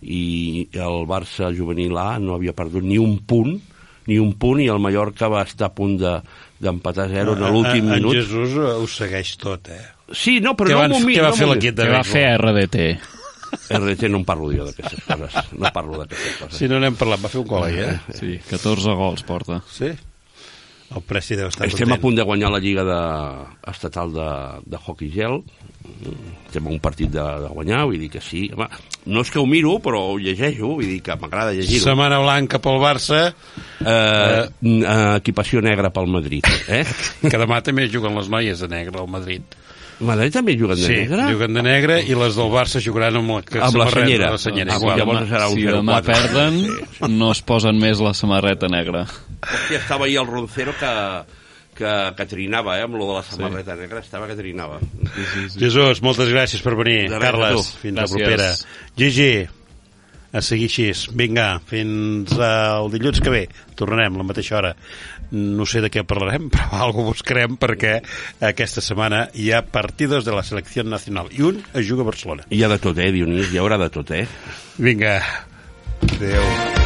i 0.04 0.24
el 0.74 1.06
Barça 1.08 1.52
juvenil 1.56 1.96
A 2.00 2.18
no 2.20 2.36
havia 2.36 2.56
perdut 2.56 2.84
ni 2.84 2.98
un 3.00 3.20
punt, 3.28 3.54
ni 4.08 4.18
un 4.20 4.34
punt, 4.40 4.60
i 4.60 4.66
el 4.72 4.82
Mallorca 4.84 5.30
va 5.32 5.44
estar 5.48 5.70
a 5.70 5.76
punt 5.76 5.98
de 6.02 6.18
d'empatar 6.64 7.06
a 7.06 7.12
zero 7.12 7.34
en 7.36 7.42
l'últim 7.52 7.90
En 7.90 7.98
minut. 7.98 8.14
Jesús 8.16 8.54
eh, 8.56 8.70
ho 8.80 8.88
segueix 8.88 9.34
tot, 9.40 9.68
eh? 9.68 9.82
Sí, 10.16 10.38
no, 10.44 10.54
però 10.60 10.72
no 10.88 10.94
m'ho 10.96 11.00
mi- 11.04 11.16
què 11.18 11.24
va 11.26 11.32
no 11.34 11.36
fer 11.40 11.48
l'equip 11.50 11.76
de 11.76 11.88
Què 11.88 11.92
va 11.92 12.04
fer 12.08 12.24
RDT? 12.38 12.78
RT 13.80 14.08
no 14.10 14.22
en 14.22 14.24
parlo 14.26 14.48
jo 14.54 14.64
d'aquestes 14.66 15.04
coses, 15.06 15.36
no 15.60 15.70
parlo 15.76 16.00
d'aquestes 16.02 16.38
coses. 16.40 16.58
Si 16.58 16.68
no 16.72 16.80
n'hem 16.82 16.96
parlat, 17.00 17.20
va 17.24 17.30
fer 17.32 17.42
un 17.44 17.48
gol 17.52 17.66
ahir, 17.68 17.84
eh? 17.92 18.16
Sí, 18.18 18.32
14 18.50 18.96
gols 18.98 19.24
porta. 19.28 19.60
Sí? 19.70 19.92
El 20.96 21.02
Presti 21.08 21.36
deu 21.40 21.48
estar 21.50 21.66
Estem 21.68 21.88
a 21.88 21.96
content. 21.96 22.02
punt 22.04 22.16
de 22.20 22.24
guanyar 22.28 22.52
la 22.54 22.60
Lliga 22.62 22.84
de, 22.86 22.98
estatal 23.72 24.12
de, 24.14 24.28
de 24.70 24.78
hockey 24.78 25.10
gel. 25.14 25.40
Estem 26.46 26.68
a 26.68 26.70
un 26.70 26.80
partit 26.80 27.10
de, 27.12 27.24
de 27.44 27.50
guanyar, 27.50 27.82
vull 27.90 27.98
dir 28.00 28.10
que 28.14 28.22
sí. 28.22 28.44
Home, 28.54 28.68
no 29.10 29.24
és 29.26 29.32
que 29.34 29.42
ho 29.42 29.46
miro, 29.50 29.74
però 29.84 30.04
ho 30.12 30.20
llegeixo, 30.22 30.70
vull 30.78 30.86
dir 30.88 31.00
que 31.04 31.16
m'agrada 31.20 31.56
llegir-ho. 31.58 31.84
Setmana 31.90 32.22
blanca 32.24 32.62
pel 32.64 32.80
Barça, 32.84 33.24
Eh, 33.84 34.44
eh, 34.64 35.16
equipació 35.18 35.60
negra 35.60 35.90
pel 35.92 36.08
Madrid. 36.08 36.46
Eh? 36.72 36.86
que 37.30 37.40
demà 37.42 37.58
també 37.66 37.90
juguen 37.92 38.16
les 38.16 38.30
noies 38.32 38.62
de 38.64 38.70
negre 38.72 39.02
al 39.02 39.10
Madrid. 39.12 39.44
Madrid 40.00 40.34
també 40.34 40.56
juguen 40.58 40.80
de 40.80 40.88
sí, 40.88 40.96
negre? 41.04 41.28
juguen 41.32 41.54
de 41.54 41.62
negre 41.64 42.00
i 42.08 42.16
les 42.18 42.36
del 42.36 42.50
Barça 42.52 42.82
jugaran 42.84 43.18
amb 43.22 43.30
la, 43.36 43.44
Amb 43.68 43.78
la 43.78 43.90
senyera. 43.92 44.32
La 44.34 44.38
senyera. 44.42 44.74
Ah, 44.74 44.82
igual. 44.82 44.98
llavors 45.00 45.30
serà 45.30 45.48
un 45.50 45.56
si 45.56 45.64
0-4. 45.68 45.78
demà 45.78 46.02
perden, 46.04 46.60
no 47.20 47.32
es 47.32 47.42
posen 47.42 47.80
més 47.80 48.00
la 48.04 48.14
samarreta 48.18 48.68
negra. 48.68 49.06
Hòstia, 49.44 49.80
estava 49.80 50.06
ahir 50.06 50.18
el 50.24 50.28
Roncero 50.28 50.74
que, 50.80 50.92
que, 51.78 51.94
que 52.18 52.26
trinava, 52.26 52.78
eh, 52.80 52.84
amb 52.88 52.96
lo 53.00 53.08
de 53.12 53.18
la 53.20 53.24
samarreta 53.24 53.76
negra, 53.76 54.00
estava 54.00 54.28
que 54.28 54.36
trinava. 54.40 54.80
Jesús, 55.58 56.02
moltes 56.02 56.30
gràcies 56.34 56.62
per 56.64 56.76
venir. 56.80 57.10
De 57.12 57.20
Carles, 57.20 57.74
fins 57.82 57.98
Gràcies. 58.00 58.16
la 58.16 58.26
propera. 58.26 58.50
Gigi, 58.98 59.32
a 60.34 60.42
seguir 60.42 60.68
així. 60.72 60.90
Vinga, 61.16 61.48
fins 61.70 62.34
al 62.42 62.90
dilluns 62.94 63.22
que 63.24 63.34
ve. 63.34 63.44
Tornarem 63.80 64.18
a 64.18 64.24
la 64.24 64.28
mateixa 64.28 64.58
hora. 64.60 64.74
No 65.34 65.66
sé 65.70 65.82
de 65.82 65.90
què 65.94 66.04
parlarem, 66.10 66.50
però 66.54 66.84
alguna 66.88 67.14
buscarem 67.14 67.58
perquè 67.62 68.00
aquesta 68.52 68.84
setmana 68.86 69.28
hi 69.34 69.52
ha 69.54 69.64
partidos 69.66 70.26
de 70.28 70.36
la 70.36 70.46
selecció 70.46 70.84
nacional 70.84 71.32
i 71.34 71.46
un 71.46 71.62
es 71.74 71.88
juga 71.88 72.06
a 72.06 72.12
Barcelona. 72.12 72.48
Hi 72.50 72.64
ha 72.64 72.72
de 72.74 72.82
tot, 72.82 73.00
eh, 73.00 73.12
Dionís, 73.16 73.54
hi 73.54 73.62
haurà 73.62 73.80
de 73.82 73.92
tot, 73.94 74.14
eh? 74.18 74.26
Vinga. 74.78 75.20
Adéu. 76.04 76.83